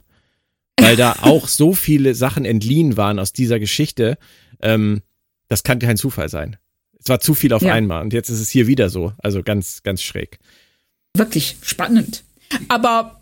[0.78, 4.19] weil da auch so viele Sachen entliehen waren aus dieser Geschichte.
[4.62, 5.02] Ähm,
[5.48, 6.56] das kann kein Zufall sein.
[7.01, 7.73] Es war zu viel auf ja.
[7.73, 10.39] einmal und jetzt ist es hier wieder so, also ganz ganz schräg.
[11.16, 12.24] Wirklich spannend.
[12.68, 13.20] Aber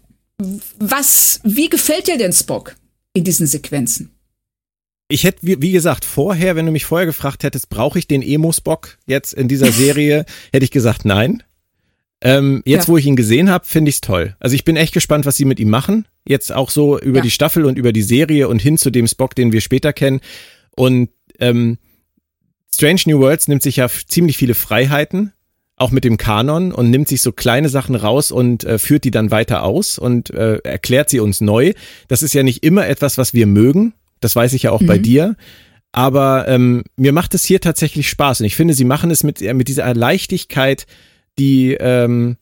[0.79, 2.77] was, wie gefällt dir denn Spock
[3.15, 4.17] in diesen Sequenzen?
[5.09, 8.99] ich hätte, wie, gesagt, vorher, wenn du mich vorher gefragt hättest, brauche ich den Emo-Spock
[9.07, 11.43] jetzt in dieser Serie, hätte ich gesagt, nein.
[12.23, 12.89] Ähm, jetzt, ja.
[12.89, 14.37] wo ich ihn gesehen habe, finde ich es toll.
[14.41, 16.09] Also ich bin echt gespannt, was sie mit ihm machen.
[16.27, 17.23] Jetzt auch so über ja.
[17.23, 20.21] die Staffel und über die Serie und hin zu dem Spock, den wir später kennen.
[20.75, 21.79] Und ähm,
[22.75, 25.33] Strange New Worlds nimmt sich ja ziemlich viele Freiheiten,
[25.77, 29.11] auch mit dem Kanon und nimmt sich so kleine Sachen raus und äh, führt die
[29.11, 31.75] dann weiter aus und äh, erklärt sie uns neu.
[32.09, 33.93] Das ist ja nicht immer etwas, was wir mögen.
[34.21, 34.87] Das weiß ich ja auch mhm.
[34.87, 35.37] bei dir.
[35.93, 38.41] Aber ähm, mir macht es hier tatsächlich Spaß.
[38.41, 40.87] Und ich finde, sie machen es mit, äh, mit dieser Leichtigkeit,
[41.39, 42.39] die, ähm,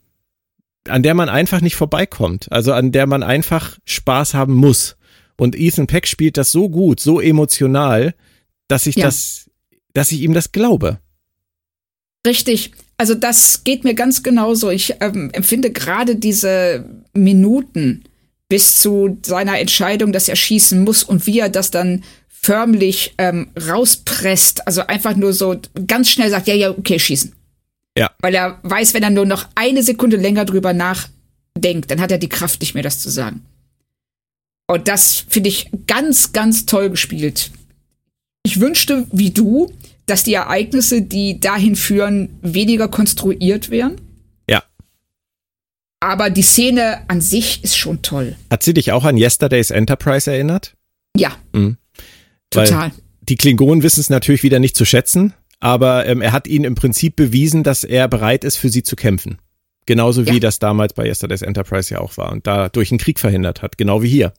[0.88, 2.50] an der man einfach nicht vorbeikommt.
[2.52, 4.96] Also an der man einfach Spaß haben muss.
[5.36, 8.14] Und Ethan Peck spielt das so gut, so emotional,
[8.68, 9.06] dass ich ja.
[9.06, 9.50] das,
[9.92, 11.00] dass ich ihm das glaube.
[12.24, 12.72] Richtig.
[12.96, 14.70] Also das geht mir ganz genauso.
[14.70, 18.04] Ich ähm, empfinde gerade diese Minuten,
[18.48, 23.48] bis zu seiner Entscheidung, dass er schießen muss und wie er das dann förmlich ähm,
[23.68, 24.66] rauspresst.
[24.66, 25.56] Also einfach nur so
[25.86, 27.34] ganz schnell sagt, ja, ja, okay, schießen.
[27.96, 28.10] Ja.
[28.20, 32.18] Weil er weiß, wenn er nur noch eine Sekunde länger drüber nachdenkt, dann hat er
[32.18, 33.44] die Kraft nicht mehr, das zu sagen.
[34.66, 37.50] Und das finde ich ganz, ganz toll gespielt.
[38.44, 39.72] Ich wünschte, wie du,
[40.06, 44.00] dass die Ereignisse, die dahin führen, weniger konstruiert wären
[46.04, 48.36] aber die Szene an sich ist schon toll.
[48.50, 50.74] Hat sie dich auch an Yesterday's Enterprise erinnert?
[51.16, 51.34] Ja.
[51.52, 51.78] Mhm.
[52.50, 52.90] Total.
[52.90, 56.66] Weil die Klingonen wissen es natürlich wieder nicht zu schätzen, aber ähm, er hat ihnen
[56.66, 59.38] im Prinzip bewiesen, dass er bereit ist, für sie zu kämpfen.
[59.86, 60.40] Genauso wie ja.
[60.40, 64.02] das damals bei Yesterday's Enterprise ja auch war und dadurch einen Krieg verhindert hat, genau
[64.02, 64.34] wie hier.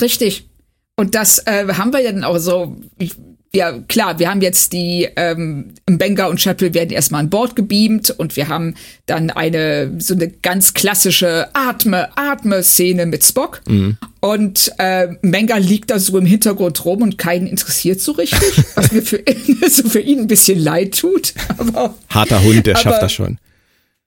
[0.00, 0.48] Richtig.
[0.96, 3.14] Und das äh, haben wir ja dann auch so, ich,
[3.54, 8.10] ja, klar, wir haben jetzt die ähm, Benga und Chapel werden erstmal an Bord gebeamt
[8.10, 8.74] und wir haben
[9.06, 13.62] dann eine so eine ganz klassische Atme, Atme-Szene mit Spock.
[13.66, 13.96] Mhm.
[14.20, 18.92] Und äh, Benga liegt da so im Hintergrund rum und keinen interessiert so richtig, was
[18.92, 19.22] mir für,
[19.70, 21.32] so für ihn ein bisschen leid tut.
[21.56, 23.38] Aber, Harter Hund, der aber, schafft das schon.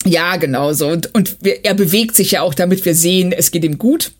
[0.05, 0.87] Ja, genau so.
[0.87, 4.11] Und, und wir, er bewegt sich ja auch, damit wir sehen, es geht ihm gut.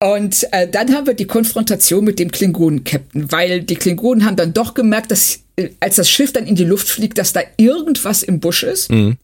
[0.00, 4.52] Und äh, dann haben wir die Konfrontation mit dem Klingonen-Captain, weil die Klingonen haben dann
[4.52, 8.22] doch gemerkt, dass äh, als das Schiff dann in die Luft fliegt, dass da irgendwas
[8.22, 8.90] im Busch ist.
[8.92, 9.16] Mhm.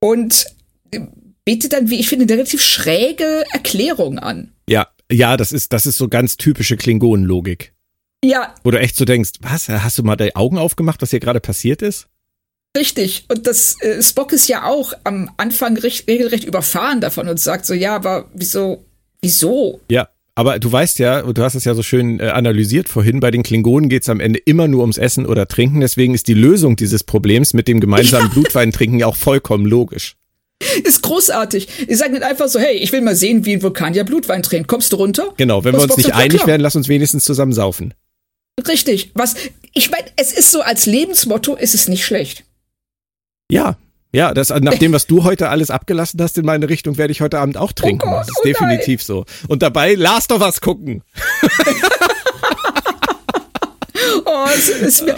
[0.00, 0.46] Und
[0.90, 1.00] äh,
[1.44, 4.52] bietet dann, wie ich finde, eine relativ schräge Erklärung an.
[4.68, 7.72] Ja, ja, das ist, das ist so ganz typische Klingonen-Logik.
[8.24, 8.54] Ja.
[8.64, 11.40] Wo du echt so denkst, was, hast du mal die Augen aufgemacht, was hier gerade
[11.40, 12.08] passiert ist?
[12.76, 13.26] Richtig.
[13.28, 17.66] Und das äh, Spock ist ja auch am Anfang recht, regelrecht überfahren davon und sagt
[17.66, 18.84] so, ja, aber wieso
[19.24, 19.80] Wieso?
[19.90, 23.30] Ja, aber du weißt ja, du hast es ja so schön äh, analysiert vorhin, bei
[23.30, 25.80] den Klingonen geht es am Ende immer nur ums Essen oder Trinken.
[25.80, 28.32] Deswegen ist die Lösung dieses Problems mit dem gemeinsamen ja.
[28.34, 30.16] Blutweintrinken ja auch vollkommen logisch.
[30.82, 31.68] Ist großartig.
[31.88, 34.66] Die sagen dann einfach so, hey, ich will mal sehen, wie ein Vulkanier Blutwein trinkt.
[34.68, 35.34] Kommst du runter?
[35.36, 37.94] Genau, wenn Was wir uns nicht einig werden, lass uns wenigstens zusammen saufen.
[38.66, 39.10] Richtig.
[39.14, 39.34] Was,
[39.72, 42.44] ich meine, es ist so, als Lebensmotto ist es nicht schlecht.
[43.50, 43.76] Ja,
[44.14, 47.20] ja, das, nach dem, was du heute alles abgelassen hast in meine Richtung, werde ich
[47.20, 48.06] heute Abend auch trinken.
[48.06, 49.24] Oh Gott, das ist oh definitiv so.
[49.48, 51.02] Und dabei Last of Us gucken.
[54.24, 55.16] oh, es ist mir,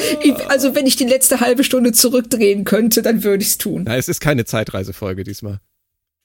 [0.48, 3.85] also wenn ich die letzte halbe Stunde zurückdrehen könnte, dann würde ich es tun.
[3.86, 5.60] Na, es ist keine Zeitreisefolge diesmal.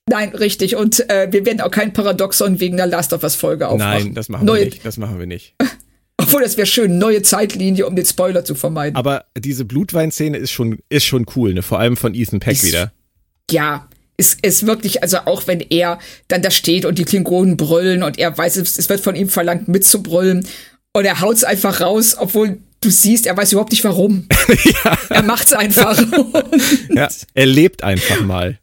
[0.10, 0.76] Nein, richtig.
[0.76, 4.06] Und äh, wir werden auch kein Paradoxon wegen der Last of Us Folge aufmachen.
[4.06, 4.85] Nein, das machen Neue wir nicht.
[4.85, 5.56] Das machen wir nicht.
[6.31, 8.95] Obwohl, das wäre schön, neue Zeitlinie, um den Spoiler zu vermeiden.
[8.95, 11.61] Aber diese Blutweinszene ist schon, ist schon cool, ne?
[11.61, 12.93] Vor allem von Ethan Peck ist, wieder.
[13.49, 15.99] Ja, ist, ist wirklich, also auch wenn er
[16.29, 19.67] dann da steht und die Klingonen brüllen und er weiß, es wird von ihm verlangt
[19.67, 20.47] mitzubrüllen
[20.93, 24.27] und er haut's einfach raus, obwohl du siehst, er weiß überhaupt nicht warum.
[24.85, 24.97] ja.
[25.09, 26.01] Er macht's einfach.
[26.95, 28.57] ja, er lebt einfach mal.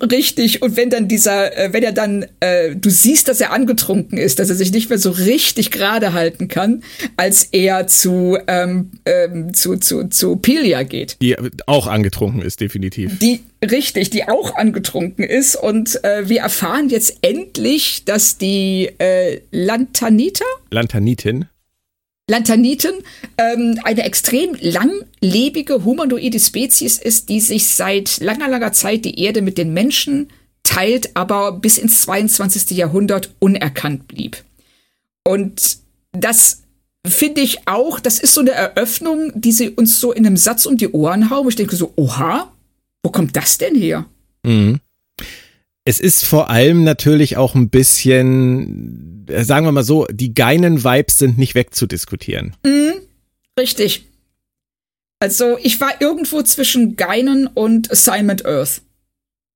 [0.00, 0.62] Richtig.
[0.62, 4.38] Und wenn dann dieser, äh, wenn er dann, äh, du siehst, dass er angetrunken ist,
[4.38, 6.82] dass er sich nicht mehr so richtig gerade halten kann,
[7.16, 11.16] als er zu, ähm, ähm, zu, zu, zu Pelia geht.
[11.22, 11.36] Die
[11.66, 13.18] auch angetrunken ist, definitiv.
[13.18, 15.56] Die, richtig, die auch angetrunken ist.
[15.56, 20.44] Und äh, wir erfahren jetzt endlich, dass die äh, Lantanita?
[20.70, 21.46] Lantanitin?
[22.28, 22.94] Lantaniten
[23.38, 29.42] ähm, eine extrem langlebige humanoide Spezies ist, die sich seit langer, langer Zeit die Erde
[29.42, 30.28] mit den Menschen
[30.64, 32.76] teilt, aber bis ins 22.
[32.76, 34.42] Jahrhundert unerkannt blieb.
[35.24, 35.78] Und
[36.12, 36.62] das
[37.06, 40.66] finde ich auch, das ist so eine Eröffnung, die sie uns so in einem Satz
[40.66, 41.48] um die Ohren hauen.
[41.48, 42.52] Ich denke so, oha,
[43.04, 44.06] wo kommt das denn her?
[44.42, 44.80] Mhm.
[45.84, 51.18] Es ist vor allem natürlich auch ein bisschen, sagen wir mal so, die geinen Vibes
[51.18, 52.54] sind nicht wegzudiskutieren.
[52.64, 52.94] Mhm,
[53.58, 54.06] richtig.
[55.18, 58.82] Also ich war irgendwo zwischen Geinen und Assignment Earth.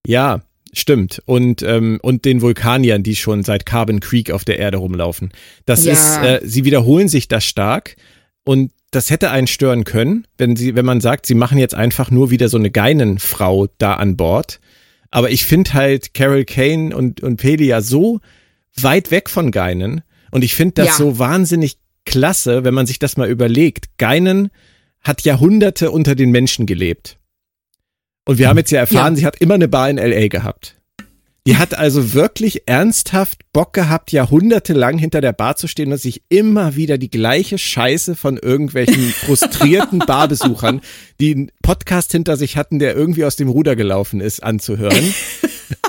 [0.06, 0.42] Ja,
[0.72, 1.22] stimmt.
[1.26, 5.30] Und, ähm, und den Vulkaniern, die schon seit Carbon Creek auf der Erde rumlaufen.
[5.66, 5.92] Das ja.
[5.92, 7.96] ist, äh, sie wiederholen sich das stark.
[8.44, 12.10] Und das hätte einen stören können, wenn sie, wenn man sagt, sie machen jetzt einfach
[12.10, 14.60] nur wieder so eine Geinenfrau da an Bord.
[15.10, 18.20] Aber ich finde halt Carol Kane und, und Pelia so
[18.76, 20.02] weit weg von Geinen.
[20.30, 20.94] Und ich finde das ja.
[20.94, 23.98] so wahnsinnig klasse, wenn man sich das mal überlegt.
[23.98, 24.50] Geinen
[25.00, 27.18] hat Jahrhunderte unter den Menschen gelebt.
[28.24, 29.20] Und wir haben jetzt ja erfahren, ja.
[29.20, 30.76] sie hat immer eine Bar in LA gehabt.
[31.46, 36.22] Die hat also wirklich ernsthaft Bock gehabt, jahrhundertelang hinter der Bar zu stehen und sich
[36.28, 40.82] immer wieder die gleiche Scheiße von irgendwelchen frustrierten Barbesuchern,
[41.18, 45.14] die einen Podcast hinter sich hatten, der irgendwie aus dem Ruder gelaufen ist, anzuhören.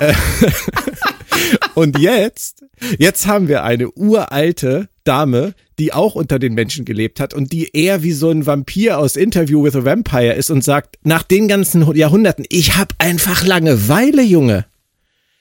[1.74, 2.64] und jetzt,
[2.98, 7.70] jetzt haben wir eine uralte Dame, die auch unter den Menschen gelebt hat und die
[7.72, 11.48] eher wie so ein Vampir aus Interview with a Vampire ist und sagt, nach den
[11.48, 14.66] ganzen Jahrhunderten, ich hab einfach Langeweile, Junge.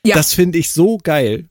[0.03, 0.15] Ja.
[0.15, 1.45] Das finde ich so geil.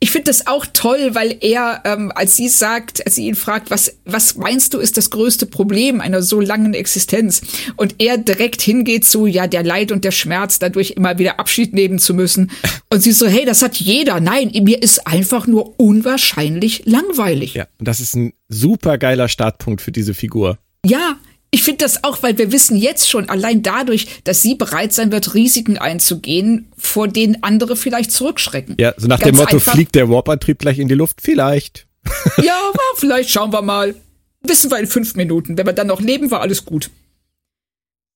[0.00, 3.70] Ich finde das auch toll, weil er, ähm, als sie sagt, als sie ihn fragt,
[3.70, 7.42] was, was meinst du ist das größte Problem einer so langen Existenz?
[7.76, 11.72] Und er direkt hingeht zu, ja, der Leid und der Schmerz, dadurch immer wieder Abschied
[11.74, 12.50] nehmen zu müssen.
[12.90, 14.18] Und sie so, hey, das hat jeder.
[14.18, 17.52] Nein, mir ist einfach nur unwahrscheinlich langweilig.
[17.52, 20.58] Ja, und das ist ein super geiler Startpunkt für diese Figur.
[20.86, 21.18] Ja,
[21.50, 25.10] ich finde das auch, weil wir wissen jetzt schon, allein dadurch, dass sie bereit sein
[25.12, 28.76] wird, Risiken einzugehen, vor denen andere vielleicht zurückschrecken.
[28.78, 31.22] Ja, so nach Ganz dem Motto, einfach, fliegt der Warp-Antrieb gleich in die Luft?
[31.22, 31.86] Vielleicht.
[32.42, 32.58] ja,
[32.96, 33.94] vielleicht schauen wir mal.
[34.42, 35.56] Wissen wir in fünf Minuten.
[35.56, 36.90] Wenn wir dann noch leben, war alles gut.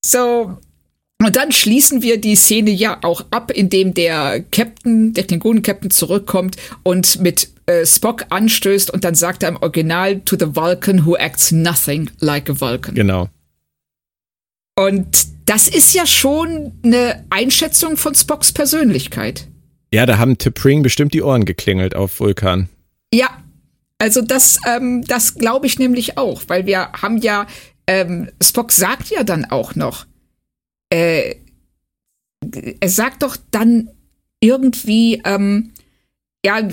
[0.05, 0.59] So,
[1.24, 6.57] und dann schließen wir die Szene ja auch ab, indem der Captain, der Klingonen-Captain zurückkommt
[6.82, 11.16] und mit äh, Spock anstößt und dann sagt er im Original to the Vulcan who
[11.16, 12.94] acts nothing like a Vulcan.
[12.94, 13.28] Genau.
[14.74, 19.49] Und das ist ja schon eine Einschätzung von Spocks Persönlichkeit.
[19.93, 22.69] Ja, da haben T'Pring bestimmt die Ohren geklingelt auf Vulkan.
[23.12, 23.28] Ja,
[23.99, 27.47] also das, ähm, das glaube ich nämlich auch, weil wir haben ja,
[27.86, 30.07] ähm, Spock sagt ja dann auch noch,
[30.93, 31.36] äh,
[32.81, 33.89] er sagt doch dann
[34.40, 35.70] irgendwie, ähm,
[36.44, 36.69] ja,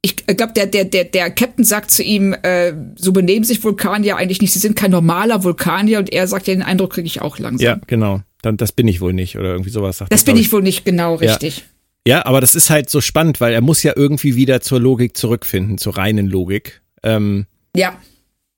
[0.00, 4.16] ich glaube, der, der, der, der Captain sagt zu ihm, äh, so benehmen sich Vulkanier
[4.16, 7.20] eigentlich nicht, sie sind kein normaler Vulkanier und er sagt ja, den Eindruck kriege ich
[7.20, 7.64] auch langsam.
[7.64, 8.22] Ja, genau.
[8.40, 10.84] Dann, das bin ich wohl nicht oder irgendwie sowas sagt Das bin ich wohl nicht,
[10.84, 11.58] genau, richtig.
[11.58, 11.62] Ja.
[12.04, 15.16] Ja, aber das ist halt so spannend, weil er muss ja irgendwie wieder zur Logik
[15.16, 16.82] zurückfinden, zur reinen Logik.
[17.04, 17.46] Ähm,
[17.76, 17.96] ja.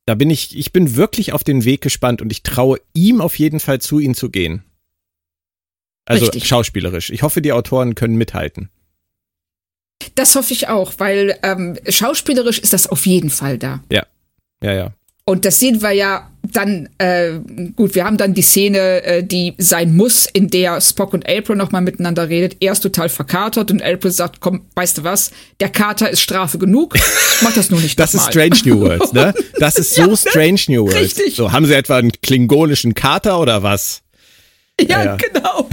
[0.06, 3.38] Da bin ich, ich bin wirklich auf den Weg gespannt und ich traue ihm auf
[3.38, 4.62] jeden Fall zu, ihn zu gehen.
[6.06, 6.46] Also Richtig.
[6.46, 7.10] schauspielerisch.
[7.10, 8.70] Ich hoffe, die Autoren können mithalten.
[10.16, 13.82] Das hoffe ich auch, weil ähm, schauspielerisch ist das auf jeden Fall da.
[13.90, 14.04] Ja,
[14.62, 14.92] ja, ja.
[15.26, 17.38] Und das sehen wir ja dann, äh,
[17.74, 21.56] gut, wir haben dann die Szene, äh, die sein muss, in der Spock und April
[21.56, 22.58] nochmal miteinander redet.
[22.60, 26.58] Er ist total verkatert und April sagt, komm, weißt du was, der Kater ist Strafe
[26.58, 26.94] genug,
[27.40, 29.32] mach das nur nicht Das ist Strange New Worlds, ne?
[29.58, 31.16] Das ist so ja, Strange New Worlds.
[31.16, 31.36] Richtig.
[31.36, 34.02] So, haben sie etwa einen klingonischen Kater oder was?
[34.78, 35.70] Ja, ja, genau.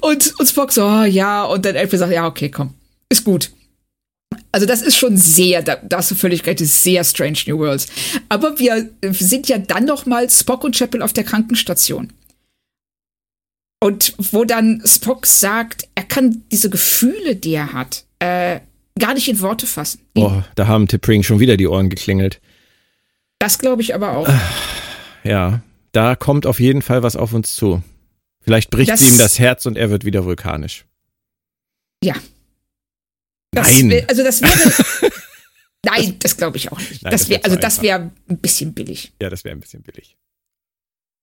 [0.00, 2.74] Und, und Spock so, oh, ja, und dann April sagt, ja, okay, komm,
[3.08, 3.50] ist gut.
[4.52, 7.58] Also das ist schon sehr, da, da hast du völlig recht, ist sehr Strange New
[7.58, 7.86] Worlds.
[8.28, 12.12] Aber wir sind ja dann noch mal Spock und Chapel auf der Krankenstation.
[13.80, 18.60] Und wo dann Spock sagt, er kann diese Gefühle, die er hat, äh,
[18.98, 20.00] gar nicht in Worte fassen.
[20.16, 22.40] Oh, da haben Tippring schon wieder die Ohren geklingelt.
[23.38, 24.28] Das glaube ich aber auch.
[25.24, 25.60] Ja,
[25.92, 27.82] da kommt auf jeden Fall was auf uns zu.
[28.46, 30.84] Vielleicht bricht das, sie ihm das Herz und er wird wieder vulkanisch.
[32.02, 32.14] Ja.
[33.50, 33.90] Das Nein.
[33.90, 35.12] Wär, also das wäre.
[35.84, 37.02] Nein, das glaube ich auch nicht.
[37.02, 39.12] Nein, das wär, also das wäre ein bisschen billig.
[39.20, 40.16] Ja, das wäre ein bisschen billig.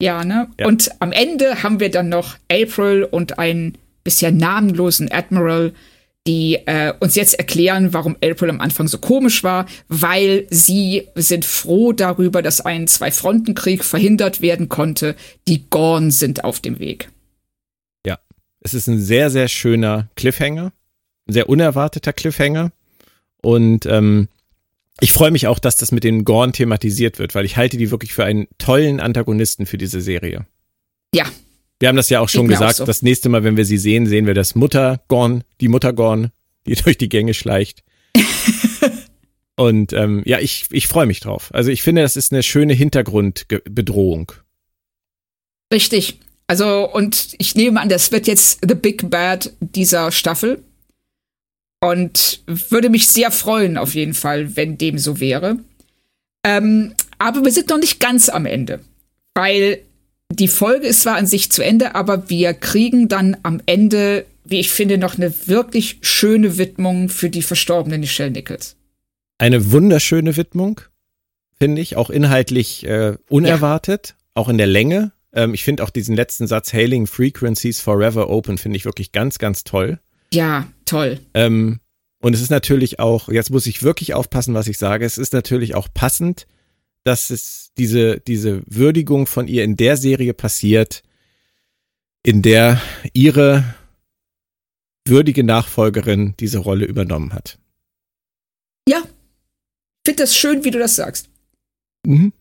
[0.02, 0.50] Ja, ne?
[0.60, 0.68] Ja.
[0.68, 5.74] Und am Ende haben wir dann noch April und einen bisher namenlosen Admiral,
[6.28, 11.46] die äh, uns jetzt erklären, warum April am Anfang so komisch war, weil sie sind
[11.46, 15.16] froh darüber, dass ein Zwei-Fronten-Krieg verhindert werden konnte.
[15.48, 17.10] Die Gorn sind auf dem Weg.
[18.64, 20.72] Es ist ein sehr, sehr schöner Cliffhanger,
[21.28, 22.72] ein sehr unerwarteter Cliffhanger.
[23.42, 24.30] Und ähm,
[25.00, 27.92] ich freue mich auch, dass das mit den Gorn thematisiert wird, weil ich halte die
[27.92, 30.46] wirklich für einen tollen Antagonisten für diese Serie.
[31.14, 31.26] Ja,
[31.80, 32.76] wir haben das ja auch schon gesagt.
[32.76, 32.86] Auch so.
[32.86, 36.32] Das nächste Mal, wenn wir sie sehen, sehen wir das Muttergorn, die Muttergorn,
[36.66, 37.84] die durch die Gänge schleicht.
[39.58, 41.50] Und ähm, ja, ich, ich freue mich drauf.
[41.54, 44.32] Also ich finde, das ist eine schöne Hintergrundbedrohung.
[45.74, 46.20] Richtig.
[46.48, 50.62] Also, und ich nehme an, das wird jetzt The Big Bad dieser Staffel.
[51.82, 55.58] Und würde mich sehr freuen, auf jeden Fall, wenn dem so wäre.
[56.46, 58.80] Ähm, aber wir sind noch nicht ganz am Ende.
[59.34, 59.80] Weil
[60.32, 64.60] die Folge ist zwar an sich zu Ende, aber wir kriegen dann am Ende, wie
[64.60, 68.76] ich finde, noch eine wirklich schöne Widmung für die verstorbene Michelle Nichols.
[69.38, 70.82] Eine wunderschöne Widmung,
[71.60, 74.16] finde ich, auch inhaltlich äh, unerwartet, ja.
[74.36, 75.12] auch in der Länge.
[75.34, 79.38] Ähm, ich finde auch diesen letzten Satz, Hailing Frequencies Forever Open, finde ich wirklich ganz,
[79.40, 80.00] ganz toll.
[80.34, 81.20] Ja, toll.
[81.34, 81.80] Ähm,
[82.20, 85.34] und es ist natürlich auch, jetzt muss ich wirklich aufpassen, was ich sage, es ist
[85.34, 86.48] natürlich auch passend
[87.04, 91.04] dass es diese, diese Würdigung von ihr in der Serie passiert,
[92.24, 92.82] in der
[93.14, 93.76] ihre
[95.06, 97.60] würdige Nachfolgerin diese Rolle übernommen hat.
[98.88, 99.04] Ja.
[100.06, 101.30] Finde das schön, wie du das sagst.
[102.06, 102.34] Mhm.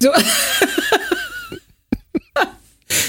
[0.00, 0.10] So.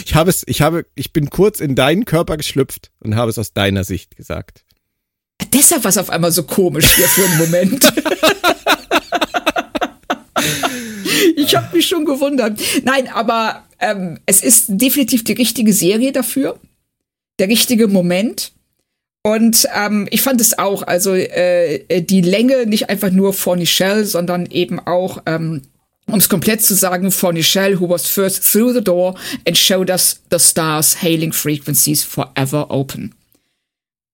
[0.05, 3.37] ich habe es, ich habe, ich bin kurz in deinen Körper geschlüpft und habe es
[3.37, 4.63] aus deiner Sicht gesagt.
[5.53, 7.93] Deshalb war es auf einmal so komisch hier für einen Moment.
[11.35, 12.59] ich habe mich schon gewundert.
[12.83, 16.59] Nein, aber ähm, es ist definitiv die richtige Serie dafür.
[17.39, 18.51] Der richtige Moment.
[19.23, 24.05] Und ähm, ich fand es auch, also äh, die Länge nicht einfach nur for Nichelle,
[24.05, 25.63] sondern eben auch, ähm,
[26.07, 29.15] um es komplett zu sagen, for Nichelle, who was first through the door
[29.47, 33.15] and showed us the stars hailing frequencies forever open.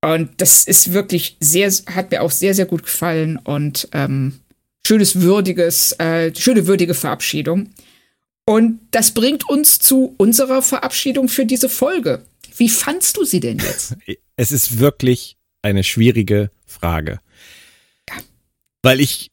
[0.01, 3.38] Und das ist wirklich sehr, hat mir auch sehr, sehr gut gefallen.
[3.38, 4.39] Und ähm,
[4.85, 7.69] schönes, würdiges, äh, schöne, würdige Verabschiedung.
[8.45, 12.26] Und das bringt uns zu unserer Verabschiedung für diese Folge.
[12.57, 13.95] Wie fandst du sie denn jetzt?
[14.38, 17.19] Es ist wirklich eine schwierige Frage.
[18.09, 18.15] Ja.
[18.81, 19.30] Weil ich,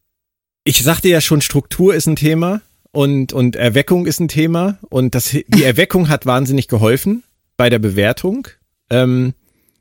[0.68, 2.60] ich sagte ja schon, Struktur ist ein Thema
[2.92, 4.78] und, und Erweckung ist ein Thema.
[4.90, 7.24] Und das, die Erweckung hat wahnsinnig geholfen
[7.56, 8.48] bei der Bewertung.
[8.90, 9.34] Ähm,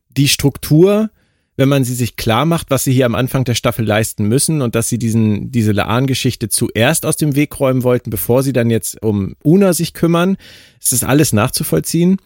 [0.10, 1.10] die Struktur
[1.58, 4.62] wenn man sie sich klar macht, was sie hier am Anfang der Staffel leisten müssen
[4.62, 8.70] und dass sie diesen, diese Laan-Geschichte zuerst aus dem Weg räumen wollten, bevor sie dann
[8.70, 10.38] jetzt um Una sich kümmern,
[10.80, 12.18] ist das alles nachzuvollziehen.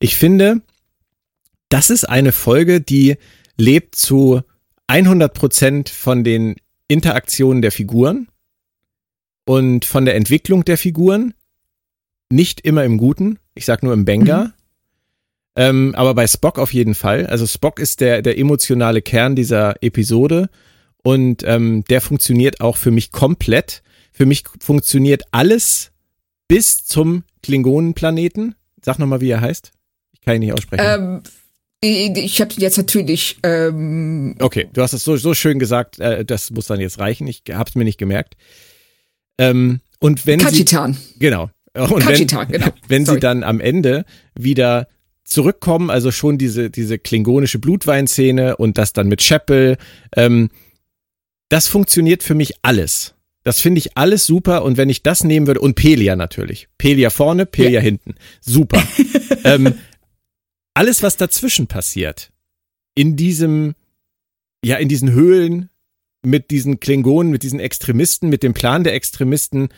[0.00, 0.62] Ich finde,
[1.68, 3.16] das ist eine Folge, die
[3.58, 4.40] lebt zu
[4.86, 6.56] 100 Prozent von den
[6.88, 8.28] Interaktionen der Figuren
[9.46, 11.34] und von der Entwicklung der Figuren.
[12.30, 14.44] Nicht immer im Guten, ich sag nur im Benga.
[14.44, 14.52] Mhm.
[15.56, 17.26] Ähm, aber bei Spock auf jeden Fall.
[17.26, 20.50] Also Spock ist der, der emotionale Kern dieser Episode
[21.02, 23.82] und ähm, der funktioniert auch für mich komplett.
[24.12, 25.90] Für mich funktioniert alles
[26.48, 28.54] bis zum Klingonenplaneten.
[28.84, 29.72] Sag nochmal, wie er heißt.
[30.12, 30.84] Ich kann ihn nicht aussprechen.
[30.86, 31.22] Ähm,
[31.80, 33.38] ich habe jetzt natürlich.
[33.42, 37.26] Ähm okay, du hast es so, so schön gesagt, äh, das muss dann jetzt reichen.
[37.26, 38.34] Ich habe es mir nicht gemerkt.
[39.38, 40.94] Ähm, und wenn Kachitan.
[40.94, 41.50] Sie, genau.
[41.74, 42.72] Und Kachitan, wenn, genau.
[42.88, 44.04] wenn sie dann am Ende
[44.36, 44.88] wieder
[45.24, 49.76] zurückkommen, also schon diese, diese klingonische Blutweinszene und das dann mit Chapel,
[50.16, 50.50] ähm,
[51.48, 53.14] das funktioniert für mich alles.
[53.44, 56.68] Das finde ich alles super und wenn ich das nehmen würde, und Pelia natürlich.
[56.76, 57.80] Pelia vorne, Pelia ja.
[57.80, 58.14] hinten.
[58.40, 58.82] Super.
[59.44, 59.74] ähm,
[60.78, 62.30] alles, was dazwischen passiert,
[62.94, 63.74] in diesem,
[64.64, 65.70] ja, in diesen Höhlen,
[66.22, 69.70] mit diesen Klingonen, mit diesen Extremisten, mit dem Plan der Extremisten,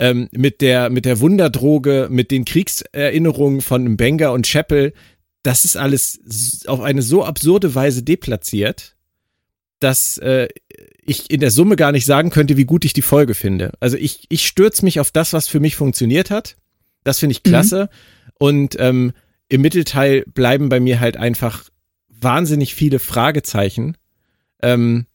[0.00, 4.94] ähm, mit der mit der Wunderdroge, mit den Kriegserinnerungen von Benga und Chapel,
[5.44, 6.18] das ist alles
[6.66, 8.96] auf eine so absurde Weise deplatziert,
[9.78, 10.48] dass äh,
[11.04, 13.74] ich in der Summe gar nicht sagen könnte, wie gut ich die Folge finde.
[13.78, 16.56] Also ich ich stürze mich auf das, was für mich funktioniert hat.
[17.04, 17.84] Das finde ich klasse.
[17.84, 18.32] Mhm.
[18.38, 19.12] Und ähm,
[19.48, 21.64] im Mittelteil bleiben bei mir halt einfach
[22.08, 23.96] wahnsinnig viele Fragezeichen.
[24.62, 25.06] Ähm,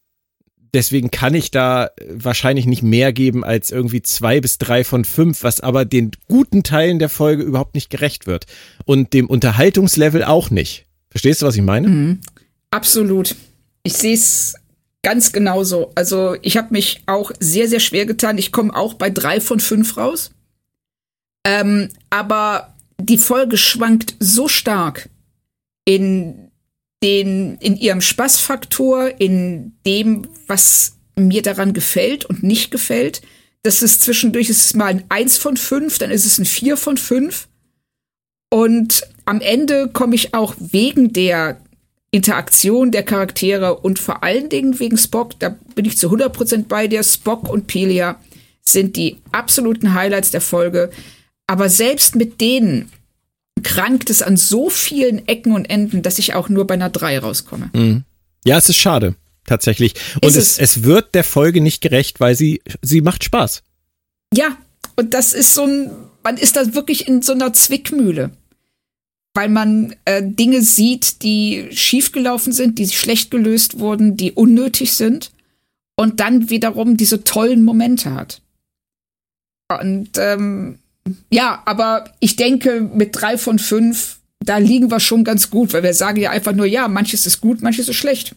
[0.74, 5.44] deswegen kann ich da wahrscheinlich nicht mehr geben als irgendwie zwei bis drei von fünf,
[5.44, 8.46] was aber den guten Teilen der Folge überhaupt nicht gerecht wird.
[8.86, 10.86] Und dem Unterhaltungslevel auch nicht.
[11.10, 11.88] Verstehst du, was ich meine?
[11.88, 12.22] Mhm.
[12.70, 13.36] Absolut.
[13.84, 14.56] Ich sehe es
[15.04, 15.92] ganz genauso.
[15.96, 18.38] Also ich habe mich auch sehr, sehr schwer getan.
[18.38, 20.32] Ich komme auch bei drei von fünf raus.
[21.46, 25.10] Ähm, aber die Folge schwankt so stark
[25.86, 26.52] in
[27.04, 33.22] den, in ihrem Spaßfaktor, in dem, was mir daran gefällt und nicht gefällt.
[33.64, 36.78] Das ist zwischendurch ist es mal ein Eins von fünf, dann ist es ein Vier
[36.78, 37.48] von fünf.
[38.50, 41.60] Und am Ende komme ich auch wegen der
[42.12, 46.88] Interaktion der Charaktere und vor allen Dingen wegen Spock, da bin ich zu 100% bei
[46.88, 48.20] dir, Spock und Pelia
[48.62, 50.90] sind die absoluten Highlights der Folge.
[51.48, 52.92] Aber selbst mit denen
[53.64, 57.20] krankt es an so vielen Ecken und Enden, dass ich auch nur bei einer 3
[57.20, 57.70] rauskomme.
[57.74, 58.04] Mhm.
[58.46, 59.16] Ja, es ist schade,
[59.46, 59.94] tatsächlich.
[60.22, 63.64] Und es, es, es wird der Folge nicht gerecht, weil sie, sie macht Spaß.
[64.34, 64.58] Ja,
[64.96, 65.92] und das ist so ein,
[66.24, 68.32] man ist da wirklich in so einer Zwickmühle.
[69.34, 75.32] Weil man äh, Dinge sieht, die schiefgelaufen sind, die schlecht gelöst wurden, die unnötig sind.
[75.96, 78.42] Und dann wiederum diese tollen Momente hat.
[79.70, 80.80] Und ähm,
[81.32, 85.84] ja, aber ich denke, mit drei von fünf, da liegen wir schon ganz gut, weil
[85.84, 88.36] wir sagen ja einfach nur, ja, manches ist gut, manches ist schlecht.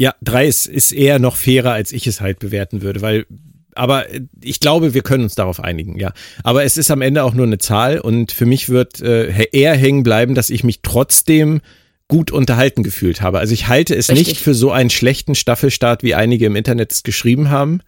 [0.00, 3.26] Ja, drei ist, ist eher noch fairer, als ich es halt bewerten würde, weil,
[3.74, 4.06] aber
[4.42, 6.12] ich glaube, wir können uns darauf einigen, ja.
[6.42, 9.74] Aber es ist am Ende auch nur eine Zahl und für mich wird äh, eher
[9.76, 11.60] hängen bleiben, dass ich mich trotzdem
[12.08, 13.38] gut unterhalten gefühlt habe.
[13.38, 14.28] Also ich halte es Richtig.
[14.28, 17.80] nicht für so einen schlechten Staffelstart, wie einige im Internet es geschrieben haben.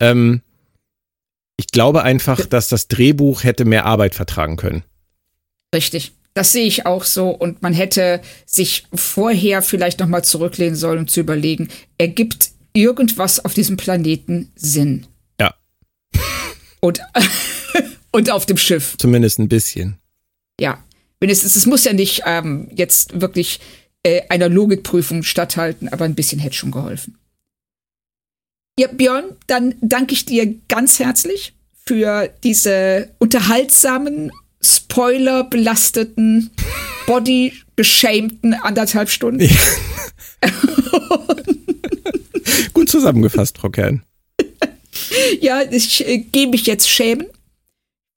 [0.00, 0.40] Ähm,
[1.56, 4.82] ich glaube einfach, dass das Drehbuch hätte mehr Arbeit vertragen können.
[5.74, 6.12] Richtig.
[6.34, 7.30] Das sehe ich auch so.
[7.30, 13.44] Und man hätte sich vorher vielleicht noch mal zurücklehnen sollen und zu überlegen, ergibt irgendwas
[13.44, 15.06] auf diesem Planeten Sinn?
[15.40, 15.54] Ja.
[16.80, 17.00] Und,
[18.10, 18.96] und auf dem Schiff.
[18.98, 19.98] Zumindest ein bisschen.
[20.60, 20.82] Ja.
[21.20, 23.60] Mindestens, es muss ja nicht ähm, jetzt wirklich
[24.02, 27.16] äh, einer Logikprüfung statthalten, aber ein bisschen hätte schon geholfen.
[28.78, 31.54] Ja, Björn, dann danke ich dir ganz herzlich
[31.86, 36.50] für diese unterhaltsamen, spoilerbelasteten,
[37.06, 39.44] body-geschämten anderthalb Stunden.
[39.44, 40.50] Ja.
[42.72, 44.02] Gut zusammengefasst, Frau Kern.
[45.40, 47.26] Ja, ich äh, gehe mich jetzt schämen.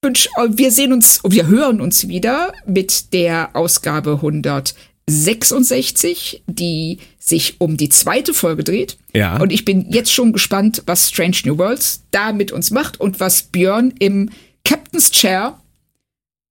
[0.02, 4.74] Wir sehen uns, wir hören uns wieder mit der Ausgabe 100.
[5.08, 6.98] 66, die
[7.28, 8.96] sich um die zweite Folge dreht.
[9.14, 9.38] Ja.
[9.40, 13.20] Und ich bin jetzt schon gespannt, was Strange New Worlds da mit uns macht und
[13.20, 14.30] was Björn im
[14.64, 15.58] Captain's Chair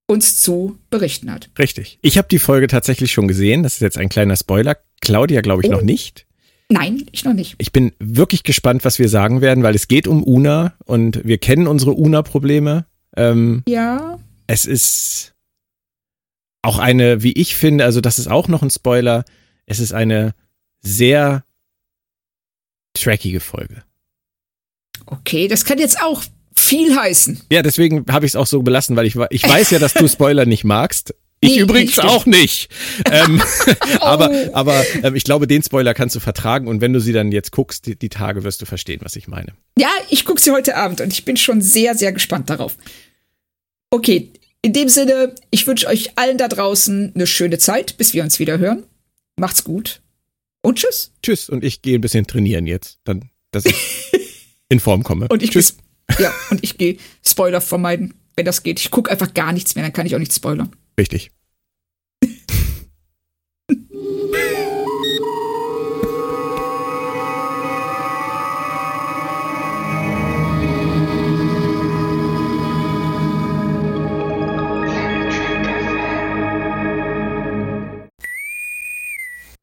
[0.08, 1.50] uns zu berichten hat.
[1.60, 2.00] Richtig.
[2.02, 3.64] Ich habe die Folge tatsächlich schon gesehen.
[3.64, 4.78] Das ist jetzt ein kleiner Spoiler.
[5.02, 5.74] Claudia, glaube ich, oh.
[5.74, 6.26] noch nicht.
[6.70, 7.56] Nein, ich noch nicht.
[7.60, 11.38] Ich bin wirklich gespannt, was wir sagen werden, weil es geht um Una und wir
[11.38, 12.86] kennen unsere Una-Probleme.
[13.16, 14.20] Ähm, ja.
[14.48, 15.34] Es ist
[16.62, 19.24] auch eine, wie ich finde, also das ist auch noch ein Spoiler,
[19.66, 20.34] es ist eine
[20.88, 21.44] sehr
[22.94, 23.84] trackige Folge.
[25.06, 26.24] Okay, das kann jetzt auch
[26.56, 27.42] viel heißen.
[27.52, 30.08] Ja, deswegen habe ich es auch so belassen, weil ich, ich weiß ja, dass du
[30.10, 31.14] Spoiler nicht magst.
[31.40, 32.72] Ich nee, übrigens nicht auch nicht.
[33.12, 33.42] ähm,
[34.00, 34.04] oh.
[34.04, 37.32] Aber, aber ähm, ich glaube, den Spoiler kannst du vertragen und wenn du sie dann
[37.32, 39.54] jetzt guckst, die, die Tage, wirst du verstehen, was ich meine.
[39.78, 42.76] Ja, ich gucke sie heute Abend und ich bin schon sehr, sehr gespannt darauf.
[43.92, 44.32] Okay,
[44.64, 48.40] in dem Sinne, ich wünsche euch allen da draußen eine schöne Zeit, bis wir uns
[48.40, 48.84] wieder hören.
[49.38, 50.02] Macht's gut
[50.68, 51.14] und tschüss.
[51.24, 53.76] Tschüss und ich gehe ein bisschen trainieren jetzt, dann, dass ich
[54.70, 55.28] in Form komme.
[55.30, 55.78] Und ich tschüss.
[56.20, 58.80] Ja, und ich gehe Spoiler vermeiden, wenn das geht.
[58.80, 60.76] Ich gucke einfach gar nichts mehr, dann kann ich auch nicht spoilern.
[61.00, 61.32] Richtig.